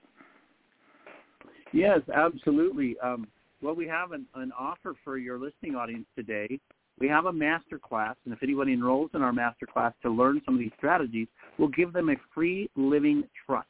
Yes, 1.71 2.01
absolutely. 2.13 2.95
Um, 2.99 3.27
well, 3.61 3.73
we 3.73 3.87
have 3.87 4.11
an, 4.11 4.25
an 4.35 4.51
offer 4.57 4.93
for 5.03 5.17
your 5.17 5.39
listening 5.39 5.75
audience 5.75 6.05
today. 6.15 6.59
We 6.99 7.07
have 7.07 7.25
a 7.25 7.33
master 7.33 7.79
class, 7.79 8.15
and 8.25 8.33
if 8.33 8.43
anybody 8.43 8.73
enrolls 8.73 9.09
in 9.15 9.23
our 9.23 9.33
master 9.33 9.65
class 9.65 9.93
to 10.03 10.11
learn 10.11 10.41
some 10.45 10.53
of 10.53 10.59
these 10.59 10.71
strategies, 10.77 11.27
we'll 11.57 11.69
give 11.69 11.91
them 11.91 12.09
a 12.09 12.15
free 12.33 12.69
living 12.75 13.23
trust. 13.45 13.67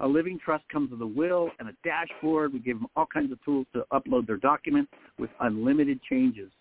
A 0.00 0.06
living 0.06 0.38
trust 0.42 0.62
comes 0.68 0.90
with 0.92 1.00
a 1.00 1.06
will 1.06 1.50
and 1.58 1.68
a 1.68 1.72
dashboard. 1.82 2.52
We 2.52 2.60
give 2.60 2.78
them 2.78 2.86
all 2.94 3.06
kinds 3.06 3.32
of 3.32 3.44
tools 3.44 3.66
to 3.72 3.84
upload 3.92 4.28
their 4.28 4.36
documents 4.36 4.92
with 5.18 5.30
unlimited 5.40 6.00
changes. 6.08 6.52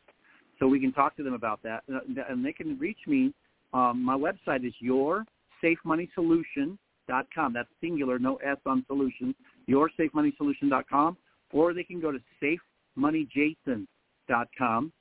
So 0.59 0.67
we 0.67 0.79
can 0.79 0.91
talk 0.91 1.15
to 1.17 1.23
them 1.23 1.33
about 1.33 1.61
that. 1.63 1.83
And 1.87 2.43
they 2.43 2.53
can 2.53 2.79
reach 2.79 2.97
me. 3.05 3.31
Um, 3.73 4.01
my 4.03 4.15
website 4.15 4.65
is 4.65 4.73
yoursafemoneysolution.com. 4.83 7.53
That's 7.53 7.69
singular, 7.79 8.17
no 8.17 8.37
S 8.37 8.57
on 8.65 8.83
solution. 8.87 9.35
Yoursafemoneysolution.com. 9.69 11.17
Or 11.53 11.75
they 11.75 11.83
can 11.83 12.01
go 12.01 12.11
to 12.11 12.17
safemoneyjason.com. 12.97 14.91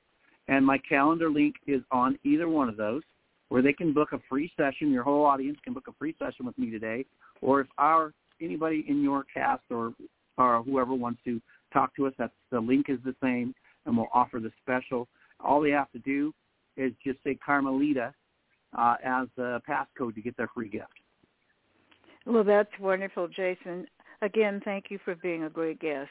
And 0.48 0.64
my 0.64 0.78
calendar 0.78 1.28
link 1.30 1.56
is 1.66 1.82
on 1.90 2.16
either 2.22 2.48
one 2.48 2.68
of 2.68 2.76
those 2.76 3.02
where 3.48 3.62
they 3.62 3.72
can 3.72 3.94
book 3.94 4.12
a 4.12 4.20
free 4.28 4.52
session. 4.56 4.92
Your 4.92 5.04
whole 5.04 5.24
audience 5.24 5.56
can 5.64 5.72
book 5.72 5.88
a 5.88 5.92
free 5.98 6.14
session 6.18 6.44
with 6.44 6.58
me 6.58 6.68
today. 6.70 7.06
Or 7.40 7.60
if 7.60 7.68
our 7.78 8.12
anybody 8.40 8.84
in 8.88 9.02
your 9.02 9.24
cast 9.32 9.62
or 9.70 9.92
or 10.38 10.62
whoever 10.62 10.94
wants 10.94 11.20
to 11.24 11.40
talk 11.72 11.94
to 11.96 12.06
us, 12.06 12.12
that's 12.18 12.32
the 12.50 12.60
link 12.60 12.86
is 12.88 12.98
the 13.04 13.14
same, 13.22 13.54
and 13.86 13.96
we'll 13.96 14.08
offer 14.12 14.38
the 14.38 14.52
special. 14.62 15.08
All 15.40 15.60
they 15.60 15.70
have 15.70 15.90
to 15.92 15.98
do 16.00 16.32
is 16.76 16.92
just 17.04 17.18
say 17.24 17.38
Carmelita 17.44 18.12
uh, 18.76 18.96
as 19.02 19.28
a 19.38 19.60
passcode 19.68 20.14
to 20.14 20.20
get 20.20 20.36
their 20.36 20.50
free 20.54 20.68
gift. 20.68 20.92
Well, 22.26 22.44
that's 22.44 22.70
wonderful, 22.80 23.28
Jason. 23.28 23.86
Again, 24.22 24.60
thank 24.64 24.86
you 24.90 24.98
for 25.04 25.14
being 25.14 25.44
a 25.44 25.50
great 25.50 25.78
guest. 25.80 26.10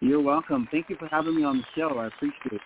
You're 0.00 0.20
welcome. 0.20 0.68
Thank 0.70 0.90
you 0.90 0.96
for 0.96 1.06
having 1.06 1.36
me 1.36 1.44
on 1.44 1.58
the 1.58 1.64
show. 1.76 1.98
I 1.98 2.08
appreciate 2.08 2.52
it. 2.52 2.60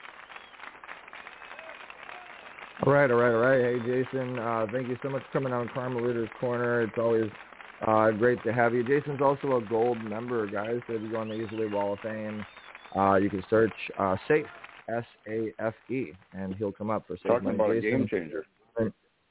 All 2.87 2.93
right, 2.93 3.11
all 3.11 3.19
right, 3.19 3.35
all 3.35 3.41
right. 3.41 3.61
Hey, 3.61 3.79
Jason, 3.81 4.39
uh, 4.39 4.67
thank 4.73 4.89
you 4.89 4.97
so 5.03 5.11
much 5.11 5.23
for 5.25 5.33
coming 5.33 5.53
on 5.53 5.69
Carmelita's 5.75 6.29
Corner. 6.41 6.83
It's 6.83 6.97
always 6.97 7.29
uh, 7.87 8.11
great 8.11 8.43
to 8.45 8.53
have 8.53 8.75
you. 8.75 8.83
Jason's 8.83 9.21
also 9.21 9.57
a 9.57 9.63
gold 9.63 10.03
member, 10.03 10.47
guys. 10.47 10.81
So 10.87 10.95
if 10.95 11.03
you 11.03 11.11
go 11.11 11.19
on 11.19 11.29
the 11.29 11.35
eZWay 11.35 11.73
Wall 11.73 11.93
of 11.95 12.01
Fame, 12.01 12.45
uh, 12.97 13.17
you 13.17 13.31
can 13.31 13.43
search 13.49 13.73
uh, 13.99 14.17
SAFE, 14.27 14.47
S-A-F-E, 14.89 16.13
and 16.33 16.55
he'll 16.57 16.73
come 16.73 16.91
up 16.91 17.07
for 17.07 17.17
Safe 17.17 17.27
Talking 17.27 17.51
about 17.51 17.73
Jason. 17.73 17.89
a 17.89 17.91
game 17.91 18.09
changer. 18.09 18.47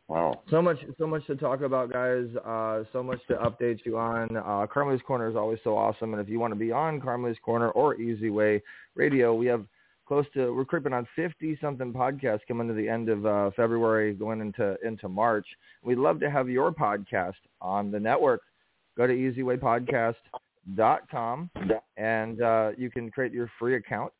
Wow. 0.08 0.42
So 0.50 0.62
much, 0.62 0.78
so 0.98 1.06
much 1.06 1.26
to 1.28 1.36
talk 1.36 1.62
about, 1.62 1.92
guys. 1.92 2.28
Uh, 2.46 2.84
so 2.94 3.04
much 3.04 3.20
to 3.28 3.36
update 3.36 3.80
you 3.84 3.98
on. 3.98 4.38
Uh, 4.38 4.66
Corner 4.66 5.30
is 5.30 5.36
always 5.36 5.60
so 5.66 5.76
awesome, 5.76 6.14
and 6.14 6.22
if 6.22 6.30
you 6.30 6.40
want 6.40 6.54
to 6.54 6.60
be 6.60 6.72
on 6.72 7.02
Carmelita's 7.02 7.38
Corner 7.44 7.72
or 7.72 7.98
eZWay 7.98 8.62
Radio, 8.96 9.36
we 9.36 9.48
have 9.48 9.66
close 10.08 10.26
to 10.34 10.54
we're 10.54 10.66
creeping 10.66 10.94
on 10.94 11.08
50 11.16 11.58
something 11.62 11.92
podcasts 11.92 12.42
coming 12.48 12.68
to 12.68 12.74
the 12.74 12.88
end 12.88 13.10
of 13.10 13.26
uh, 13.26 13.50
February, 13.56 14.14
going 14.14 14.42
into 14.42 14.78
into 14.86 15.10
March. 15.10 15.48
We'd 15.84 15.98
love 15.98 16.20
to 16.22 16.30
have 16.30 16.50
your 16.50 16.72
podcast 16.72 17.34
on 17.62 17.92
the 17.92 18.00
network. 18.00 18.42
Go 18.96 19.06
to 19.06 19.14
ezwaypodcast.com 19.14 21.50
and 21.98 22.42
uh, 22.42 22.72
you 22.78 22.90
can 22.90 23.12
create 23.12 23.34
your 23.34 23.52
free 23.60 23.76
account. 23.76 24.14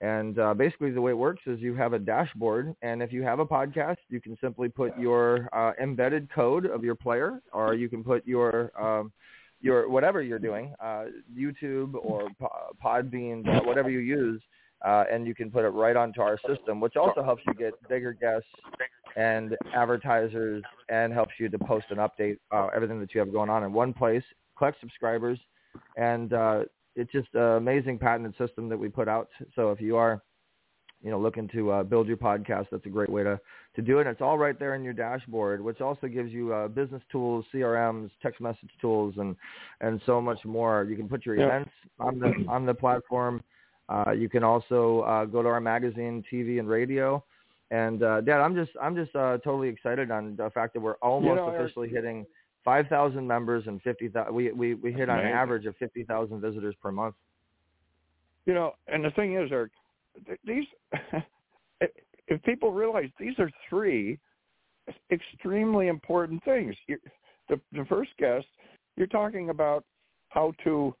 And 0.00 0.38
uh, 0.38 0.54
basically, 0.54 0.90
the 0.90 1.00
way 1.00 1.12
it 1.12 1.18
works 1.18 1.42
is 1.46 1.60
you 1.60 1.76
have 1.76 1.92
a 1.92 1.98
dashboard, 1.98 2.74
and 2.82 3.00
if 3.00 3.12
you 3.12 3.22
have 3.22 3.38
a 3.38 3.46
podcast, 3.46 3.98
you 4.08 4.20
can 4.20 4.36
simply 4.40 4.68
put 4.68 4.98
your 4.98 5.48
uh, 5.52 5.74
embedded 5.80 6.28
code 6.32 6.66
of 6.66 6.82
your 6.82 6.96
player, 6.96 7.40
or 7.52 7.74
you 7.74 7.88
can 7.88 8.02
put 8.02 8.26
your 8.26 8.72
um, 8.80 9.12
your 9.60 9.88
whatever 9.88 10.20
you're 10.20 10.40
doing, 10.40 10.74
uh, 10.82 11.04
YouTube 11.32 11.94
or 11.94 12.28
Podbean, 12.84 13.64
whatever 13.64 13.90
you 13.90 14.00
use, 14.00 14.42
uh, 14.84 15.04
and 15.10 15.26
you 15.26 15.34
can 15.34 15.50
put 15.50 15.64
it 15.64 15.68
right 15.70 15.96
onto 15.96 16.20
our 16.20 16.38
system, 16.46 16.80
which 16.80 16.96
also 16.96 17.22
helps 17.22 17.42
you 17.46 17.54
get 17.54 17.74
bigger 17.88 18.12
guests 18.12 18.48
and 19.16 19.56
advertisers, 19.74 20.64
and 20.88 21.12
helps 21.12 21.32
you 21.38 21.48
to 21.48 21.58
post 21.58 21.86
and 21.90 21.98
update 21.98 22.38
uh, 22.50 22.68
everything 22.74 22.98
that 23.00 23.14
you 23.14 23.20
have 23.20 23.32
going 23.32 23.50
on 23.50 23.62
in 23.62 23.72
one 23.72 23.92
place, 23.92 24.22
collect 24.56 24.80
subscribers, 24.80 25.38
and 25.96 26.32
uh, 26.32 26.60
it's 26.96 27.12
just 27.12 27.28
an 27.34 27.56
amazing 27.56 27.98
patented 27.98 28.34
system 28.38 28.68
that 28.68 28.76
we 28.76 28.88
put 28.88 29.08
out. 29.08 29.28
So 29.54 29.70
if 29.70 29.80
you 29.80 29.96
are, 29.96 30.22
you 31.02 31.10
know, 31.10 31.18
looking 31.18 31.48
to 31.48 31.70
uh, 31.70 31.82
build 31.82 32.06
your 32.06 32.16
podcast, 32.16 32.66
that's 32.70 32.86
a 32.86 32.90
great 32.90 33.10
way 33.10 33.22
to 33.22 33.38
to 33.74 33.82
do 33.82 33.98
it. 33.98 34.02
And 34.02 34.10
it's 34.10 34.20
all 34.20 34.38
right 34.38 34.58
there 34.58 34.74
in 34.74 34.82
your 34.84 34.92
dashboard, 34.92 35.60
which 35.60 35.80
also 35.80 36.06
gives 36.06 36.30
you 36.30 36.52
uh, 36.52 36.68
business 36.68 37.02
tools, 37.10 37.44
CRMs, 37.52 38.10
text 38.22 38.40
message 38.40 38.70
tools, 38.80 39.14
and 39.18 39.36
and 39.80 40.00
so 40.06 40.20
much 40.20 40.44
more. 40.44 40.84
You 40.88 40.96
can 40.96 41.08
put 41.08 41.26
your 41.26 41.36
Yeah. 41.36 41.46
events 41.46 41.70
on 41.98 42.18
the 42.18 42.32
on 42.48 42.66
the 42.66 42.74
platform. 42.74 43.42
Uh, 43.92 44.12
you 44.12 44.28
can 44.28 44.42
also 44.42 45.00
uh, 45.00 45.24
go 45.24 45.42
to 45.42 45.48
our 45.48 45.60
magazine, 45.60 46.24
TV, 46.32 46.58
and 46.58 46.68
radio. 46.68 47.22
And 47.70 48.02
uh, 48.02 48.20
Dad, 48.20 48.40
I'm 48.40 48.54
just 48.54 48.70
I'm 48.80 48.94
just 48.94 49.14
uh, 49.14 49.38
totally 49.38 49.68
excited 49.68 50.10
on 50.10 50.36
the 50.36 50.50
fact 50.50 50.74
that 50.74 50.80
we're 50.80 50.96
almost 50.96 51.36
know, 51.36 51.48
Eric- 51.48 51.62
officially 51.62 51.88
hitting 51.88 52.26
5,000 52.64 53.26
members 53.26 53.64
and 53.66 53.82
50,000. 53.82 54.34
We 54.34 54.52
we 54.52 54.74
we 54.74 54.92
hit 54.92 55.08
on 55.08 55.18
an 55.18 55.26
average 55.26 55.66
of 55.66 55.76
50,000 55.76 56.40
visitors 56.40 56.74
per 56.82 56.92
month. 56.92 57.14
You 58.46 58.54
know, 58.54 58.72
and 58.88 59.04
the 59.04 59.10
thing 59.10 59.36
is, 59.36 59.50
Eric, 59.52 59.72
these 60.44 60.64
if 62.28 62.42
people 62.44 62.72
realize 62.72 63.08
these 63.18 63.38
are 63.38 63.50
three 63.68 64.18
extremely 65.10 65.88
important 65.88 66.42
things. 66.44 66.74
you 66.86 66.98
the 67.48 67.60
the 67.72 67.84
first 67.86 68.10
guest, 68.18 68.46
you're 68.96 69.06
talking 69.06 69.50
about 69.50 69.84
how 70.28 70.52
to, 70.64 70.94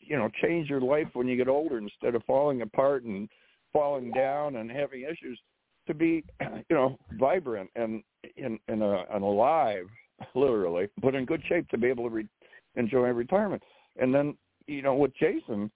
you 0.00 0.16
know, 0.16 0.28
change 0.42 0.68
your 0.68 0.80
life 0.80 1.08
when 1.14 1.26
you 1.26 1.36
get 1.36 1.48
older 1.48 1.78
instead 1.78 2.14
of 2.14 2.22
falling 2.24 2.62
apart 2.62 3.04
and 3.04 3.28
falling 3.72 4.10
down 4.12 4.56
and 4.56 4.70
having 4.70 5.02
issues 5.02 5.38
to 5.86 5.94
be, 5.94 6.24
you 6.40 6.76
know, 6.76 6.98
vibrant 7.18 7.70
and 7.76 8.02
and 8.36 8.58
and, 8.68 8.82
uh, 8.82 9.04
and 9.12 9.22
alive, 9.22 9.86
literally, 10.34 10.88
but 11.02 11.14
in 11.14 11.24
good 11.24 11.42
shape 11.48 11.68
to 11.70 11.78
be 11.78 11.88
able 11.88 12.04
to 12.04 12.10
re- 12.10 12.28
enjoy 12.76 13.08
retirement. 13.08 13.62
And 13.98 14.14
then, 14.14 14.36
you 14.66 14.82
know, 14.82 14.94
with 14.94 15.12
Jason, 15.16 15.70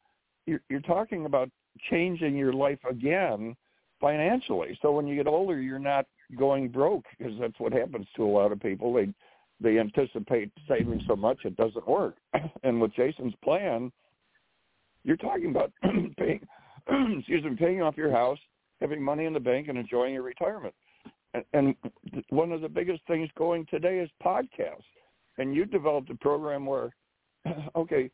you're, 0.47 0.61
you're 0.69 0.81
talking 0.81 1.27
about 1.27 1.51
changing 1.91 2.37
your 2.37 2.53
life 2.53 2.79
again 2.89 3.57
financially. 4.01 4.79
So 4.83 4.93
when 4.93 5.07
you 5.07 5.17
get 5.17 5.27
older, 5.27 5.61
you're 5.61 5.79
not 5.79 6.07
going 6.39 6.69
broke 6.69 7.05
because 7.17 7.35
that's 7.41 7.59
what 7.59 7.73
happens 7.73 8.07
to 8.17 8.25
a 8.25 8.27
lot 8.27 8.53
of 8.53 8.61
people. 8.61 8.93
They 8.93 9.09
they 9.61 9.79
anticipate 9.79 10.51
saving 10.69 11.03
so 11.07 11.17
much 11.17 11.39
it 11.45 11.57
doesn't 11.57 11.87
work. 11.87 12.17
And 12.63 12.81
with 12.81 12.95
Jason's 12.95 13.35
plan, 13.43 13.91
you're 15.05 15.17
talking 15.17 15.51
about 15.51 15.73
paying 16.19 16.47
excuse 17.19 17.45
me, 17.45 17.57
paying 17.57 17.83
off 17.83 17.97
your 17.97 18.11
house, 18.11 18.39
having 18.81 19.03
money 19.03 19.25
in 19.25 19.33
the 19.33 19.41
bank, 19.41 19.69
and 19.69 19.79
enjoying 19.79 20.15
your 20.15 20.23
retirement. 20.23 20.75
And, 21.35 21.45
and 21.53 21.75
one 22.31 22.53
of 22.53 22.61
the 22.61 22.69
biggest 22.69 23.03
things 23.07 23.29
going 23.37 23.67
today 23.71 23.99
is 23.99 24.11
podcasts. 24.25 24.83
And 25.39 25.55
you 25.55 25.65
developed 25.65 26.11
a 26.11 26.17
program 26.17 26.67
where, 26.67 26.95
okay, 27.77 28.11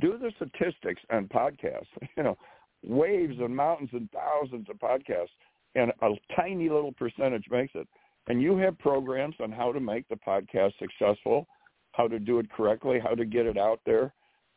do 0.00 0.18
the 0.18 0.30
statistics 0.36 1.02
on 1.10 1.26
podcasts. 1.26 1.86
You 2.16 2.22
know, 2.22 2.38
waves 2.82 3.36
and 3.40 3.54
mountains 3.54 3.90
and 3.92 4.08
thousands 4.10 4.66
of 4.70 4.76
podcasts, 4.76 5.28
and 5.74 5.92
a 6.02 6.10
tiny 6.34 6.68
little 6.68 6.92
percentage 6.92 7.44
makes 7.50 7.72
it. 7.74 7.86
And 8.28 8.40
you 8.40 8.56
have 8.58 8.78
programs 8.78 9.34
on 9.40 9.50
how 9.50 9.72
to 9.72 9.80
make 9.80 10.08
the 10.08 10.16
podcast 10.16 10.72
successful, 10.78 11.46
how 11.92 12.06
to 12.06 12.18
do 12.18 12.38
it 12.38 12.50
correctly, 12.50 13.00
how 13.02 13.14
to 13.14 13.24
get 13.24 13.46
it 13.46 13.58
out 13.58 13.80
there, 13.84 14.12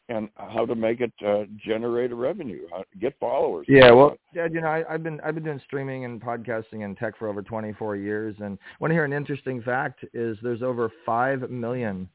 and 0.09 0.29
how 0.35 0.65
to 0.65 0.75
make 0.75 0.99
it 1.01 1.13
uh, 1.25 1.43
generate 1.65 2.11
a 2.11 2.15
revenue, 2.15 2.67
how 2.71 2.79
to 2.79 2.97
get 2.99 3.17
followers. 3.19 3.65
Yeah, 3.69 3.91
well, 3.91 4.17
Dad, 4.35 4.53
you 4.53 4.61
know, 4.61 4.67
I, 4.67 4.83
I've 4.93 5.01
been 5.01 5.19
I've 5.21 5.33
been 5.33 5.45
doing 5.45 5.61
streaming 5.65 6.05
and 6.05 6.21
podcasting 6.21 6.83
and 6.83 6.97
tech 6.97 7.17
for 7.17 7.27
over 7.29 7.41
24 7.41 7.95
years, 7.95 8.35
and 8.39 8.57
want 8.79 8.91
to 8.91 8.95
hear 8.95 9.05
an 9.05 9.13
interesting 9.13 9.61
fact 9.61 10.03
is 10.13 10.37
there's 10.43 10.61
over 10.61 10.91
five 11.05 11.49
million 11.49 12.09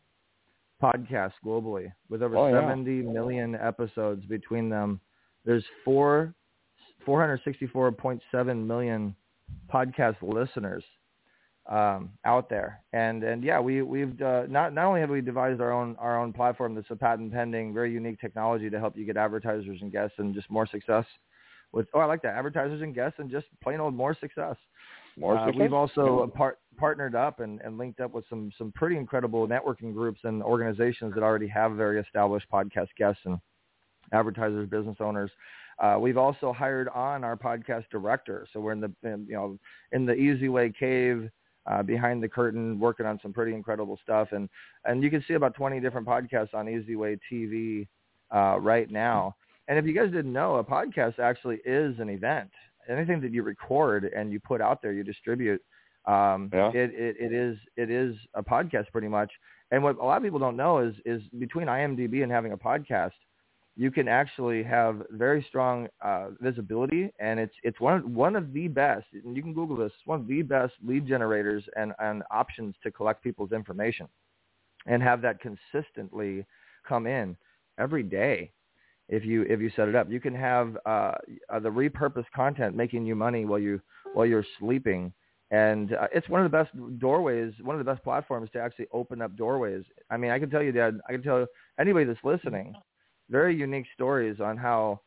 podcasts 0.82 1.32
globally 1.44 1.90
with 2.09 2.22
over 2.22 2.36
Oh, 2.36 2.49
yeah. 2.49 2.61
70 2.61 3.03
million 3.03 3.57
episodes 3.57 4.24
between 4.26 4.68
them. 4.68 5.01
There's 5.44 5.64
four 5.84 6.34
464.7 7.07 8.66
million 8.66 9.16
podcast 9.72 10.16
listeners 10.22 10.84
um, 11.69 12.11
out 12.25 12.49
there, 12.49 12.81
and 12.93 13.23
and 13.23 13.45
yeah, 13.45 13.61
we 13.61 13.83
we've 13.83 14.21
uh, 14.23 14.45
not 14.49 14.73
not 14.73 14.87
only 14.87 15.01
have 15.01 15.11
we 15.11 15.21
devised 15.21 15.61
our 15.61 15.71
own 15.73 15.97
our 15.99 16.19
own 16.19 16.33
platform 16.33 16.75
that's 16.75 16.91
a 16.91 16.97
patent 16.97 17.33
pending, 17.33 17.75
very 17.75 17.93
unique 17.93 18.21
technology 18.21 18.71
to 18.71 18.79
help 18.79 18.97
you 18.97 19.05
get 19.05 19.16
advertisers 19.16 19.79
and 19.83 19.93
guests 19.93 20.16
and 20.19 20.35
just 20.35 20.51
more 20.51 20.66
success 20.66 21.05
with 21.73 21.87
oh 21.93 22.01
I 22.01 22.07
like 22.07 22.23
that 22.23 22.35
advertisers 22.37 22.81
and 22.81 22.95
guests 22.95 23.19
and 23.19 23.31
just 23.31 23.47
plain 23.62 23.81
old 23.81 23.95
more 23.95 24.16
success. 24.19 24.57
More 25.19 25.37
Uh, 25.37 25.47
success? 25.47 25.61
we've 25.61 25.73
also 25.75 26.27
part, 26.35 26.59
partnered 26.77 27.14
up 27.14 27.41
and, 27.41 27.61
and 27.61 27.77
linked 27.77 28.01
up 28.01 28.12
with 28.12 28.25
some 28.31 28.51
some 28.57 28.73
pretty 28.73 28.97
incredible 28.97 29.47
networking 29.47 29.93
groups 29.93 30.21
and 30.25 30.43
organizations 30.43 31.12
that 31.14 31.23
already 31.23 31.49
have 31.49 31.73
very 31.73 32.01
established 32.01 32.47
podcast 32.51 32.89
guests 32.97 33.21
and 33.27 33.39
advertisers, 34.12 34.69
business 34.71 34.97
owners. 35.01 35.31
Uh, 35.81 35.97
we've 36.01 36.16
also 36.19 36.53
hired 36.53 36.89
on 36.89 37.23
our 37.25 37.37
podcast 37.37 37.85
director, 37.91 38.47
so 38.53 38.59
we're 38.61 38.73
in 38.73 38.81
the 38.81 38.93
in, 39.03 39.27
you 39.29 39.35
know 39.35 39.59
in 39.93 40.07
the 40.07 40.14
eZWay 40.14 40.75
Cave. 40.75 41.29
Uh, 41.71 41.83
behind 41.83 42.23
the 42.23 42.29
curtain, 42.29 42.81
working 42.81 43.05
on 43.05 43.19
some 43.23 43.33
pretty 43.33 43.53
incredible 43.55 43.99
stuff, 44.03 44.29
and 44.33 44.49
and 44.87 45.03
you 45.03 45.11
can 45.11 45.23
see 45.29 45.35
about 45.35 45.55
20 45.55 45.81
different 45.81 46.07
podcasts 46.07 46.55
on 46.55 46.64
eZWay 46.66 47.19
TV 47.31 47.87
uh, 48.35 48.59
right 48.59 48.91
now. 48.91 49.35
And 49.69 49.79
if 49.79 49.85
you 49.85 49.93
guys 49.93 50.11
didn't 50.11 50.33
know, 50.33 50.57
a 50.57 50.64
podcast 50.64 51.19
actually 51.19 51.59
is 51.66 51.99
an 51.99 52.09
event. 52.09 52.51
Anything 52.89 53.21
that 53.21 53.33
you 53.33 53.43
record 53.43 54.11
and 54.16 54.33
you 54.33 54.41
put 54.41 54.62
out 54.62 54.81
there, 54.81 54.93
you 54.93 55.05
distribute. 55.05 55.61
Um, 56.07 56.49
Yeah. 56.55 56.71
it, 56.73 56.91
it, 56.95 57.16
it 57.21 57.33
is 57.35 57.59
it 57.77 57.91
is 57.91 58.16
a 58.35 58.43
podcast 58.43 58.87
pretty 58.91 59.09
much. 59.09 59.31
And 59.71 59.83
what 59.83 59.99
a 59.99 60.05
lot 60.05 60.16
of 60.16 60.23
people 60.23 60.39
don't 60.39 60.57
know 60.57 60.79
is 60.79 60.95
is 61.05 61.21
between 61.39 61.66
IMDb 61.66 62.23
and 62.23 62.33
having 62.33 62.53
a 62.53 62.57
podcast, 62.57 63.12
you 63.79 63.93
can 63.93 64.09
actually 64.09 64.64
have 64.64 65.05
very 65.11 65.47
strong 65.49 65.87
uh, 66.05 66.31
visibility, 66.41 67.12
and 67.20 67.39
it's 67.39 67.55
it's 67.62 67.79
one 67.79 67.99
of, 67.99 68.05
one 68.11 68.35
of 68.35 68.53
the 68.53 68.66
best. 68.66 69.07
And 69.12 69.37
you 69.37 69.43
can 69.43 69.55
Google 69.55 69.76
this. 69.76 69.93
One 70.05 70.20
of 70.20 70.26
the 70.26 70.43
best 70.43 70.74
lead 70.85 71.07
generators 71.07 71.62
and 71.76 71.93
and 72.01 72.24
options 72.33 72.74
to 72.83 72.91
collect 72.91 73.22
people's 73.22 73.53
information, 73.53 74.09
and 74.87 75.01
have 75.01 75.22
that 75.22 75.37
consistently 75.41 76.45
come 76.89 77.07
in 77.07 77.37
every 77.79 78.03
day 78.03 78.51
if 79.09 79.24
you 79.24 79.43
if 79.43 79.61
you 79.61 79.70
set 79.76 79.87
it 79.87 79.95
up. 79.95 80.11
You 80.11 80.18
can 80.18 80.35
have 80.35 80.76
uh, 80.85 81.12
uh, 81.49 81.61
the 81.61 81.70
repurposed 81.70 82.33
content 82.35 82.74
making 82.74 83.07
you 83.07 83.14
money 83.14 83.45
while 83.45 83.61
you 83.61 83.81
while 84.12 84.26
you're 84.26 84.45
sleeping, 84.59 85.12
and 85.53 85.93
uh, 85.93 86.09
it's 86.12 86.29
one 86.29 86.45
of 86.45 86.51
the 86.51 86.57
best 86.59 86.70
doorways, 86.99 87.53
one 87.62 87.79
of 87.79 87.85
the 87.85 87.89
best 87.89 88.03
platforms 88.03 88.51
to 88.55 88.61
actually 88.61 88.89
open 88.93 89.22
up 89.22 89.37
doorways. 89.37 89.85
I 90.11 90.16
mean, 90.16 90.33
I 90.33 90.41
can 90.41 90.51
tell 90.51 90.64
you, 90.64 90.72
Dad, 90.72 90.99
I 91.09 91.12
can 91.12 91.22
tell 91.22 91.47
anybody 91.79 92.07
that's 92.07 92.18
listening, 92.24 92.74
very 93.31 93.55
unique 93.55 93.87
stories 93.95 94.41
on 94.41 94.57
how 94.57 95.01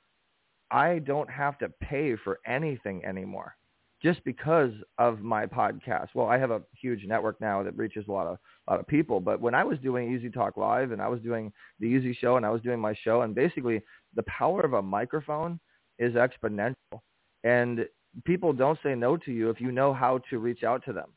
I 0.70 1.00
don't 1.00 1.30
have 1.30 1.58
to 1.60 1.70
pay 1.82 2.16
for 2.16 2.40
anything 2.46 3.04
anymore 3.06 3.56
just 4.02 4.24
because 4.24 4.72
of 4.98 5.20
my 5.20 5.46
podcast. 5.46 6.08
Well, 6.16 6.28
I 6.28 6.38
have 6.38 6.52
a 6.52 6.62
huge 6.80 7.06
network 7.06 7.40
now 7.40 7.62
that 7.64 7.78
reaches 7.78 8.06
a 8.08 8.12
lot 8.12 8.28
of 8.28 8.38
a 8.68 8.72
lot 8.72 8.80
of 8.80 8.88
people, 8.88 9.20
but 9.20 9.42
when 9.42 9.54
I 9.54 9.64
was 9.64 9.78
doing 9.80 10.14
Easy 10.14 10.30
Talk 10.30 10.58
Live 10.58 10.92
and 10.92 11.02
I 11.02 11.08
was 11.08 11.22
doing 11.22 11.52
the 11.80 11.88
Easy 11.88 12.14
Show 12.20 12.38
and 12.38 12.46
I 12.46 12.50
was 12.50 12.62
doing 12.62 12.80
my 12.80 12.96
show 13.04 13.22
and 13.22 13.36
basically 13.36 13.82
the 14.16 14.24
power 14.24 14.62
of 14.62 14.74
a 14.74 14.82
microphone 14.82 15.60
is 16.00 16.14
exponential 16.14 17.02
and 17.44 17.86
people 18.26 18.54
don't 18.54 18.80
say 18.84 18.96
no 18.96 19.18
to 19.18 19.32
you 19.32 19.50
if 19.50 19.60
you 19.62 19.72
know 19.72 19.94
how 19.94 20.20
to 20.30 20.40
reach 20.40 20.64
out 20.64 20.84
to 20.86 20.94
them. 20.94 21.10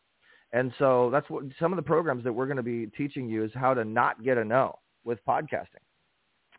And 0.53 0.73
so 0.79 1.11
that's 1.11 1.29
what 1.29 1.45
some 1.59 1.73
of 1.73 1.77
the 1.77 1.83
programs 1.83 2.25
that 2.25 2.33
we're 2.33 2.47
going 2.47 2.59
to 2.59 2.63
be 2.63 2.87
teaching 2.97 3.29
you 3.29 3.45
is 3.45 3.51
how 3.55 3.75
to 3.75 3.85
not 3.85 4.23
get 4.23 4.39
a 4.39 4.45
no 4.45 4.79
with 5.05 5.19
podcasting. 5.27 5.84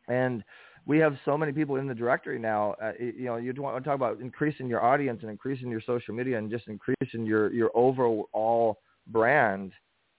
And 0.08 0.44
we 0.86 1.00
have 1.00 1.18
so 1.26 1.38
many 1.38 1.52
people 1.52 1.78
in 1.78 1.88
the 1.88 1.96
directory 1.96 2.38
now. 2.38 2.76
Uh, 2.82 2.92
you 3.00 3.26
know, 3.26 3.38
you 3.38 3.54
want 3.58 3.84
to 3.84 3.88
talk 3.88 3.96
about 3.96 4.20
increasing 4.20 4.68
your 4.68 4.84
audience 4.84 5.20
and 5.22 5.32
increasing 5.32 5.70
your 5.70 5.82
social 5.82 6.14
media 6.14 6.38
and 6.38 6.50
just 6.50 6.68
increasing 6.68 7.26
your 7.26 7.52
your 7.52 7.72
overall 7.76 8.80
brand. 9.08 9.72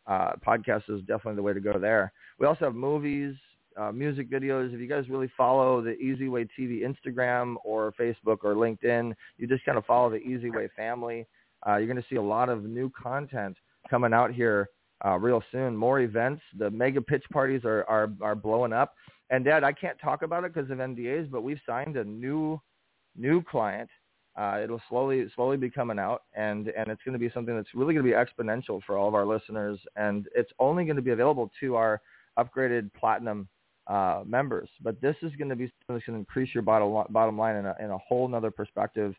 Uh, 0.06 0.32
podcast 0.46 0.84
is 0.88 1.00
definitely 1.00 1.34
the 1.34 1.42
way 1.42 1.52
to 1.52 1.60
go 1.60 1.80
there. 1.80 2.12
We 2.38 2.46
also 2.46 2.66
have 2.66 2.76
movies, 2.76 3.34
uh, 3.76 3.90
music 3.90 4.30
videos. 4.30 4.72
If 4.72 4.80
you 4.80 4.86
guys 4.86 5.08
really 5.08 5.30
follow 5.36 5.82
the 5.82 5.96
eZWay 6.02 6.48
TV 6.58 6.82
Instagram 6.82 7.56
or 7.64 7.92
Facebook 7.98 8.38
or 8.44 8.54
LinkedIn, 8.54 9.12
you 9.36 9.48
just 9.48 9.64
kind 9.64 9.76
of 9.76 9.84
follow 9.84 10.08
the 10.08 10.18
eZWay 10.18 10.68
family. 10.76 11.26
Uh, 11.66 11.76
you're 11.76 11.88
going 11.88 12.00
to 12.00 12.08
see 12.08 12.16
a 12.16 12.22
lot 12.22 12.48
of 12.48 12.62
new 12.62 12.88
content 12.90 13.56
coming 13.90 14.12
out 14.12 14.32
here 14.32 14.68
uh, 15.04 15.18
real 15.18 15.42
soon. 15.50 15.76
More 15.76 16.00
events. 16.00 16.42
The 16.56 16.70
mega 16.70 17.02
pitch 17.02 17.24
parties 17.32 17.62
are 17.64 17.84
are, 17.88 18.08
are 18.20 18.34
blowing 18.34 18.72
up. 18.72 18.94
And 19.30 19.44
Dad, 19.44 19.64
I 19.64 19.72
can't 19.72 19.98
talk 19.98 20.22
about 20.22 20.44
it 20.44 20.54
because 20.54 20.70
of 20.70 20.78
NDAs, 20.78 21.30
but 21.30 21.42
we've 21.42 21.60
signed 21.66 21.96
a 21.96 22.04
new 22.04 22.60
new 23.16 23.42
client. 23.42 23.88
Uh, 24.36 24.60
it'll 24.62 24.82
slowly 24.88 25.26
slowly 25.34 25.56
be 25.56 25.70
coming 25.70 25.98
out, 25.98 26.22
and 26.34 26.68
and 26.68 26.88
it's 26.88 27.02
going 27.04 27.14
to 27.14 27.18
be 27.18 27.30
something 27.32 27.56
that's 27.56 27.74
really 27.74 27.94
going 27.94 28.04
to 28.04 28.10
be 28.10 28.16
exponential 28.16 28.80
for 28.84 28.96
all 28.96 29.08
of 29.08 29.14
our 29.14 29.26
listeners, 29.26 29.78
and 29.96 30.28
it's 30.34 30.52
only 30.58 30.84
going 30.84 30.96
to 30.96 31.02
be 31.02 31.10
available 31.10 31.50
to 31.58 31.74
our 31.74 32.00
upgraded 32.38 32.90
platinum 32.92 33.48
uh, 33.86 34.22
members. 34.26 34.68
But 34.82 35.00
this 35.00 35.16
is 35.22 35.32
going 35.36 35.48
to 35.48 35.56
be 35.56 35.64
something 35.64 35.96
that's 35.96 36.06
going 36.06 36.16
to 36.16 36.20
increase 36.20 36.54
your 36.54 36.62
bottom 36.62 37.06
bottom 37.10 37.38
line 37.38 37.56
in 37.56 37.66
a 37.66 37.74
in 37.80 37.90
a 37.90 37.98
whole 37.98 38.28
nother 38.28 38.50
perspective. 38.50 39.14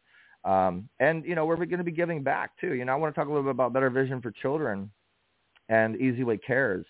Um, 0.45 0.87
and 0.99 1.25
you 1.25 1.35
know 1.35 1.45
we're 1.45 1.57
going 1.57 1.79
to 1.79 1.83
be 1.83 1.91
giving 1.91 2.23
back 2.23 2.51
too. 2.61 2.73
You 2.73 2.85
know 2.85 2.93
I 2.93 2.95
want 2.95 3.13
to 3.13 3.19
talk 3.19 3.27
a 3.27 3.31
little 3.31 3.43
bit 3.43 3.51
about 3.51 3.73
Better 3.73 3.89
Vision 3.89 4.21
for 4.21 4.31
Children 4.31 4.89
and 5.69 5.95
eZWay 5.95 6.39
Cares. 6.45 6.85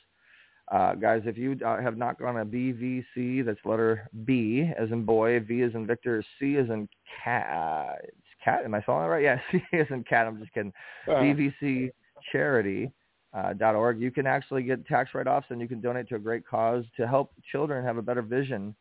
Uh, 0.70 0.96
guys, 0.96 1.22
if 1.26 1.38
you 1.38 1.58
uh, 1.66 1.82
have 1.82 1.98
not 1.98 2.20
gone 2.20 2.36
to 2.36 2.46
BVC, 2.46 3.46
that's 3.46 3.60
letter 3.64 4.10
B 4.26 4.70
as 4.78 4.92
in 4.92 5.04
boy, 5.04 5.40
V 5.40 5.62
as 5.62 5.74
in 5.76 5.88
Victor, 5.88 6.24
C 6.40 6.58
as 6.58 6.68
in 6.70 6.90
cat. 7.24 8.00
It's 8.04 8.28
cat. 8.44 8.66
Am 8.66 8.74
I 8.74 8.82
spelling 8.82 9.04
that 9.04 9.10
right? 9.10 9.24
Yeah, 9.24 9.40
C 9.52 9.62
as 9.74 9.88
in 9.90 10.04
cat. 10.04 10.28
I'm 10.28 10.40
just 10.40 10.54
kidding. 10.54 10.74
Uh, 11.08 11.12
BVC 11.12 11.92
charity. 12.32 12.92
Uh, 13.34 13.54
dot 13.54 13.76
org. 13.76 14.00
You 14.00 14.10
can 14.10 14.26
actually 14.26 14.64
get 14.64 14.86
tax 14.88 15.12
write-offs 15.14 15.48
and 15.50 15.60
you 15.60 15.68
can 15.68 15.82
donate 15.82 16.08
to 16.10 16.16
a 16.16 16.20
great 16.20 16.48
cause 16.48 16.86
to 16.96 17.06
help 17.06 17.34
children 17.52 17.84
have 17.86 17.98
a 17.98 18.02
better 18.02 18.22
vision 18.22 18.74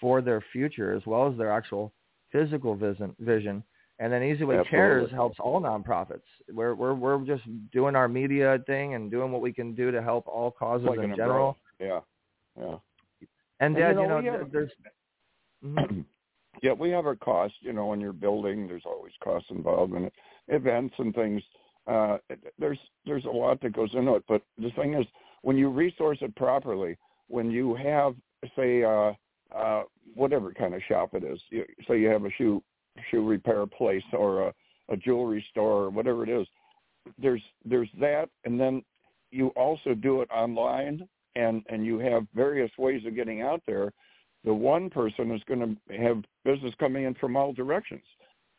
for 0.00 0.22
their 0.22 0.42
future 0.50 0.92
as 0.94 1.02
well 1.06 1.30
as 1.30 1.36
their 1.36 1.52
actual 1.52 1.92
physical 2.32 2.74
vision. 2.74 3.14
vision. 3.20 3.62
And 4.02 4.12
then 4.12 4.20
eZWay 4.20 4.34
Absolutely. 4.58 4.64
Cares 4.68 5.10
helps 5.12 5.38
all 5.38 5.60
nonprofits. 5.62 6.22
We're 6.52 6.74
we're 6.74 6.92
we're 6.94 7.24
just 7.24 7.44
doing 7.70 7.94
our 7.94 8.08
media 8.08 8.58
thing 8.66 8.94
and 8.94 9.08
doing 9.12 9.30
what 9.30 9.40
we 9.40 9.52
can 9.52 9.76
do 9.76 9.92
to 9.92 10.02
help 10.02 10.26
all 10.26 10.50
causes 10.50 10.88
like 10.88 10.98
in 10.98 11.14
general. 11.14 11.56
umbrella. 11.78 12.02
Yeah, 12.58 12.62
yeah. 12.64 12.76
And 13.60 13.76
And, 13.76 13.76
Dad, 13.76 13.94
you 13.94 14.02
you 14.02 14.08
know, 14.08 14.20
know, 14.20 14.32
we 14.32 14.38
have- 14.38 14.50
there's 14.50 14.72
Mhm. 15.64 16.04
yeah, 16.64 16.72
we 16.72 16.90
have 16.90 17.06
our 17.06 17.14
costs. 17.14 17.56
You 17.60 17.72
know, 17.74 17.86
when 17.86 18.00
you're 18.00 18.12
building, 18.12 18.66
there's 18.66 18.82
always 18.84 19.12
costs 19.22 19.48
involved 19.52 19.94
in 19.94 20.06
it. 20.06 20.12
Events 20.48 20.94
and 20.98 21.14
things. 21.14 21.40
Uh, 21.86 22.18
there's 22.58 22.80
there's 23.06 23.24
a 23.26 23.30
lot 23.30 23.60
that 23.60 23.72
goes 23.72 23.94
into 23.94 24.16
it. 24.16 24.24
But 24.26 24.42
the 24.58 24.72
thing 24.72 24.94
is, 24.94 25.06
when 25.42 25.56
you 25.56 25.70
resource 25.70 26.18
it 26.22 26.34
properly, 26.34 26.98
when 27.28 27.52
you 27.52 27.76
have, 27.76 28.16
say, 28.56 28.82
uh, 28.82 29.12
uh, 29.54 29.84
whatever 30.14 30.52
kind 30.52 30.74
of 30.74 30.82
shop 30.88 31.14
it 31.14 31.22
is, 31.22 31.40
you, 31.50 31.64
say 31.86 32.00
you 32.00 32.08
have 32.08 32.24
a 32.24 32.30
shoe 32.30 32.60
shoe 33.10 33.26
repair 33.26 33.66
place 33.66 34.02
or 34.12 34.48
a, 34.48 34.54
a 34.90 34.96
jewelry 34.96 35.44
store 35.50 35.84
or 35.84 35.90
whatever 35.90 36.24
it 36.24 36.28
is, 36.28 36.46
there's 37.18 37.42
there's 37.64 37.90
that, 38.00 38.28
and 38.44 38.58
then 38.60 38.82
you 39.30 39.48
also 39.48 39.94
do 39.94 40.20
it 40.22 40.30
online, 40.30 41.06
and 41.34 41.62
and 41.68 41.84
you 41.84 41.98
have 41.98 42.26
various 42.34 42.70
ways 42.78 43.02
of 43.06 43.14
getting 43.14 43.42
out 43.42 43.62
there 43.66 43.92
the 44.44 44.52
one 44.52 44.90
person 44.90 45.30
is 45.32 45.42
going 45.46 45.60
to 45.88 45.96
have 45.98 46.22
business 46.44 46.74
coming 46.78 47.04
in 47.04 47.14
from 47.14 47.36
all 47.36 47.52
directions. 47.52 48.02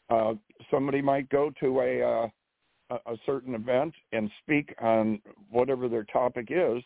Uh, 0.10 0.34
somebody 0.72 1.02
might 1.02 1.28
go 1.30 1.52
to 1.60 1.82
a, 1.82 2.02
uh, 2.02 2.98
a 3.06 3.16
certain 3.26 3.56
event 3.56 3.94
and 4.12 4.30
speak 4.42 4.74
on 4.82 5.20
whatever 5.50 5.90
their 5.90 6.06
topic 6.06 6.48
is, 6.50 6.82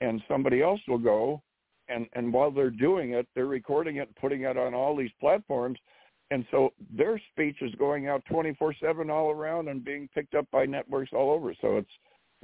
and 0.00 0.22
somebody 0.28 0.62
else 0.62 0.80
will 0.88 0.98
go, 0.98 1.42
and 1.88 2.06
and 2.14 2.32
while 2.32 2.50
they're 2.50 2.70
doing 2.70 3.12
it, 3.12 3.26
they're 3.34 3.46
recording 3.46 3.96
it, 3.96 4.08
and 4.08 4.16
putting 4.16 4.42
it 4.42 4.56
on 4.56 4.74
all 4.74 4.96
these 4.96 5.10
platforms, 5.20 5.78
and 6.30 6.44
so 6.50 6.72
their 6.94 7.20
speech 7.32 7.56
is 7.60 7.74
going 7.76 8.08
out 8.08 8.24
24/7 8.30 9.10
all 9.10 9.30
around 9.30 9.68
and 9.68 9.84
being 9.84 10.08
picked 10.14 10.34
up 10.34 10.46
by 10.50 10.66
networks 10.66 11.12
all 11.12 11.30
over. 11.30 11.54
So 11.60 11.76
it's 11.76 11.90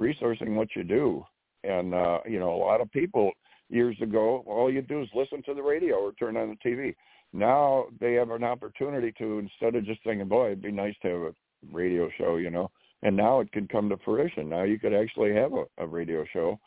resourcing 0.01 0.55
what 0.55 0.69
you 0.75 0.83
do, 0.83 1.25
and 1.63 1.93
uh, 1.93 2.19
you 2.25 2.39
know 2.39 2.53
a 2.53 2.63
lot 2.63 2.81
of 2.81 2.91
people 2.91 3.33
years 3.69 3.97
ago, 4.01 4.43
all 4.45 4.71
you 4.71 4.81
do 4.81 5.01
is 5.01 5.09
listen 5.13 5.41
to 5.43 5.53
the 5.53 5.61
radio 5.61 5.95
or 5.95 6.13
turn 6.13 6.37
on 6.37 6.49
the 6.49 6.69
TV. 6.69 6.95
Now 7.33 7.85
they 7.99 8.13
have 8.13 8.29
an 8.29 8.43
opportunity 8.43 9.11
to, 9.17 9.39
instead 9.39 9.75
of 9.75 9.85
just 9.85 10.03
thinking, 10.03 10.27
boy, 10.27 10.47
it'd 10.47 10.61
be 10.61 10.71
nice 10.71 10.95
to 11.01 11.07
have 11.07 11.21
a 11.21 11.33
radio 11.71 12.09
show, 12.17 12.37
you 12.37 12.51
know, 12.51 12.69
and 13.01 13.17
now 13.17 13.39
it 13.39 13.51
could 13.51 13.69
come 13.69 13.89
to 13.89 13.97
fruition. 14.05 14.49
Now 14.49 14.63
you 14.63 14.79
could 14.79 14.93
actually 14.93 15.33
have 15.33 15.53
a, 15.53 15.65
a 15.79 15.87
radio 15.87 16.23
show 16.31 16.59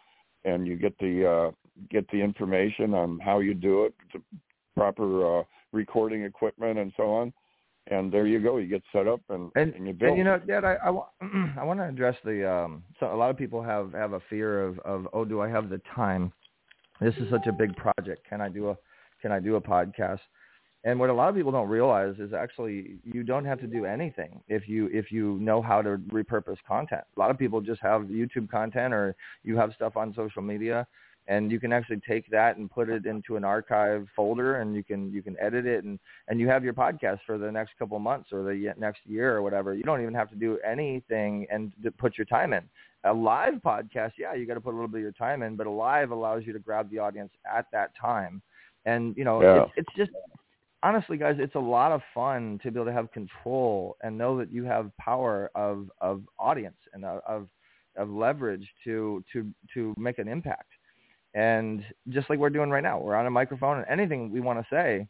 and 0.45 0.67
you 0.67 0.77
get 0.77 0.99
the, 0.99 1.27
uh, 1.27 1.51
get 1.91 2.09
the 2.11 2.19
information 2.19 2.95
on 2.95 3.21
how 3.21 3.39
you 3.39 3.55
do 3.55 3.85
it, 3.85 3.95
the 4.13 4.21
proper, 4.77 5.41
uh, 5.41 5.43
recording 5.73 6.25
equipment 6.25 6.79
and 6.79 6.93
so 6.97 7.05
on. 7.15 7.33
And 7.89 8.11
there 8.13 8.27
you 8.27 8.41
go. 8.41 8.57
You 8.57 8.67
get 8.67 8.83
set 8.93 9.07
up 9.07 9.21
and, 9.29 9.51
and, 9.55 9.73
and 9.75 9.87
you 9.87 9.93
build. 9.93 10.11
And 10.11 10.19
you 10.19 10.25
know, 10.25 10.39
Dad, 10.39 10.65
I 10.65 10.77
I, 10.85 10.91
I 11.61 11.65
want 11.65 11.79
to 11.79 11.85
address 11.85 12.17
the. 12.25 12.51
Um, 12.51 12.83
so 12.99 13.15
a 13.15 13.17
lot 13.17 13.31
of 13.31 13.37
people 13.37 13.63
have 13.63 13.93
have 13.93 14.13
a 14.13 14.21
fear 14.29 14.65
of 14.65 14.79
of 14.81 15.07
oh, 15.13 15.25
do 15.25 15.41
I 15.41 15.49
have 15.49 15.69
the 15.69 15.81
time? 15.95 16.33
This 17.01 17.15
is 17.17 17.31
such 17.31 17.47
a 17.47 17.53
big 17.53 17.77
project. 17.77 18.27
Can 18.29 18.41
I 18.41 18.49
do 18.49 18.71
a 18.71 18.77
Can 19.23 19.31
I 19.31 19.39
do 19.39 19.55
a 19.55 19.61
podcast? 19.61 20.19
And 20.83 21.01
what 21.01 21.11
a 21.11 21.13
lot 21.13 21.29
of 21.29 21.35
people 21.35 21.51
don't 21.51 21.69
realize 21.69 22.15
is 22.21 22.33
actually 22.33 22.99
you 23.03 23.25
don't 23.25 23.45
have 23.45 23.61
to 23.61 23.67
do 23.67 23.85
anything 23.85 24.41
if 24.49 24.69
you 24.69 24.89
if 24.93 25.11
you 25.11 25.37
know 25.41 25.61
how 25.61 25.83
to 25.83 25.99
repurpose 26.13 26.59
content. 26.67 27.03
A 27.17 27.21
lot 27.21 27.31
of 27.31 27.39
people 27.39 27.61
just 27.61 27.83
have 27.83 28.03
YouTube 28.03 28.49
content 28.49 28.95
or 28.95 29.15
you 29.43 29.57
have 29.57 29.73
stuff 29.75 29.97
on 29.97 30.15
social 30.15 30.43
media 30.43 30.87
and 31.29 31.51
you 31.51 31.59
can 31.59 31.73
actually 31.73 32.01
take 32.09 32.29
that 32.31 32.57
and 32.57 32.71
put 32.71 32.89
it 32.89 33.07
into 33.07 33.37
an 33.37 33.45
archive 33.45 34.07
folder 34.15 34.61
and 34.61 34.75
you 34.75 34.85
can 34.85 35.13
you 35.13 35.23
can 35.23 35.37
edit 35.41 35.67
it 35.67 35.85
and 35.85 35.99
and 36.29 36.39
you 36.39 36.49
have 36.49 36.65
your 36.65 36.75
podcast 36.75 37.19
for 37.27 37.39
the 37.39 37.51
next 37.51 37.73
couple 37.79 37.99
months 37.99 38.31
or 38.33 38.43
the 38.43 38.73
next 38.79 39.01
year 39.05 39.35
or 39.37 39.43
whatever. 39.43 39.75
You 39.75 39.83
don't 39.83 40.03
even 40.03 40.15
have 40.15 40.31
to 40.31 40.37
do 40.37 40.59
anything 40.59 41.47
and 41.51 41.73
to 41.83 41.91
put 41.91 42.17
your 42.17 42.27
time 42.27 42.53
in. 42.53 42.63
A 43.05 43.13
live 43.13 43.55
podcast 43.65 44.13
yeah 44.19 44.35
you 44.35 44.47
got 44.47 44.55
to 44.55 44.61
put 44.61 44.73
a 44.73 44.77
little 44.77 44.89
bit 44.89 44.99
of 44.99 45.03
your 45.03 45.13
time 45.13 45.43
in 45.43 45.57
but 45.57 45.67
a 45.67 45.71
live 45.71 46.11
allows 46.11 46.45
you 46.45 46.53
to 46.53 46.59
grab 46.59 46.91
the 46.91 46.99
audience 46.99 47.33
at 47.53 47.67
that 47.73 47.91
time. 48.01 48.43
And 48.85 49.17
you 49.17 49.25
know 49.25 49.41
Yeah. 49.41 49.63
it's, 49.63 49.73
it's 49.77 49.97
just 49.97 50.11
honestly 50.83 51.17
guys 51.17 51.37
it's 51.39 51.55
a 51.57 51.61
lot 51.61 51.91
of 51.91 52.01
fun 52.15 52.61
to 52.63 52.71
be 52.71 52.79
able 52.79 52.87
to 52.87 52.93
have 52.93 53.11
control 53.11 53.97
and 54.03 54.17
know 54.17 54.39
that 54.39 54.53
you 54.53 54.65
have 54.65 54.97
power 54.99 55.51
of 55.55 55.91
of 56.01 56.23
audience 56.39 56.77
and 56.93 57.05
of 57.05 57.21
of, 57.27 57.49
of 57.97 58.11
leverage 58.11 58.69
to 58.85 59.25
to 59.33 59.51
to 59.75 59.95
make 59.99 60.19
an 60.19 60.29
impact 60.29 60.71
and 61.37 61.85
just 62.09 62.29
like 62.29 62.41
we're 62.41 62.51
doing 62.51 62.71
right 62.71 62.83
now 62.83 62.99
we're 62.99 63.15
on 63.15 63.27
a 63.27 63.31
microphone 63.31 63.77
and 63.77 63.87
anything 63.89 64.33
we 64.33 64.41
want 64.41 64.59
to 64.59 64.67
say 64.69 65.07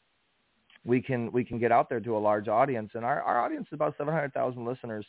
we 0.87 1.03
can 1.03 1.31
we 1.33 1.45
can 1.45 1.59
get 1.59 1.73
out 1.73 1.89
there 1.89 2.01
to 2.01 2.17
a 2.17 2.19
large 2.19 2.49
audience. 2.49 2.91
And 2.95 3.05
our, 3.05 3.21
our 3.21 3.45
audience 3.45 3.67
is 3.67 3.75
about 3.75 3.95
700,000 3.99 4.65
listeners 4.65 5.05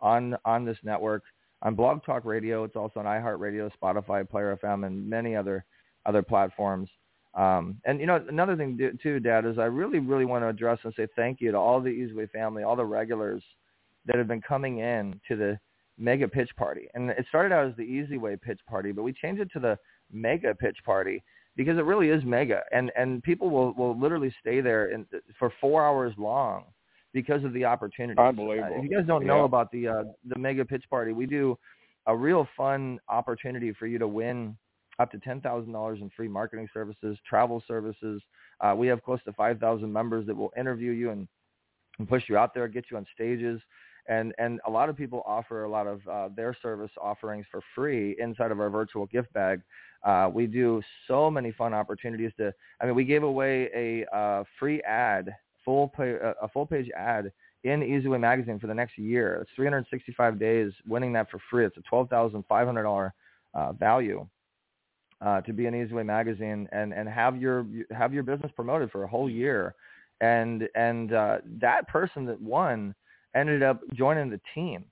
on 0.00 0.36
on 0.44 0.64
this 0.64 0.76
network. 0.82 1.22
On 1.62 1.76
Blog 1.76 2.04
Talk 2.04 2.24
Radio 2.24 2.64
it's 2.64 2.76
also 2.76 3.00
on 3.00 3.06
iHeartRadio 3.06 3.70
Spotify 3.80 4.28
Player 4.28 4.58
FM 4.62 4.84
and 4.86 5.08
many 5.08 5.36
other 5.36 5.64
other 6.04 6.22
platforms. 6.22 6.90
Um, 7.34 7.80
and 7.86 8.00
you 8.00 8.06
know 8.06 8.22
another 8.28 8.56
thing 8.56 8.98
too 9.02 9.20
dad 9.20 9.46
is 9.46 9.58
I 9.58 9.64
really 9.64 10.00
really 10.00 10.24
want 10.24 10.42
to 10.42 10.48
address 10.48 10.80
and 10.82 10.92
say 10.96 11.06
thank 11.14 11.40
you 11.40 11.52
to 11.52 11.56
all 11.56 11.80
the 11.80 11.88
eZWay 11.88 12.30
family 12.30 12.64
all 12.64 12.76
the 12.76 12.84
regulars 12.84 13.42
that 14.06 14.16
have 14.16 14.28
been 14.28 14.42
coming 14.42 14.78
in 14.78 15.18
to 15.28 15.36
the 15.36 15.58
mega 15.98 16.26
pitch 16.26 16.50
party. 16.56 16.88
And 16.94 17.10
it 17.10 17.24
started 17.28 17.54
out 17.54 17.68
as 17.68 17.76
the 17.76 17.84
eZWay 17.84 18.42
pitch 18.42 18.60
party 18.68 18.90
but 18.90 19.04
we 19.04 19.12
changed 19.12 19.40
it 19.40 19.52
to 19.52 19.60
the 19.60 19.78
mega 20.12 20.54
pitch 20.54 20.76
party 20.84 21.22
because 21.56 21.78
it 21.78 21.84
really 21.84 22.08
is 22.08 22.24
mega 22.24 22.62
and 22.72 22.90
and 22.96 23.22
people 23.22 23.50
will 23.50 23.72
will 23.74 23.98
literally 23.98 24.34
stay 24.40 24.60
there 24.60 24.90
in, 24.90 25.06
for 25.38 25.52
four 25.60 25.84
hours 25.84 26.12
long 26.16 26.64
because 27.12 27.44
of 27.44 27.52
the 27.52 27.64
opportunity. 27.64 28.18
Unbelievable. 28.18 28.76
if 28.78 28.84
you 28.84 28.90
guys 28.96 29.06
don't 29.06 29.26
know 29.26 29.40
Yeah. 29.40 29.44
about 29.44 29.70
the 29.70 29.88
uh, 29.88 30.04
the 30.26 30.38
mega 30.38 30.64
pitch 30.64 30.84
party, 30.88 31.12
we 31.12 31.26
do 31.26 31.58
a 32.06 32.16
real 32.16 32.48
fun 32.56 32.98
opportunity 33.08 33.72
for 33.72 33.86
you 33.86 33.98
to 33.98 34.08
win 34.08 34.56
up 34.98 35.10
to 35.12 35.18
ten 35.18 35.40
thousand 35.40 35.72
dollars 35.72 36.00
in 36.00 36.10
free 36.10 36.28
marketing 36.28 36.68
services, 36.72 37.18
travel 37.28 37.62
services. 37.68 38.22
Uh, 38.60 38.74
we 38.76 38.86
have 38.86 39.02
close 39.02 39.22
to 39.24 39.32
five 39.34 39.58
thousand 39.58 39.92
members 39.92 40.26
that 40.26 40.34
will 40.34 40.52
interview 40.56 40.92
you 40.92 41.10
and, 41.10 41.28
and 41.98 42.08
push 42.08 42.22
you 42.28 42.36
out 42.36 42.54
there, 42.54 42.66
get 42.68 42.84
you 42.90 42.96
on 42.96 43.06
stages. 43.14 43.60
And 44.08 44.34
and 44.38 44.60
a 44.66 44.70
lot 44.70 44.88
of 44.88 44.96
people 44.96 45.22
offer 45.26 45.64
a 45.64 45.70
lot 45.70 45.86
of 45.86 46.06
uh, 46.08 46.28
their 46.34 46.56
service 46.60 46.90
offerings 47.00 47.46
for 47.50 47.60
free 47.74 48.16
inside 48.18 48.50
of 48.50 48.60
our 48.60 48.70
virtual 48.70 49.06
gift 49.06 49.32
bag. 49.32 49.62
Uh, 50.02 50.28
we 50.32 50.46
do 50.46 50.82
so 51.06 51.30
many 51.30 51.52
fun 51.52 51.72
opportunities 51.72 52.32
to. 52.36 52.52
I 52.80 52.86
mean, 52.86 52.94
we 52.94 53.04
gave 53.04 53.22
away 53.22 53.68
a 53.74 54.16
uh, 54.16 54.44
free 54.58 54.82
ad, 54.82 55.34
full 55.64 55.88
pay, 55.88 56.16
uh, 56.22 56.34
a 56.42 56.48
full 56.48 56.66
page 56.66 56.90
ad 56.96 57.30
in 57.62 57.80
eZWay 57.80 58.18
magazine 58.18 58.58
for 58.58 58.66
the 58.66 58.74
next 58.74 58.98
year. 58.98 59.38
It's 59.40 59.50
365 59.54 60.38
days. 60.40 60.72
Winning 60.88 61.12
that 61.12 61.30
for 61.30 61.38
free. 61.48 61.64
It's 61.64 61.76
a 61.76 61.82
twelve 61.82 62.10
thousand 62.10 62.44
five 62.48 62.66
hundred 62.66 62.82
dollar 62.82 63.14
uh, 63.54 63.72
value 63.72 64.26
uh, 65.20 65.42
to 65.42 65.52
be 65.52 65.66
in 65.66 65.74
eZWay 65.74 66.04
magazine 66.04 66.68
and 66.72 66.92
and 66.92 67.08
have 67.08 67.40
your 67.40 67.66
have 67.92 68.12
your 68.12 68.24
business 68.24 68.50
promoted 68.56 68.90
for 68.90 69.04
a 69.04 69.08
whole 69.08 69.30
year. 69.30 69.76
And 70.20 70.68
and 70.74 71.10
that 71.10 71.86
person 71.88 72.26
that 72.26 72.40
won 72.40 72.94
ended 73.34 73.62
up 73.62 73.80
joining 73.94 74.30
the 74.30 74.40
team 74.54 74.84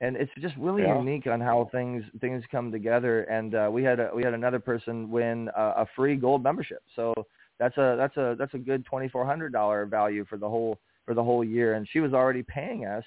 and 0.00 0.16
it's 0.16 0.30
just 0.40 0.54
really 0.56 0.82
Yeah. 0.82 0.98
unique 0.98 1.26
on 1.26 1.40
how 1.40 1.68
things 1.72 2.04
things 2.20 2.44
come 2.50 2.70
together. 2.70 3.22
And 3.22 3.54
uh, 3.54 3.68
we 3.72 3.82
had 3.82 4.00
a, 4.00 4.10
we 4.14 4.22
had 4.22 4.34
another 4.34 4.58
person 4.58 5.10
win 5.10 5.48
a, 5.56 5.62
a 5.62 5.86
free 5.96 6.16
gold 6.16 6.42
membership, 6.42 6.82
so 6.94 7.14
that's 7.58 7.76
a 7.78 7.94
that's 7.96 8.16
a 8.16 8.36
that's 8.38 8.54
a 8.54 8.58
good 8.58 8.84
twenty 8.84 9.08
four 9.08 9.24
hundred 9.24 9.52
dollar 9.52 9.86
value 9.86 10.24
for 10.26 10.36
the 10.36 10.48
whole 10.48 10.78
for 11.06 11.14
the 11.14 11.22
whole 11.22 11.44
year. 11.44 11.74
And 11.74 11.88
she 11.90 12.00
was 12.00 12.12
already 12.12 12.42
paying 12.42 12.84
us, 12.86 13.04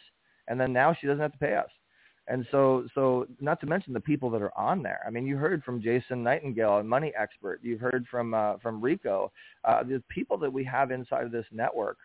and 0.47 0.59
then 0.59 0.74
now 0.74 0.93
she 0.93 1.07
doesn't 1.07 1.22
have 1.22 1.34
to 1.34 1.38
pay 1.38 1.55
us. 1.55 1.70
And 2.30 2.45
so 2.51 2.88
so 2.95 3.28
not 3.39 3.59
to 3.61 3.68
mention 3.68 3.93
the 3.93 3.99
people 3.99 4.30
that 4.32 4.41
are 4.41 4.57
on 4.57 4.82
there. 4.82 5.01
I 5.05 5.09
mean, 5.09 5.26
you 5.26 5.38
heard 5.38 5.63
from 5.63 5.82
Jason 5.82 6.24
Nightingale, 6.24 6.78
a 6.78 6.84
money 6.84 7.13
expert. 7.18 7.59
You've 7.61 7.80
heard 7.80 8.05
from 8.09 8.34
uh, 8.34 8.57
from 8.57 8.82
Rico. 8.82 9.32
Uh, 9.65 9.84
the 9.84 10.01
people 10.09 10.38
that 10.39 10.51
we 10.51 10.63
have 10.63 10.91
inside 10.91 11.26
of 11.26 11.32
this 11.32 11.45
network 11.51 11.97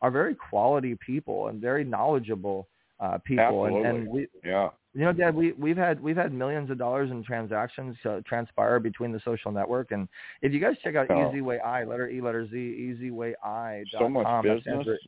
are 0.00 0.10
very 0.10 0.34
quality 0.34 0.96
people 1.04 1.48
and 1.48 1.60
very 1.60 1.84
knowledgeable 1.84 2.68
uh, 3.00 3.18
people. 3.24 3.64
And, 3.64 3.76
Absolutely. 3.76 4.00
and 4.02 4.08
we, 4.08 4.26
yeah. 4.44 4.70
you 4.94 5.02
know, 5.02 5.12
Dad, 5.12 5.34
we 5.34 5.52
we've 5.52 5.76
had 5.76 6.00
we've 6.00 6.16
had 6.16 6.32
millions 6.32 6.70
of 6.70 6.78
dollars 6.78 7.10
in 7.10 7.22
transactions 7.22 7.96
uh, 8.04 8.20
transpire 8.26 8.80
between 8.80 9.12
the 9.12 9.20
social 9.24 9.52
network, 9.52 9.92
and 9.92 10.08
if 10.42 10.52
you 10.52 10.60
guys 10.60 10.74
check 10.82 10.96
out 10.96 11.06
Oh. 11.10 11.14
eZWay 11.14 11.64
I, 11.64 11.84
letter 11.84 12.08
E, 12.08 12.20
letter 12.20 12.46
Z, 12.48 12.54
eZWayI. 12.56 13.84
So 13.98 14.08
much 14.08 14.26
com, 14.26 14.42
business. 14.42 14.84
for 14.84 14.98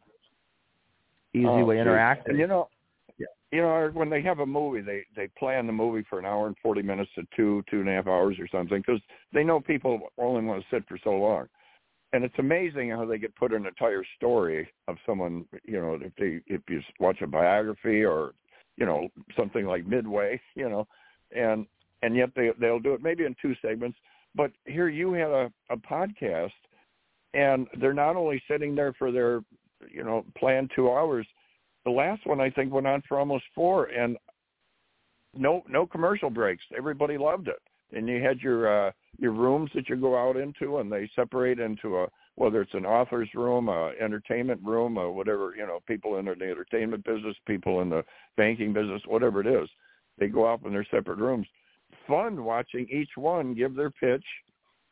eZWay 1.34 1.47
Oh, 1.47 1.72
geez. 1.72 1.86
Interactive. 1.86 2.28
And 2.30 2.38
you 2.38 2.47
know, 2.47 2.68
Yeah. 3.18 3.26
you 3.53 3.62
know, 3.62 3.91
when 3.93 4.09
they 4.11 4.22
have 4.22 4.38
a 4.41 4.47
movie, 4.47 4.80
they 4.80 5.05
they 5.16 5.28
plan 5.38 5.66
the 5.66 5.72
movie 5.72 6.05
for 6.09 6.18
an 6.18 6.24
hour 6.26 6.47
and 6.47 6.57
forty 6.59 6.82
minutes 6.82 7.11
to 7.16 7.26
two 7.34 7.62
two 7.68 7.80
and 7.80 7.88
a 7.88 7.93
half 7.93 8.07
hours 8.07 8.36
or 8.38 8.47
something 8.49 8.78
because 8.78 9.01
they 9.32 9.43
know 9.45 9.61
people 9.61 10.01
only 10.18 10.45
want 10.45 10.62
to 10.62 10.66
sit 10.70 10.86
for 10.88 10.99
so 11.03 11.11
long. 11.11 11.49
And 12.12 12.24
it's 12.24 12.38
amazing 12.38 12.90
how 12.90 13.04
they 13.04 13.18
get 13.18 13.36
put 13.36 13.52
an 13.52 13.66
entire 13.66 14.04
story 14.16 14.68
of 14.88 14.96
someone. 15.06 15.44
You 15.64 15.80
know, 15.80 15.98
if 16.00 16.12
they 16.16 16.40
if 16.52 16.62
you 16.68 16.80
watch 16.98 17.20
a 17.22 17.26
biography 17.26 18.04
or 18.04 18.32
you 18.76 18.86
know 18.86 19.08
something 19.36 19.66
like 19.66 19.86
Midway, 19.86 20.40
you 20.54 20.68
know, 20.68 20.86
and 21.34 21.66
and 22.02 22.16
yet 22.16 22.30
they 22.34 22.50
they'll 22.58 22.80
do 22.80 22.94
it 22.94 23.02
maybe 23.02 23.24
in 23.24 23.36
two 23.40 23.54
segments. 23.62 23.98
But 24.34 24.52
here 24.64 24.88
you 24.88 25.12
have 25.14 25.30
a, 25.30 25.52
a 25.70 25.76
podcast, 25.76 26.52
and 27.34 27.66
they're 27.80 27.92
not 27.92 28.16
only 28.16 28.42
sitting 28.48 28.74
there 28.74 28.92
for 28.94 29.12
their 29.12 29.42
you 29.88 30.02
know 30.02 30.24
planned 30.36 30.70
two 30.74 30.90
hours 30.90 31.26
the 31.84 31.90
last 31.90 32.26
one 32.26 32.40
I 32.40 32.50
think 32.50 32.72
went 32.72 32.86
on 32.86 33.02
for 33.08 33.18
almost 33.18 33.44
four, 33.54 33.86
and 33.86 34.16
no 35.34 35.62
no 35.68 35.86
commercial 35.86 36.30
breaks. 36.30 36.64
Everybody 36.76 37.16
loved 37.16 37.48
it, 37.48 37.61
and 37.93 38.09
you 38.09 38.22
had 38.22 38.41
your 38.41 38.88
uh, 38.88 38.93
your 39.18 39.32
rooms 39.32 39.70
that 39.74 39.88
you 39.88 39.97
go 39.97 40.16
out 40.16 40.36
into, 40.36 40.78
and 40.78 40.91
they 40.91 41.11
separate 41.14 41.59
into 41.59 41.99
a 41.99 42.07
whether 42.36 42.62
it's 42.62 42.74
an 42.74 42.86
author's 42.86 43.28
room, 43.34 43.68
a 43.68 43.93
entertainment 44.01 44.61
room, 44.64 44.97
or 44.99 45.12
whatever 45.12 45.55
you 45.57 45.66
know, 45.66 45.80
people 45.86 46.16
in 46.18 46.24
the 46.24 46.30
entertainment 46.32 47.05
business, 47.05 47.36
people 47.47 47.82
in 47.82 47.91
the 47.91 48.03
banking 48.36 48.72
business, 48.72 49.03
whatever 49.07 49.41
it 49.41 49.47
is, 49.47 49.68
they 50.18 50.28
go 50.28 50.51
out 50.51 50.64
in 50.64 50.72
their 50.72 50.86
separate 50.91 51.18
rooms. 51.18 51.47
Fun 52.07 52.45
watching 52.45 52.86
each 52.91 53.11
one 53.16 53.53
give 53.55 53.74
their 53.74 53.91
pitch 53.91 54.24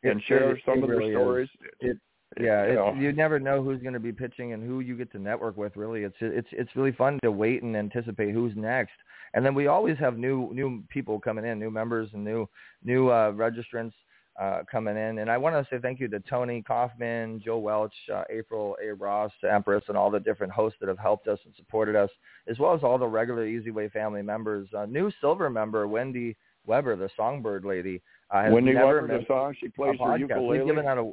and 0.03 0.19
It- 0.19 0.23
share 0.25 0.51
it- 0.51 0.63
some 0.65 0.79
it 0.79 0.83
of 0.83 0.89
their 0.89 0.97
really 0.97 1.11
is. 1.11 1.15
stories. 1.15 1.49
It, 1.79 1.97
yeah, 2.39 2.67
you 2.67 2.73
know. 2.75 2.93
you 2.93 3.11
never 3.13 3.39
know 3.39 3.63
who's 3.63 3.81
going 3.81 3.95
to 3.95 3.99
be 3.99 4.11
pitching 4.11 4.53
and 4.53 4.63
who 4.63 4.81
you 4.81 4.95
get 4.95 5.11
to 5.13 5.19
network 5.19 5.57
with. 5.57 5.75
Really, 5.75 6.03
it's 6.03 6.15
it's 6.21 6.47
it's 6.51 6.75
really 6.75 6.91
fun 6.91 7.17
to 7.23 7.31
wait 7.31 7.63
and 7.63 7.75
anticipate 7.75 8.31
who's 8.31 8.55
next. 8.55 8.93
And 9.33 9.45
then 9.45 9.53
we 9.53 9.67
always 9.67 9.97
have 9.97 10.17
new 10.17 10.51
new 10.53 10.83
people 10.89 11.19
coming 11.19 11.45
in, 11.45 11.59
new 11.59 11.71
members 11.71 12.09
and 12.13 12.23
new 12.23 12.47
new 12.83 13.09
uh, 13.09 13.31
registrants 13.31 13.93
uh, 14.39 14.61
coming 14.71 14.95
in. 14.95 15.19
And 15.19 15.29
I 15.29 15.37
want 15.37 15.55
to 15.55 15.67
say 15.69 15.81
thank 15.81 15.99
you 15.99 16.07
to 16.07 16.19
Tony 16.21 16.61
Kaufman, 16.61 17.41
Joe 17.43 17.57
Welch, 17.57 17.93
uh, 18.13 18.23
April 18.29 18.77
A. 18.81 18.93
Ross, 18.93 19.31
Empress, 19.49 19.83
and 19.87 19.97
all 19.97 20.09
the 20.09 20.19
different 20.19 20.53
hosts 20.53 20.77
that 20.79 20.87
have 20.87 20.97
helped 20.97 21.27
us 21.27 21.39
and 21.45 21.53
supported 21.55 21.95
us, 21.95 22.09
as 22.47 22.57
well 22.57 22.73
as 22.73 22.81
all 22.81 22.97
the 22.97 23.07
regular 23.07 23.45
eZWay 23.45 23.91
family 23.91 24.21
members. 24.21 24.67
Uh, 24.75 24.85
new 24.85 25.11
silver 25.19 25.49
member 25.49 25.87
Wendy 25.87 26.37
Weber, 26.65 26.95
the 26.95 27.09
Songbird 27.17 27.65
lady, 27.65 28.01
uh, 28.31 28.43
has 28.43 28.53
Wendy 28.53 28.73
never 28.73 29.01
Weber, 29.01 29.19
the 29.19 29.25
song 29.27 29.55
she 29.59 29.67
plays 29.67 29.99
her 30.01 30.17
ukulele. 30.17 30.59
We've 30.59 30.67
given 30.67 30.85
out 30.85 30.97
a 30.97 31.11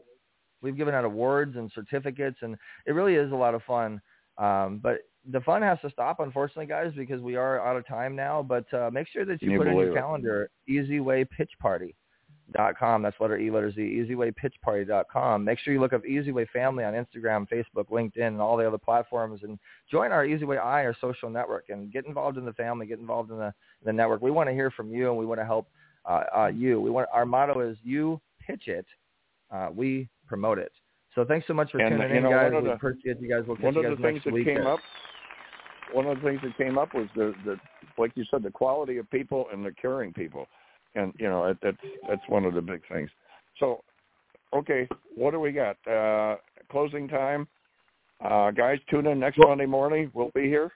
we've 0.62 0.76
given 0.76 0.94
out 0.94 1.04
awards 1.04 1.56
and 1.56 1.70
certificates, 1.74 2.38
and 2.42 2.56
it 2.86 2.92
really 2.92 3.14
is 3.14 3.32
a 3.32 3.36
lot 3.36 3.54
of 3.54 3.62
fun. 3.64 4.00
Um, 4.38 4.80
but 4.82 4.98
the 5.30 5.40
fun 5.40 5.62
has 5.62 5.78
to 5.82 5.90
stop, 5.90 6.20
unfortunately, 6.20 6.66
guys, 6.66 6.92
because 6.96 7.20
we 7.20 7.36
are 7.36 7.60
out 7.66 7.76
of 7.76 7.86
time 7.86 8.14
now. 8.14 8.42
But 8.42 8.72
uh, 8.72 8.90
make 8.92 9.08
sure 9.08 9.24
that 9.24 9.42
you 9.42 9.52
you 9.52 9.58
put 9.58 9.66
in 9.66 9.76
your 9.76 9.94
calendar 9.94 10.50
ezwaypitchparty.com. 10.68 13.02
That's 13.02 13.16
letter 13.20 13.38
E, 13.38 13.50
letter 13.50 13.72
Z, 13.72 13.80
ezwaypitchparty.com. 13.80 15.44
Make 15.44 15.58
sure 15.58 15.72
you 15.72 15.80
look 15.80 15.92
up 15.92 16.02
eZWay 16.04 16.48
Family 16.50 16.84
on 16.84 16.94
Instagram, 16.94 17.46
Facebook, 17.48 17.88
LinkedIn, 17.90 18.26
and 18.28 18.40
all 18.40 18.56
the 18.56 18.66
other 18.66 18.78
platforms, 18.78 19.40
and 19.42 19.58
join 19.90 20.12
our 20.12 20.24
eZWay 20.24 20.58
I, 20.58 20.84
our 20.84 20.94
social 21.00 21.28
network, 21.28 21.66
and 21.70 21.92
get 21.92 22.06
involved 22.06 22.38
in 22.38 22.44
the 22.44 22.52
family, 22.52 22.86
get 22.86 22.98
involved 23.00 23.30
in 23.30 23.38
the, 23.38 23.52
the 23.84 23.92
network. 23.92 24.22
We 24.22 24.30
want 24.30 24.48
to 24.48 24.54
hear 24.54 24.70
from 24.70 24.90
you, 24.90 25.08
and 25.08 25.18
we 25.18 25.26
want 25.26 25.40
to 25.40 25.44
help 25.46 25.68
uh, 26.04 26.22
uh, 26.36 26.46
you. 26.46 26.80
We 26.80 26.90
want 26.90 27.08
our 27.12 27.26
motto 27.26 27.68
is 27.68 27.76
you 27.82 28.20
pitch 28.40 28.68
it, 28.68 28.86
uh, 29.50 29.68
we 29.74 30.08
promote 30.26 30.58
it. 30.58 30.72
So 31.14 31.24
thanks 31.24 31.46
so 31.46 31.54
much 31.54 31.70
for 31.72 31.78
And, 31.80 31.96
tuning 31.96 32.10
you 32.10 32.16
in, 32.18 32.22
know, 32.24 32.30
guys. 32.30 32.52
We 32.54 32.62
the- 32.68 32.72
appreciate 32.74 33.20
you 33.20 33.28
guys. 33.28 33.42
We'll 33.46 33.56
catch 33.56 33.64
one 33.64 33.74
you 33.74 33.80
of 33.80 33.86
guys 33.86 33.96
the 33.96 34.02
things 34.02 34.14
next 34.16 34.24
that 34.26 34.34
week. 34.34 34.46
came 34.46 34.66
up 34.66 34.80
one 35.92 36.06
of 36.06 36.16
the 36.20 36.22
things 36.22 36.40
that 36.42 36.56
came 36.56 36.78
up 36.78 36.94
was 36.94 37.08
the 37.14 37.34
the 37.44 37.56
like 37.98 38.12
you 38.14 38.24
said 38.30 38.42
the 38.42 38.50
quality 38.50 38.98
of 38.98 39.10
people 39.10 39.46
and 39.52 39.64
the 39.64 39.72
caring 39.72 40.12
people 40.12 40.46
and 40.94 41.12
you 41.18 41.28
know 41.28 41.46
that, 41.46 41.58
that's 41.62 41.92
that's 42.08 42.22
one 42.28 42.44
of 42.44 42.54
the 42.54 42.60
big 42.60 42.80
things 42.90 43.10
so 43.58 43.82
okay 44.54 44.88
what 45.16 45.30
do 45.32 45.40
we 45.40 45.52
got 45.52 45.76
uh 45.86 46.36
closing 46.70 47.08
time 47.08 47.46
uh 48.24 48.50
guys 48.50 48.78
tune 48.90 49.06
in 49.06 49.18
next 49.18 49.38
monday 49.38 49.66
morning 49.66 50.10
we'll 50.14 50.30
be 50.34 50.44
here 50.44 50.72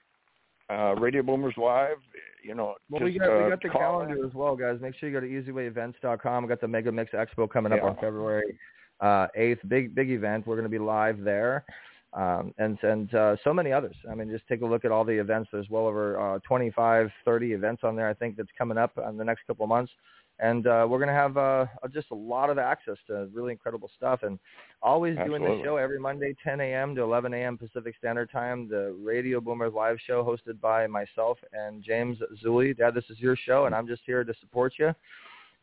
uh 0.69 0.95
radio 0.95 1.21
boomers 1.21 1.55
live 1.57 1.97
you 2.43 2.55
know 2.55 2.75
Well, 2.89 3.03
we 3.03 3.11
just, 3.11 3.19
got 3.19 3.37
we 3.37 3.43
uh, 3.45 3.49
got 3.49 3.61
the 3.61 3.69
call 3.69 4.01
in. 4.01 4.07
calendar 4.07 4.25
as 4.25 4.33
well, 4.33 4.55
guys. 4.55 4.79
Make 4.81 4.95
sure 4.95 5.09
you 5.09 5.13
go 5.13 5.21
to 5.21 5.51
ezwayevents.com. 5.51 6.43
We 6.43 6.49
got 6.49 6.59
the 6.59 6.67
Mega 6.67 6.91
Mix 6.91 7.11
Expo 7.11 7.47
coming 7.47 7.71
up 7.71 7.79
Yeah. 7.83 7.89
on 7.89 7.95
February 7.97 8.57
uh, 8.99 9.27
8th. 9.37 9.59
Big 9.67 9.93
big 9.93 10.09
event. 10.09 10.47
We're 10.47 10.55
going 10.55 10.63
to 10.63 10.69
be 10.69 10.79
live 10.79 11.23
there, 11.23 11.65
um, 12.13 12.53
and 12.57 12.77
and 12.83 13.13
uh, 13.15 13.35
so 13.43 13.53
many 13.53 13.71
others. 13.71 13.95
I 14.09 14.15
mean, 14.15 14.29
just 14.29 14.47
take 14.47 14.61
a 14.61 14.65
look 14.65 14.83
at 14.83 14.91
all 14.91 15.05
the 15.05 15.17
events. 15.17 15.49
There's 15.51 15.69
well 15.69 15.87
over 15.87 16.35
uh, 16.35 16.39
25, 16.39 17.09
30 17.23 17.53
events 17.53 17.83
on 17.83 17.95
there. 17.95 18.09
I 18.09 18.13
think 18.13 18.35
that's 18.35 18.49
coming 18.57 18.77
up 18.77 18.97
in 19.07 19.17
the 19.17 19.23
next 19.23 19.47
couple 19.47 19.63
of 19.63 19.69
months. 19.69 19.91
And 20.39 20.65
uh, 20.65 20.87
we're 20.89 20.97
going 20.97 21.07
to 21.07 21.13
have 21.13 21.37
uh, 21.37 21.67
just 21.93 22.07
a 22.09 22.15
lot 22.15 22.49
of 22.49 22.57
access 22.57 22.97
to 23.07 23.29
really 23.31 23.51
incredible 23.51 23.91
stuff. 23.95 24.21
And 24.23 24.39
always 24.81 25.15
doing 25.23 25.43
the 25.43 25.61
show 25.63 25.77
every 25.77 25.99
Monday, 25.99 26.35
10 26.43 26.59
a.m. 26.59 26.95
to 26.95 27.01
11 27.03 27.31
a.m. 27.35 27.59
Pacific 27.59 27.93
Standard 27.99 28.31
Time. 28.31 28.67
The 28.67 28.97
Radio 28.99 29.39
Boomers 29.39 29.73
live 29.73 29.97
show 30.05 30.23
hosted 30.23 30.59
by 30.59 30.87
myself 30.87 31.37
and 31.53 31.83
James 31.83 32.17
Zuley. 32.43 32.75
Dad, 32.75 32.95
this 32.95 33.03
is 33.11 33.19
your 33.19 33.35
show, 33.35 33.65
and 33.65 33.75
I'm 33.75 33.87
just 33.87 34.01
here 34.05 34.23
to 34.23 34.33
support 34.39 34.73
you. 34.79 34.95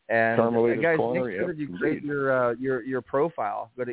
And 0.07 0.39
uh, 0.39 0.49
guys, 0.81 0.97
Corner, 0.97 1.25
make 1.25 1.37
sure 1.37 1.51
yep, 1.51 1.57
you 1.57 1.77
create 1.77 2.01
your 2.01 2.31
uh, 2.31 2.55
your 2.57 2.81
your 2.81 3.01
profile. 3.01 3.71
Go 3.77 3.83
to 3.83 3.91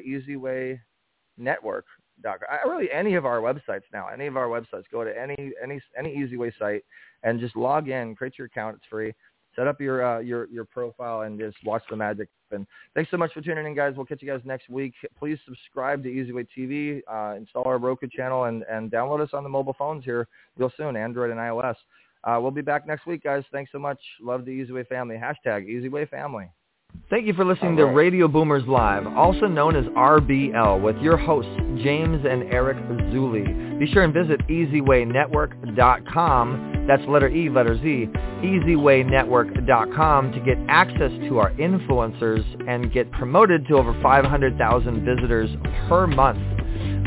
I- 2.25 2.67
Really, 2.69 2.91
any 2.91 3.15
of 3.15 3.27
our 3.27 3.41
websites 3.41 3.83
now, 3.93 4.09
any 4.09 4.27
of 4.27 4.37
our 4.37 4.47
websites, 4.49 4.85
go 4.91 5.05
to 5.05 5.19
any 5.21 5.53
any 5.63 5.81
any 5.97 6.17
eZWay 6.17 6.53
site 6.59 6.85
and 7.23 7.41
just 7.41 7.57
log 7.57 7.89
in, 7.89 8.15
create 8.15 8.39
your 8.39 8.47
account. 8.47 8.77
It's 8.77 8.87
free. 8.87 9.15
Set 9.55 9.67
up 9.67 9.81
your 9.81 10.05
uh, 10.05 10.19
your 10.21 10.49
your 10.49 10.65
profile 10.65 11.23
and 11.23 11.39
just 11.39 11.57
watch 11.65 11.83
the 11.91 11.97
magic. 11.97 12.29
And 12.51 12.67
thanks 12.95 13.11
so 13.11 13.17
much 13.17 13.33
for 13.33 13.41
tuning 13.41 13.67
in, 13.67 13.75
guys. 13.75 13.95
We'll 13.97 14.07
catch 14.07 14.23
you 14.23 14.29
guys 14.29 14.41
next 14.45 14.69
week. 14.69 14.95
Please 15.19 15.39
subscribe 15.45 16.03
to 16.05 16.09
eZWay 16.09 16.47
TV, 16.57 17.01
uh, 17.11 17.37
install 17.37 17.65
our 17.67 17.79
Roku 17.79 18.07
channel, 18.07 18.45
and 18.45 18.65
and 18.65 18.91
download 18.91 19.21
us 19.21 19.31
on 19.33 19.43
the 19.43 19.49
mobile 19.49 19.75
phones 19.79 20.05
here 20.05 20.29
real 20.57 20.73
soon, 20.77 20.97
Android 20.97 21.31
and 21.31 21.41
iOS. 21.41 21.77
Uh, 22.25 22.39
we'll 22.41 22.51
be 22.51 22.61
back 22.63 22.87
next 22.87 23.07
week, 23.07 23.23
guys. 23.23 23.45
Thanks 23.53 23.71
so 23.73 23.79
much. 23.79 23.99
Love 24.21 24.45
the 24.45 24.51
eZWay 24.51 24.87
family. 24.89 25.17
Hashtag 25.17 25.69
eZWay 25.69 26.09
family. 26.09 26.51
Thank 27.09 27.29
you 27.29 27.35
for 27.35 27.45
listening 27.45 27.77
to 27.77 27.85
Radio 27.85 28.27
Boomers 28.27 28.67
Live, 28.67 29.07
also 29.07 29.47
known 29.47 29.77
as 29.77 29.85
RBL, 29.85 30.83
with 30.83 30.97
your 30.97 31.17
hosts, 31.17 31.53
James 31.85 32.27
and 32.29 32.53
Eric 32.53 32.77
Zuley. 33.13 33.79
Be 33.79 33.87
sure 33.93 34.03
and 34.03 34.13
visit 34.13 34.41
eZWayNetwork.com, 34.49 36.87
that's 36.89 37.05
letter 37.07 37.29
E, 37.29 37.49
letter 37.49 37.81
Z, 37.81 38.09
eZWayNetwork.com 38.43 40.33
to 40.33 40.41
get 40.41 40.59
access 40.69 41.13
to 41.29 41.39
our 41.39 41.53
influencers 41.53 42.43
and 42.69 42.93
get 42.93 43.09
promoted 43.13 43.69
to 43.69 43.77
over 43.77 43.97
500,000 44.03 45.05
visitors 45.05 45.49
per 45.89 46.09
month. 46.09 46.41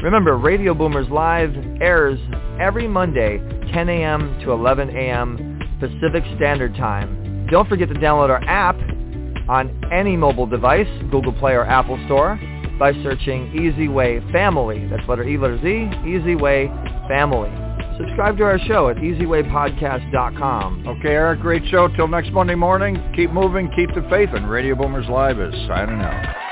Remember, 0.02 0.38
Radio 0.38 0.74
Boomers 0.74 1.10
Live 1.10 1.54
airs 1.82 2.18
every 2.62 2.88
Monday, 2.88 3.40
10 3.74 3.90
a.m. 3.90 4.40
to 4.46 4.54
11 4.54 4.96
a.m. 4.96 5.60
Pacific 5.82 6.24
Standard 6.38 6.74
Time. 6.76 7.46
Don't 7.52 7.68
forget 7.68 7.90
to 7.90 7.96
download 7.96 8.30
our 8.30 8.42
app 8.46 8.78
on 9.50 9.84
any 9.92 10.16
mobile 10.16 10.46
device, 10.46 10.88
Google 11.12 11.34
Play 11.34 11.54
or 11.54 11.66
Apple 11.66 12.00
Store, 12.06 12.40
by 12.80 12.94
searching 13.04 13.52
eZWay 13.52 14.32
Family. 14.32 14.88
That's 14.88 15.08
letter 15.10 15.28
E, 15.28 15.38
letter 15.38 15.58
Z, 15.58 15.66
eZWay 15.66 17.08
Family. 17.10 17.50
Subscribe 18.00 18.38
to 18.38 18.44
our 18.44 18.60
show 18.60 18.88
at 18.88 18.96
ezwaypodcast.com. 18.96 20.88
Okay, 20.88 21.10
Eric, 21.10 21.42
great 21.42 21.64
show. 21.70 21.90
Till 21.90 22.08
next 22.08 22.32
Monday 22.32 22.56
morning, 22.56 22.96
keep 23.14 23.30
moving, 23.32 23.70
keep 23.76 23.90
the 23.94 24.08
faith, 24.10 24.30
and 24.32 24.50
Radio 24.50 24.74
Boomers 24.76 25.10
Live 25.10 25.38
is 25.38 25.54
signing 25.68 26.00
out. 26.00 26.49